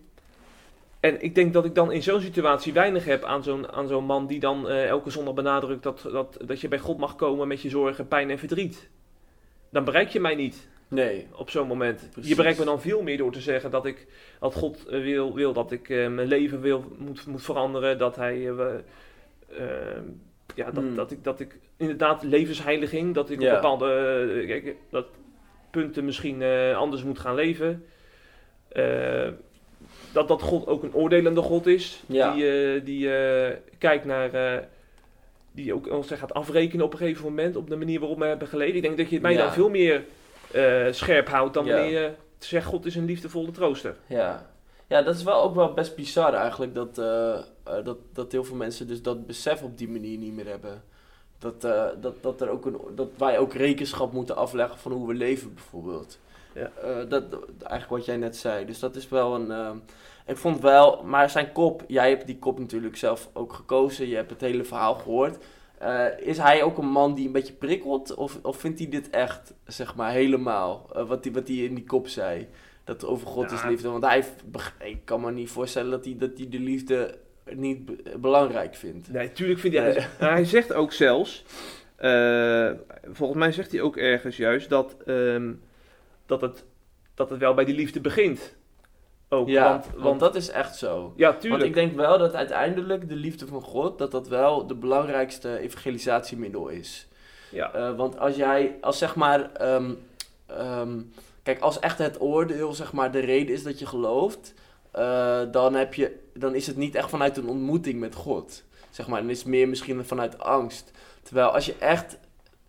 En 0.99 1.21
ik 1.21 1.35
denk 1.35 1.53
dat 1.53 1.65
ik 1.65 1.75
dan 1.75 1.91
in 1.91 2.03
zo'n 2.03 2.21
situatie 2.21 2.73
weinig 2.73 3.05
heb 3.05 3.23
aan 3.23 3.43
zo'n, 3.43 3.71
aan 3.71 3.87
zo'n 3.87 4.05
man 4.05 4.27
die 4.27 4.39
dan 4.39 4.69
elke 4.69 5.09
zondag 5.09 5.33
benadrukt 5.33 5.83
dat, 5.83 6.07
dat, 6.11 6.37
dat 6.45 6.61
je 6.61 6.67
bij 6.67 6.79
God 6.79 6.97
mag 6.97 7.15
komen 7.15 7.47
met 7.47 7.61
je 7.61 7.69
zorgen, 7.69 8.07
pijn 8.07 8.29
en 8.29 8.39
verdriet. 8.39 8.89
Dan 9.69 9.83
bereik 9.83 10.09
je 10.09 10.19
mij 10.19 10.35
niet 10.35 10.67
Nee. 10.87 11.27
op 11.35 11.49
zo'n 11.49 11.67
moment. 11.67 12.07
Precies. 12.11 12.29
Je 12.29 12.35
bereikt 12.35 12.59
me 12.59 12.65
dan 12.65 12.81
veel 12.81 13.01
meer 13.01 13.17
door 13.17 13.31
te 13.31 13.41
zeggen 13.41 13.71
dat, 13.71 13.85
ik, 13.85 14.07
dat 14.39 14.53
God 14.53 14.85
eh, 14.87 15.01
wil, 15.01 15.33
wil 15.35 15.53
dat 15.53 15.71
ik 15.71 15.89
eh, 15.89 16.07
mijn 16.07 16.27
leven 16.27 16.61
wil, 16.61 16.83
moet, 16.97 17.25
moet 17.25 17.43
veranderen. 17.43 17.97
Dat 17.97 18.15
hij. 18.15 18.49
eh, 18.49 18.65
ja, 20.55 20.71
dat, 20.71 20.83
Hmm. 20.83 20.95
dat, 20.95 21.11
ik, 21.11 21.23
dat 21.23 21.39
ik 21.39 21.57
inderdaad 21.77 22.23
levensheiliging, 22.23 23.13
dat 23.15 23.29
ik 23.29 23.41
Ja. 23.41 23.47
op 23.47 23.53
bepaalde 23.61 24.43
kijk, 24.47 24.75
dat 24.89 25.05
punten 25.71 26.05
misschien 26.05 26.43
anders 26.75 27.03
moet 27.03 27.19
gaan 27.19 27.35
leven. 27.35 27.85
Dat 30.11 30.27
dat 30.27 30.41
God 30.41 30.67
ook 30.67 30.83
een 30.83 30.93
oordelende 30.93 31.41
God 31.41 31.65
is. 31.67 32.03
Ja. 32.05 32.33
Die, 32.33 32.83
die 32.83 33.09
kijkt 33.77 34.05
naar. 34.05 34.63
die 35.51 35.73
ook 35.73 35.91
ons 35.91 36.11
gaat 36.11 36.33
afrekenen 36.33 36.85
op 36.85 36.91
een 36.91 36.97
gegeven 36.97 37.23
moment 37.23 37.55
op 37.55 37.69
de 37.69 37.75
manier 37.75 37.99
waarop 37.99 38.19
we 38.19 38.25
hebben 38.25 38.47
geleden. 38.47 38.75
Ik 38.75 38.81
denk 38.81 38.97
dat 38.97 39.07
je 39.07 39.13
het 39.13 39.23
mij 39.23 39.33
Ja. 39.33 39.43
dan 39.43 39.53
veel 39.53 39.69
meer 39.69 40.03
eh, 40.57 40.93
scherp 40.93 41.27
houdt 41.27 41.53
dan 41.53 41.65
Ja. 41.65 41.73
wanneer 41.73 42.01
je 42.01 42.11
zegt 42.39 42.65
God 42.65 42.85
is 42.85 42.95
een 42.95 43.05
liefdevolle 43.05 43.51
trooster. 43.51 43.95
Ja. 44.07 44.49
Ja, 44.87 45.01
dat 45.01 45.15
is 45.15 45.23
wel 45.23 45.41
ook 45.41 45.55
wel 45.55 45.73
best 45.73 45.95
bizar 45.95 46.33
eigenlijk 46.33 46.75
dat, 46.75 46.97
eh, 46.97 47.33
eh, 47.33 47.43
dat, 47.83 47.97
dat 48.13 48.31
heel 48.31 48.43
veel 48.43 48.55
mensen 48.55 48.87
dus 48.87 49.01
dat 49.01 49.27
besef 49.27 49.63
op 49.63 49.77
die 49.77 49.89
manier 49.89 50.17
niet 50.17 50.33
meer 50.33 50.47
hebben. 50.47 50.83
Dat, 51.39 51.61
dat, 52.01 52.21
dat, 52.21 52.41
er 52.41 52.49
ook 52.49 52.65
een, 52.65 52.77
dat 52.95 53.07
wij 53.17 53.39
ook 53.39 53.53
rekenschap 53.53 54.11
moeten 54.11 54.35
afleggen 54.35 54.79
van 54.79 54.91
hoe 54.91 55.07
we 55.07 55.13
leven 55.13 55.53
bijvoorbeeld. 55.53 56.19
Ja. 56.53 56.71
Dat, 57.03 57.23
eigenlijk 57.49 57.89
wat 57.89 58.05
jij 58.05 58.17
net 58.17 58.37
zei. 58.37 58.65
Dus 58.65 58.79
dat 58.79 58.95
is 58.95 59.09
wel 59.09 59.35
een... 59.35 59.81
ik 60.25 60.37
vond 60.37 60.61
wel, 60.61 61.03
maar 61.03 61.29
zijn 61.29 61.51
kop, 61.51 61.83
jij 61.87 62.09
hebt 62.09 62.25
die 62.25 62.39
kop 62.39 62.59
natuurlijk 62.59 62.97
zelf 62.97 63.29
ook 63.33 63.53
gekozen. 63.53 64.07
Je 64.07 64.15
hebt 64.15 64.29
het 64.29 64.41
hele 64.41 64.63
verhaal 64.63 64.95
gehoord. 64.95 65.37
Eh, 65.77 66.05
is 66.19 66.37
hij 66.37 66.63
ook 66.63 66.77
een 66.77 66.89
man 66.89 67.13
die 67.15 67.25
een 67.25 67.31
beetje 67.31 67.53
prikkelt? 67.53 68.13
Of, 68.15 68.39
of 68.41 68.57
vindt 68.59 68.79
hij 68.79 68.89
dit 68.89 69.09
echt, 69.09 69.53
zeg 69.65 69.95
maar, 69.95 70.11
helemaal? 70.11 70.89
eh, 70.93 71.07
wat 71.07 71.23
hij 71.23 71.33
wat 71.33 71.45
die 71.45 71.67
in 71.69 71.75
die 71.75 71.83
kop 71.83 72.07
zei? 72.07 72.47
Dat 72.83 73.05
over 73.05 73.27
God 73.27 73.51
is 73.51 73.63
liefde. 73.63 73.89
Want 73.89 74.05
hij, 74.05 74.23
ik 74.79 74.99
kan 75.05 75.21
me 75.21 75.31
niet 75.31 75.49
voorstellen 75.49 75.91
dat 75.91 76.05
hij, 76.05 76.15
dat 76.17 76.31
hij 76.37 76.49
de 76.49 76.59
liefde 76.59 77.17
niet 77.51 77.85
be- 77.85 78.17
belangrijk 78.19 78.75
vindt. 78.75 79.11
Nee, 79.11 79.31
tuurlijk 79.31 79.59
vindt 79.59 79.77
hij. 79.77 79.85
Nee. 79.93 80.05
Nou, 80.19 80.31
hij 80.37 80.45
zegt 80.45 80.73
ook 80.73 80.93
zelfs. 80.93 81.43
eh, 81.95 82.71
volgens 83.11 83.39
mij 83.39 83.51
zegt 83.51 83.71
hij 83.71 83.81
ook 83.81 83.97
ergens 83.97 84.37
juist 84.37 84.69
dat, 84.69 84.95
ehm, 85.05 85.53
dat, 86.25 86.41
het, 86.41 86.65
dat 87.13 87.29
het 87.29 87.39
wel 87.39 87.53
bij 87.53 87.65
die 87.65 87.75
liefde 87.75 88.01
begint. 88.01 88.55
Ook, 89.29 89.47
ja, 89.47 89.69
want, 89.71 89.85
want, 89.85 90.03
want, 90.03 90.19
dat 90.19 90.35
is 90.35 90.49
echt 90.49 90.75
zo. 90.75 91.13
ja, 91.15 91.29
Want 91.29 91.41
tuurlijk. 91.41 91.63
ik 91.63 91.73
denk 91.73 91.95
wel 91.95 92.17
dat 92.17 92.33
uiteindelijk 92.33 93.07
de 93.09 93.15
liefde 93.15 93.47
van 93.47 93.61
God, 93.61 93.97
dat 93.97 94.11
dat 94.11 94.27
wel 94.27 94.67
de 94.67 94.75
belangrijkste 94.75 95.57
evangelisatiemiddel 95.59 96.67
is. 96.67 97.07
ja. 97.51 97.73
Eh, 97.73 97.95
want 97.95 98.19
als 98.19 98.35
jij, 98.35 98.75
als 98.81 98.97
zeg 98.97 99.15
maar, 99.15 99.51
ehm, 99.53 99.91
ehm, 100.45 101.01
kijk, 101.43 101.59
als 101.59 101.79
echt 101.79 101.97
het 101.97 102.21
oordeel, 102.21 102.73
zeg 102.73 102.93
maar, 102.93 103.11
de 103.11 103.19
reden 103.19 103.53
is 103.55 103.63
dat 103.63 103.79
je 103.79 103.85
gelooft, 103.85 104.53
eh, 104.91 105.41
dan, 105.51 105.73
heb 105.73 105.93
je, 105.93 106.19
dan 106.33 106.55
is 106.55 106.67
het 106.67 106.77
niet 106.77 106.95
echt 106.95 107.09
vanuit 107.09 107.37
een 107.37 107.47
ontmoeting 107.49 107.99
met 107.99 108.15
God. 108.15 108.63
Zeg 108.89 109.07
maar, 109.07 109.21
dan 109.21 109.29
is 109.29 109.37
het 109.39 109.47
meer 109.47 109.67
misschien 109.69 110.05
vanuit 110.05 110.39
angst. 110.39 110.91
Terwijl 111.23 111.47
als 111.49 111.65
je 111.65 111.75
echt 111.79 112.17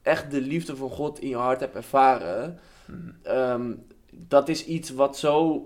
echt 0.03 0.31
de 0.31 0.41
liefde 0.41 0.77
van 0.77 0.91
God 0.91 1.19
in 1.21 1.29
je 1.29 1.37
hart 1.37 1.61
hebt 1.61 1.75
ervaren, 1.75 2.59
Mhm. 2.85 3.09
ehm, 3.23 3.73
dat 4.11 4.49
is 4.49 4.65
iets 4.65 4.91
wat 4.91 5.19
zo 5.19 5.63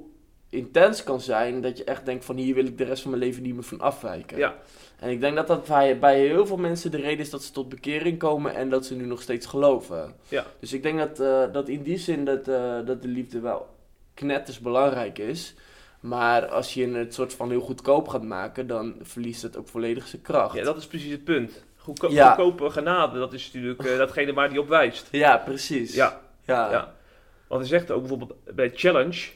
intens 0.52 1.02
kan 1.02 1.20
zijn 1.20 1.60
dat 1.60 1.78
je 1.78 1.84
echt 1.84 2.04
denkt 2.04 2.24
van 2.24 2.36
hier 2.36 2.54
wil 2.54 2.66
ik 2.66 2.78
de 2.78 2.84
rest 2.84 3.02
van 3.02 3.10
mijn 3.10 3.22
leven 3.22 3.42
niet 3.42 3.54
meer 3.54 3.62
van 3.62 3.80
afwijken. 3.80 4.38
Ja. 4.38 4.54
En 4.98 5.10
ik 5.10 5.20
denk 5.20 5.36
dat 5.36 5.46
dat 5.46 5.66
bij, 5.66 5.98
bij 5.98 6.20
heel 6.20 6.46
veel 6.46 6.56
mensen 6.56 6.90
de 6.90 6.96
reden 6.96 7.18
is 7.18 7.30
dat 7.30 7.42
ze 7.42 7.52
tot 7.52 7.68
bekering 7.68 8.18
komen 8.18 8.54
en 8.54 8.70
dat 8.70 8.86
ze 8.86 8.94
nu 8.94 9.04
nog 9.04 9.22
steeds 9.22 9.46
geloven. 9.46 10.14
Ja. 10.28 10.46
Dus 10.58 10.72
ik 10.72 10.82
denk 10.82 10.98
dat, 10.98 11.20
eh, 11.20 11.52
dat 11.52 11.68
in 11.68 11.82
die 11.82 11.98
zin 11.98 12.24
dat, 12.24 12.48
eh, 12.48 12.78
dat 12.84 13.02
de 13.02 13.08
liefde 13.08 13.40
wel 13.40 13.68
knetters 14.14 14.58
belangrijk 14.58 15.18
is. 15.18 15.54
Maar 16.00 16.46
als 16.46 16.74
je 16.74 16.88
het 16.88 17.14
soort 17.14 17.34
van 17.34 17.50
heel 17.50 17.60
goedkoop 17.60 18.08
gaat 18.08 18.22
maken, 18.22 18.66
dan 18.66 18.94
verliest 19.02 19.42
het 19.42 19.56
ook 19.56 19.68
volledig 19.68 20.06
zijn 20.06 20.22
kracht. 20.22 20.54
Ja, 20.54 20.64
dat 20.64 20.76
is 20.76 20.86
precies 20.86 21.12
het 21.12 21.24
punt. 21.24 21.64
Goedko 21.76 22.08
Ja. 22.10 22.34
Goedkope 22.34 22.70
genade, 22.70 23.18
dat 23.18 23.32
is 23.32 23.44
natuurlijk 23.44 23.84
eh, 23.84 23.96
datgene 24.04 24.32
waar 24.32 24.48
hij 24.48 24.58
op 24.58 24.68
wijst. 24.68 25.08
Ja, 25.10 25.36
precies. 25.36 25.94
Ja, 25.94 26.20
ja. 26.44 26.70
ja. 26.70 26.94
Want 27.46 27.60
hij 27.60 27.70
zegt 27.70 27.90
ook 27.90 28.00
bijvoorbeeld 28.00 28.34
bij 28.54 28.70
Challenge, 28.74 29.28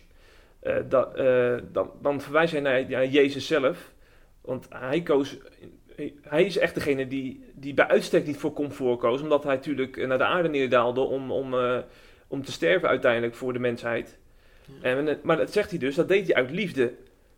eh, 0.66 1.54
eh, 1.54 1.62
dan, 1.72 1.90
dan 2.02 2.20
verwijst 2.20 2.52
hij 2.52 2.60
naar, 2.60 2.90
naar 2.90 3.06
Jezus 3.06 3.46
zelf. 3.46 3.92
Want 4.40 4.66
hij 4.70 5.02
koos, 5.02 5.36
hij 6.22 6.44
is 6.44 6.58
echt 6.58 6.74
degene 6.74 7.06
die, 7.06 7.44
die 7.54 7.74
bij 7.74 7.86
uitstek 7.88 8.26
niet 8.26 8.36
voor 8.36 8.52
comfort 8.52 8.98
koos. 8.98 9.20
Omdat 9.22 9.44
hij 9.44 9.54
natuurlijk 9.54 9.96
eh, 9.96 10.06
naar 10.06 10.18
de 10.18 10.24
aarde 10.24 10.48
neerdaalde 10.48 11.00
om, 11.00 11.32
om, 11.32 11.54
om 12.28 12.42
te 12.44 12.52
sterven 12.52 12.88
uiteindelijk 12.88 13.34
voor 13.34 13.52
de 13.52 13.58
mensheid. 13.58 14.18
En, 14.82 15.18
maar 15.22 15.36
dat 15.36 15.52
zegt 15.52 15.70
hij 15.70 15.78
dus, 15.78 15.94
dat 15.94 16.08
deed 16.08 16.26
hij 16.26 16.34
uit 16.36 16.50
liefde. 16.50 16.94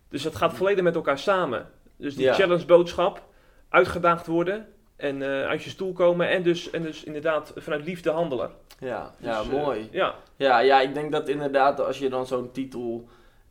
Dus 0.08 0.22
dat 0.22 0.36
gaat 0.36 0.54
volledig 0.54 0.84
met 0.84 0.94
elkaar 0.94 1.18
samen. 1.18 1.70
Dus 1.96 2.14
die 2.16 2.24
Ja. 2.24 2.34
challenge 2.34 2.64
boodschap, 2.64 3.22
uitgedaagd 3.68 4.26
worden 4.26 4.66
en 4.96 5.22
uit 5.22 5.62
je 5.62 5.70
stoel 5.70 5.92
komen 5.92 6.28
en 6.28 6.42
dus, 6.42 6.70
en 6.70 6.82
dus 6.82 7.04
inderdaad 7.04 7.52
vanuit 7.56 7.84
liefde 7.84 8.10
handelen. 8.10 8.50
Ja, 8.78 9.14
ja 9.18 9.38
Dus, 9.42 9.52
eh, 9.52 9.62
mooi. 9.64 9.88
ja, 9.90 10.14
Ja, 10.36 10.58
ja, 10.58 10.80
ik 10.80 10.94
denk 10.94 11.12
dat 11.12 11.28
inderdaad 11.28 11.80
als 11.80 11.98
je 11.98 12.08
dan 12.08 12.26
zo'n 12.26 12.50
titel 12.52 13.08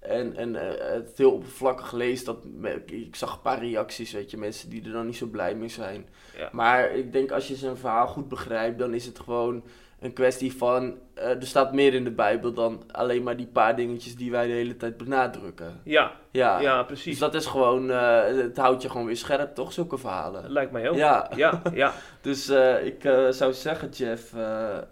en, 0.08 0.36
en 0.36 0.56
eh, 0.56 0.94
het 0.94 1.18
heel 1.18 1.32
oppervlakkig 1.32 1.92
leest, 1.92 2.26
dat 2.26 2.38
ik 2.86 3.16
zag 3.16 3.34
een 3.34 3.42
paar 3.42 3.60
reacties, 3.60 4.12
weet 4.12 4.32
je, 4.32 4.38
mensen 4.38 4.70
die 4.70 4.86
er 4.86 4.92
dan 4.92 5.06
niet 5.06 5.18
zo 5.18 5.26
blij 5.26 5.56
mee 5.56 5.70
zijn. 5.70 6.08
Ja. 6.38 6.50
Maar 6.52 6.92
ik 6.92 7.12
denk 7.14 7.32
als 7.32 7.48
je 7.48 7.56
zijn 7.56 7.78
verhaal 7.78 8.08
goed 8.08 8.28
begrijpt, 8.28 8.80
dan 8.80 8.94
is 8.94 9.06
het 9.06 9.20
gewoon 9.20 9.64
een 10.00 10.14
kwestie 10.14 10.56
van, 10.56 10.98
eh, 11.14 11.30
er 11.30 11.46
staat 11.48 11.74
meer 11.74 11.94
in 11.94 12.04
de 12.04 12.12
Bijbel 12.12 12.54
dan 12.54 12.84
alleen 12.92 13.24
maar 13.24 13.38
die 13.38 13.48
paar 13.48 13.76
dingetjes 13.76 14.16
die 14.16 14.32
wij 14.32 14.48
de 14.48 14.54
hele 14.54 14.78
tijd 14.78 14.98
benadrukken. 14.98 15.80
ja, 15.84 16.12
Ja, 16.32 16.60
ja, 16.60 16.78
dus 16.78 16.86
precies. 16.86 17.20
dat 17.20 17.34
is 17.36 17.46
gewoon, 17.46 17.92
eh, 17.92 18.24
het 18.26 18.58
houdt 18.58 18.82
je 18.82 18.90
gewoon 18.90 19.06
weer 19.06 19.18
scherp, 19.18 19.56
toch, 19.56 19.74
zulke 19.74 19.98
verhalen. 19.98 20.52
Lijkt 20.52 20.72
mij 20.72 20.90
ook. 20.90 20.96
Ja, 20.96 21.30
Ja, 21.36 21.62
ja. 21.74 21.94
dus 22.22 22.50
ik 22.84 23.02
zou 23.30 23.54
zeggen, 23.54 23.90
Jeff, 23.90 24.34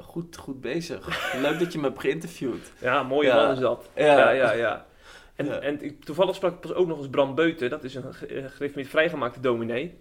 goed, 0.01 0.38
goed 0.38 0.62
bezig. 0.62 1.34
Leuk 1.41 1.60
dat 1.60 1.73
je 1.73 1.80
me 1.80 1.86
hebt 1.88 1.99
geïnterviewd. 1.99 2.71
ja 2.80 3.04
mooie 3.04 3.28
Ja. 3.28 3.36
man 3.36 3.51
is 3.51 3.60
dat. 3.60 3.89
Ja. 3.95 4.06
Ja, 4.06 4.30
ja, 4.30 4.51
ja. 4.51 4.86
En, 5.36 5.45
Ja. 5.45 5.60
en 5.60 6.00
toevallig 6.00 6.36
sprak 6.36 6.54
ik 6.54 6.60
pas 6.60 6.74
ook 6.74 6.88
nog 6.88 6.98
eens 6.98 7.10
Bram 7.10 7.36
Beuten, 7.36 7.69
dat 7.69 7.84
is 7.84 7.95
een 7.95 8.04
eh, 8.04 8.45
gereformeerd 8.45 8.88
vrijgemaakte 8.88 9.39
dominee. 9.39 9.93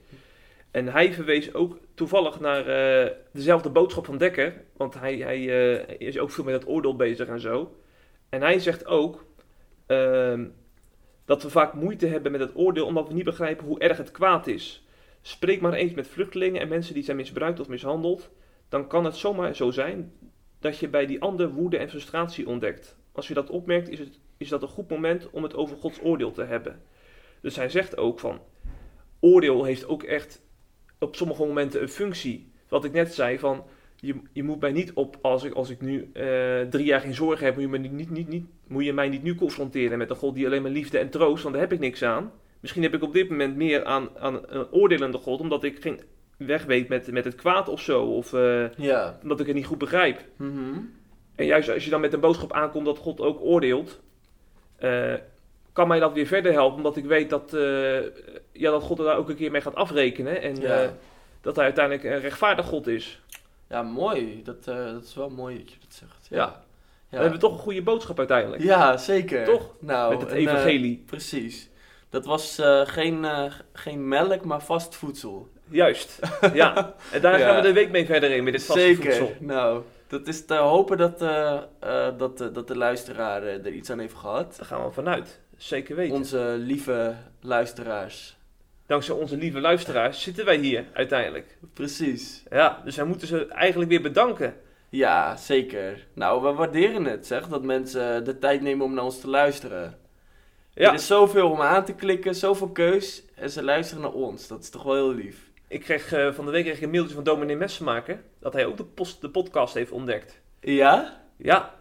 En 0.70 0.86
hij 0.88 1.12
verwees 1.12 1.54
ook 1.54 1.78
toevallig 1.94 2.40
naar 2.40 2.66
eh, 2.66 3.10
dezelfde 3.32 3.70
boodschap 3.70 4.04
van 4.06 4.18
Dekker, 4.18 4.62
want 4.76 4.94
hij, 4.94 5.16
hij 5.16 5.38
eh, 5.78 6.06
is 6.08 6.18
ook 6.18 6.30
veel 6.30 6.44
met 6.44 6.54
het 6.54 6.68
oordeel 6.68 6.96
bezig 6.96 7.28
en 7.28 7.40
zo. 7.40 7.76
En 8.28 8.40
hij 8.40 8.58
zegt 8.58 8.86
ook 8.86 9.24
ehm, 9.86 10.46
dat 11.24 11.42
we 11.42 11.50
vaak 11.50 11.72
moeite 11.72 12.06
hebben 12.06 12.32
met 12.32 12.40
het 12.40 12.56
oordeel 12.56 12.86
omdat 12.86 13.08
we 13.08 13.14
niet 13.14 13.24
begrijpen 13.24 13.66
hoe 13.66 13.78
erg 13.78 13.96
het 13.96 14.10
kwaad 14.10 14.46
is. 14.46 14.86
Spreek 15.22 15.60
maar 15.60 15.72
eens 15.72 15.94
met 15.94 16.08
vluchtelingen 16.08 16.60
en 16.60 16.68
mensen 16.68 16.94
die 16.94 17.02
zijn 17.02 17.16
misbruikt 17.16 17.60
of 17.60 17.68
mishandeld. 17.68 18.30
Dan 18.68 18.86
kan 18.86 19.04
het 19.04 19.16
zomaar 19.16 19.56
zo 19.56 19.70
zijn 19.70 20.12
dat 20.60 20.78
je 20.78 20.88
bij 20.88 21.06
die 21.06 21.20
ander 21.20 21.50
woede 21.50 21.76
en 21.76 21.88
frustratie 21.88 22.48
ontdekt. 22.48 22.96
Als 23.12 23.28
je 23.28 23.34
dat 23.34 23.50
opmerkt, 23.50 23.88
is, 23.88 23.98
het, 23.98 24.20
is 24.36 24.48
dat 24.48 24.62
een 24.62 24.68
goed 24.68 24.90
moment 24.90 25.30
om 25.30 25.42
het 25.42 25.54
over 25.54 25.76
Gods 25.76 25.98
oordeel 26.02 26.32
te 26.32 26.42
hebben. 26.42 26.80
Dus 27.40 27.56
hij 27.56 27.68
zegt 27.68 27.96
ook 27.96 28.20
van, 28.20 28.40
oordeel 29.20 29.64
heeft 29.64 29.88
ook 29.88 30.02
echt 30.02 30.42
op 30.98 31.16
sommige 31.16 31.44
momenten 31.44 31.82
een 31.82 31.88
functie. 31.88 32.52
Wat 32.68 32.84
ik 32.84 32.92
net 32.92 33.14
zei, 33.14 33.38
van 33.38 33.64
je, 33.96 34.14
je 34.32 34.42
moet 34.42 34.60
mij 34.60 34.72
niet 34.72 34.92
op, 34.92 35.18
als 35.22 35.44
ik, 35.44 35.52
als 35.52 35.70
ik 35.70 35.80
nu 35.80 36.10
eh, 36.12 36.60
drie 36.60 36.84
jaar 36.84 37.00
geen 37.00 37.14
zorgen 37.14 37.44
heb, 37.46 37.54
moet 37.56 37.70
je, 37.72 37.78
niet, 37.78 37.92
niet, 37.92 38.10
niet, 38.10 38.28
niet, 38.28 38.46
moet 38.66 38.84
je 38.84 38.92
mij 38.92 39.08
niet 39.08 39.22
nu 39.22 39.34
confronteren 39.34 39.98
met 39.98 40.10
een 40.10 40.16
God 40.16 40.34
die 40.34 40.46
alleen 40.46 40.62
maar 40.62 40.70
liefde 40.70 40.98
en 40.98 41.10
troost, 41.10 41.42
want 41.42 41.54
daar 41.54 41.64
heb 41.64 41.72
ik 41.72 41.80
niks 41.80 42.02
aan. 42.02 42.32
Misschien 42.60 42.82
heb 42.82 42.94
ik 42.94 43.02
op 43.02 43.12
dit 43.12 43.28
moment 43.28 43.56
meer 43.56 43.84
aan, 43.84 44.08
aan 44.18 44.40
een 44.46 44.70
oordelende 44.70 45.18
God, 45.18 45.40
omdat 45.40 45.64
ik 45.64 45.82
geen 45.82 46.00
weg 46.36 46.64
weet 46.64 46.88
met, 46.88 47.12
met 47.12 47.24
het 47.24 47.34
kwaad 47.34 47.68
of 47.68 47.80
zo, 47.80 48.02
of 48.04 48.32
eh, 48.32 48.64
Ja. 48.76 49.18
omdat 49.22 49.40
ik 49.40 49.46
het 49.46 49.54
niet 49.54 49.66
goed 49.66 49.78
begrijp. 49.78 50.24
Mhm. 50.36 50.78
En 51.34 51.46
juist 51.46 51.68
als 51.70 51.84
je 51.84 51.90
dan 51.90 52.00
met 52.00 52.12
een 52.12 52.20
boodschap 52.20 52.52
aankomt 52.52 52.84
dat 52.86 52.98
God 52.98 53.20
ook 53.20 53.40
oordeelt, 53.40 54.00
eh, 54.84 55.20
kan 55.72 55.88
mij 55.88 55.98
dat 55.98 56.12
weer 56.12 56.26
verder 56.26 56.52
helpen, 56.52 56.76
omdat 56.76 56.96
ik 56.96 57.04
weet 57.04 57.30
dat, 57.30 57.54
eh, 57.54 58.00
ja, 58.52 58.70
dat 58.70 58.82
God 58.82 58.98
er 58.98 59.04
daar 59.04 59.16
ook 59.16 59.28
een 59.28 59.36
keer 59.36 59.50
mee 59.50 59.60
gaat 59.60 59.74
afrekenen 59.74 60.42
en 60.42 60.56
Ja. 60.60 60.82
eh, 60.82 60.88
dat 61.40 61.56
hij 61.56 61.64
uiteindelijk 61.64 62.04
een 62.04 62.20
rechtvaardig 62.20 62.66
God 62.66 62.86
is. 62.86 63.20
Ja, 63.68 63.82
mooi. 63.82 64.40
Dat, 64.44 64.64
dat 64.64 65.04
is 65.04 65.14
wel 65.14 65.30
mooi 65.30 65.58
dat 65.58 65.70
je 65.72 65.76
dat 65.80 65.94
zegt. 65.94 66.26
Ja, 66.30 66.36
Ja. 66.36 66.42
ja. 66.44 66.52
Dan 67.10 67.20
hebben 67.20 67.40
we 67.40 67.46
toch 67.46 67.52
een 67.52 67.62
goede 67.62 67.82
boodschap 67.82 68.18
uiteindelijk. 68.18 68.62
Ja, 68.62 68.96
zeker. 68.96 69.44
Toch? 69.44 69.74
Nou, 69.78 70.12
met 70.12 70.20
het 70.22 70.30
en, 70.30 70.36
evangelie. 70.36 71.02
precies. 71.06 71.68
Dat 72.10 72.24
was 72.24 72.60
geen, 72.84 73.26
geen 73.72 74.08
melk, 74.08 74.44
maar 74.44 74.62
vast 74.62 74.94
voedsel. 74.94 75.48
Juist. 75.68 76.18
Ja. 76.52 76.94
En 77.12 77.20
daar 77.20 77.38
Ja. 77.38 77.46
gaan 77.46 77.56
we 77.56 77.62
de 77.62 77.72
week 77.72 77.90
mee 77.90 78.06
verder 78.06 78.30
in 78.30 78.44
met 78.44 78.52
dit 78.52 78.64
vaste 78.64 78.80
Zeker. 78.82 79.02
voedsel. 79.12 79.32
Nou, 79.40 79.82
dat 80.06 80.26
is 80.26 80.44
te 80.44 80.54
hopen 80.54 80.98
dat, 80.98 81.22
eh, 81.22 81.62
eh, 81.80 82.18
dat, 82.18 82.40
eh, 82.40 82.48
dat 82.52 82.68
de 82.68 82.76
luisteraar 82.76 83.42
er 83.42 83.72
iets 83.72 83.90
aan 83.90 83.98
heeft 83.98 84.14
gehad. 84.14 84.56
Daar 84.56 84.66
gaan 84.66 84.84
we 84.84 84.90
vanuit. 84.90 85.40
Zeker 85.56 85.96
weten. 85.96 86.16
Onze 86.16 86.54
lieve 86.58 87.14
luisteraars. 87.40 88.36
Dankzij 88.86 89.14
onze 89.14 89.36
lieve 89.36 89.60
luisteraars 89.60 90.22
zitten 90.22 90.44
wij 90.44 90.56
hier 90.56 90.84
uiteindelijk. 90.92 91.56
Precies. 91.72 92.42
Ja, 92.50 92.80
dus 92.84 92.96
wij 92.96 93.04
moeten 93.04 93.28
ze 93.28 93.46
eigenlijk 93.46 93.90
weer 93.90 94.02
bedanken. 94.02 94.54
Ja, 94.88 95.36
zeker. 95.36 96.06
Nou, 96.12 96.42
we 96.42 96.52
waarderen 96.52 97.04
het, 97.04 97.26
zeg, 97.26 97.48
dat 97.48 97.62
mensen 97.62 98.24
de 98.24 98.38
tijd 98.38 98.60
nemen 98.60 98.84
om 98.84 98.94
naar 98.94 99.04
ons 99.04 99.20
te 99.20 99.28
luisteren. 99.28 99.98
Ja. 100.74 100.88
Er 100.88 100.94
is 100.94 101.06
zoveel 101.06 101.50
om 101.50 101.60
aan 101.60 101.84
te 101.84 101.94
klikken, 101.94 102.34
zoveel 102.34 102.68
keus. 102.68 103.22
En 103.34 103.50
ze 103.50 103.62
luisteren 103.62 104.02
naar 104.02 104.12
ons. 104.12 104.48
Dat 104.48 104.62
is 104.62 104.70
toch 104.70 104.82
wel 104.82 104.94
heel 104.94 105.14
lief. 105.14 105.43
Ik 105.68 105.80
kreeg 105.80 106.12
eh, 106.12 106.32
van 106.32 106.44
de 106.44 106.50
week 106.50 106.64
kreeg 106.64 106.76
ik 106.76 106.82
een 106.82 106.90
mailtje 106.90 107.14
van 107.14 107.24
dominee 107.24 107.56
Messenmaker 107.56 108.22
dat 108.40 108.52
hij 108.52 108.66
ook 108.66 108.76
de, 108.76 108.84
post, 108.84 109.20
de 109.20 109.30
podcast 109.30 109.74
heeft 109.74 109.90
ontdekt. 109.90 110.40
Ja? 110.60 111.20
Ja. 111.36 111.74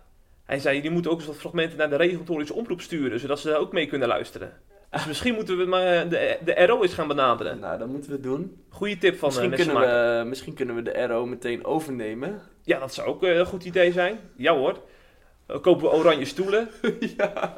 Hij 0.46 0.60
zei, 0.60 0.76
jullie 0.76 0.92
moeten 0.92 1.12
ook 1.12 1.18
eens 1.18 1.28
wat 1.28 1.38
fragmenten 1.38 1.78
naar 1.78 1.90
de 1.90 1.96
regulatorische 1.96 2.54
omroep 2.54 2.82
sturen, 2.82 3.20
zodat 3.20 3.40
ze 3.40 3.48
daar 3.48 3.60
ook 3.60 3.72
mee 3.74 3.88
kunnen 3.88 4.08
luisteren. 4.08 4.54
Dus 4.92 5.06
misschien 5.06 5.34
moeten 5.34 5.58
we 5.58 5.66
maar 5.66 5.86
eh, 5.86 6.10
de, 6.10 6.38
de 6.46 6.66
RO 6.66 6.82
eens 6.82 6.94
gaan 6.94 7.08
benaderen. 7.08 7.60
Nou, 7.60 7.78
dat 7.78 7.88
moeten 7.88 8.12
we 8.12 8.20
doen. 8.20 8.64
Goeie 8.70 8.98
tip 8.98 9.18
van 9.18 9.28
misschien, 9.28 9.52
eh, 9.52 9.58
kunnen 9.58 9.76
Messenmaker. 9.76 10.24
we, 10.24 10.30
misschien 10.30 10.54
kunnen 10.54 10.76
we 10.76 10.82
de 10.82 11.06
RO 11.06 11.26
meteen 11.26 11.66
overnemen. 11.66 12.42
Ja, 12.64 12.80
dat 12.80 12.94
zou 12.94 13.08
ook 13.08 13.24
een 13.24 13.46
goed 13.46 13.64
idee 13.66 13.92
zijn. 13.92 14.20
Ja 14.36 14.54
hoor. 14.54 14.80
Dan 15.46 15.62
kopen 15.62 15.84
we 15.84 15.96
oranje 15.96 16.26
stoelen, 16.26 16.70
ja. 17.18 17.58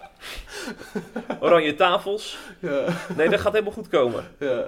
oranje 1.40 1.76
tafels. 1.76 2.38
Ja. 2.60 2.86
Nee, 3.18 3.30
dat 3.30 3.40
gaat 3.40 3.52
helemaal 3.52 3.74
goed 3.74 3.88
komen. 3.88 4.24
ja. 4.40 4.66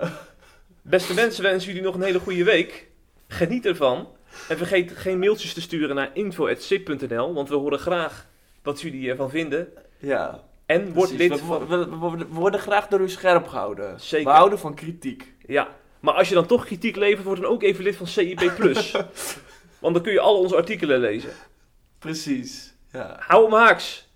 Beste 0.89 1.13
mensen, 1.13 1.43
wensen 1.43 1.67
jullie 1.67 1.83
nog 1.83 1.95
een 1.95 2.01
hele 2.01 2.19
goede 2.19 2.43
week. 2.43 2.87
Geniet 3.27 3.65
ervan. 3.65 4.07
En 4.49 4.57
vergeet 4.57 4.91
geen 4.95 5.19
mailtjes 5.19 5.53
te 5.53 5.61
sturen 5.61 5.95
naar 5.95 6.09
info.sip.nl, 6.13 7.33
want 7.33 7.49
we 7.49 7.55
horen 7.55 7.79
graag 7.79 8.25
wat 8.63 8.81
jullie 8.81 9.09
ervan 9.09 9.29
vinden. 9.29 9.67
Ja. 9.99 10.43
En 10.65 10.93
word 10.93 11.15
precies. 11.15 11.29
lid 11.29 11.39
we, 11.39 11.45
van... 11.45 11.67
we, 11.67 11.77
we- 11.99 12.17
we 12.17 12.25
worden 12.29 12.59
graag 12.59 12.87
door 12.87 12.99
u 13.01 13.09
scherp 13.09 13.47
gehouden. 13.47 13.99
Zeker. 14.01 14.25
We 14.27 14.31
houden 14.33 14.59
van 14.59 14.75
kritiek. 14.75 15.33
Ja, 15.47 15.67
maar 15.99 16.13
als 16.13 16.29
je 16.29 16.35
dan 16.35 16.45
toch 16.45 16.65
kritiek 16.65 16.95
levert, 16.95 17.23
word 17.25 17.41
dan 17.41 17.51
ook 17.51 17.63
even 17.63 17.83
lid 17.83 17.95
van 17.95 18.07
CIP+. 18.07 18.39
want 19.79 19.93
dan 19.93 20.01
kun 20.03 20.11
je 20.11 20.19
al 20.19 20.39
onze 20.39 20.55
artikelen 20.55 20.99
lezen. 20.99 21.31
Precies. 21.99 22.73
Ja. 22.91 23.15
Hou 23.19 23.43
hem 23.43 23.53
haaks. 23.53 24.07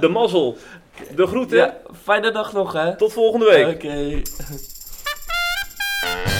De 0.00 0.08
mazzel. 0.08 0.56
De 1.16 1.26
groeten. 1.26 1.56
ja. 1.56 1.80
Fijne 2.02 2.30
dag 2.32 2.52
nog, 2.52 2.72
hè? 2.72 2.96
Tot 2.96 3.12
volgende 3.12 3.46
week. 3.46 3.66
Oké. 3.74 4.22
Bye. 6.02 6.39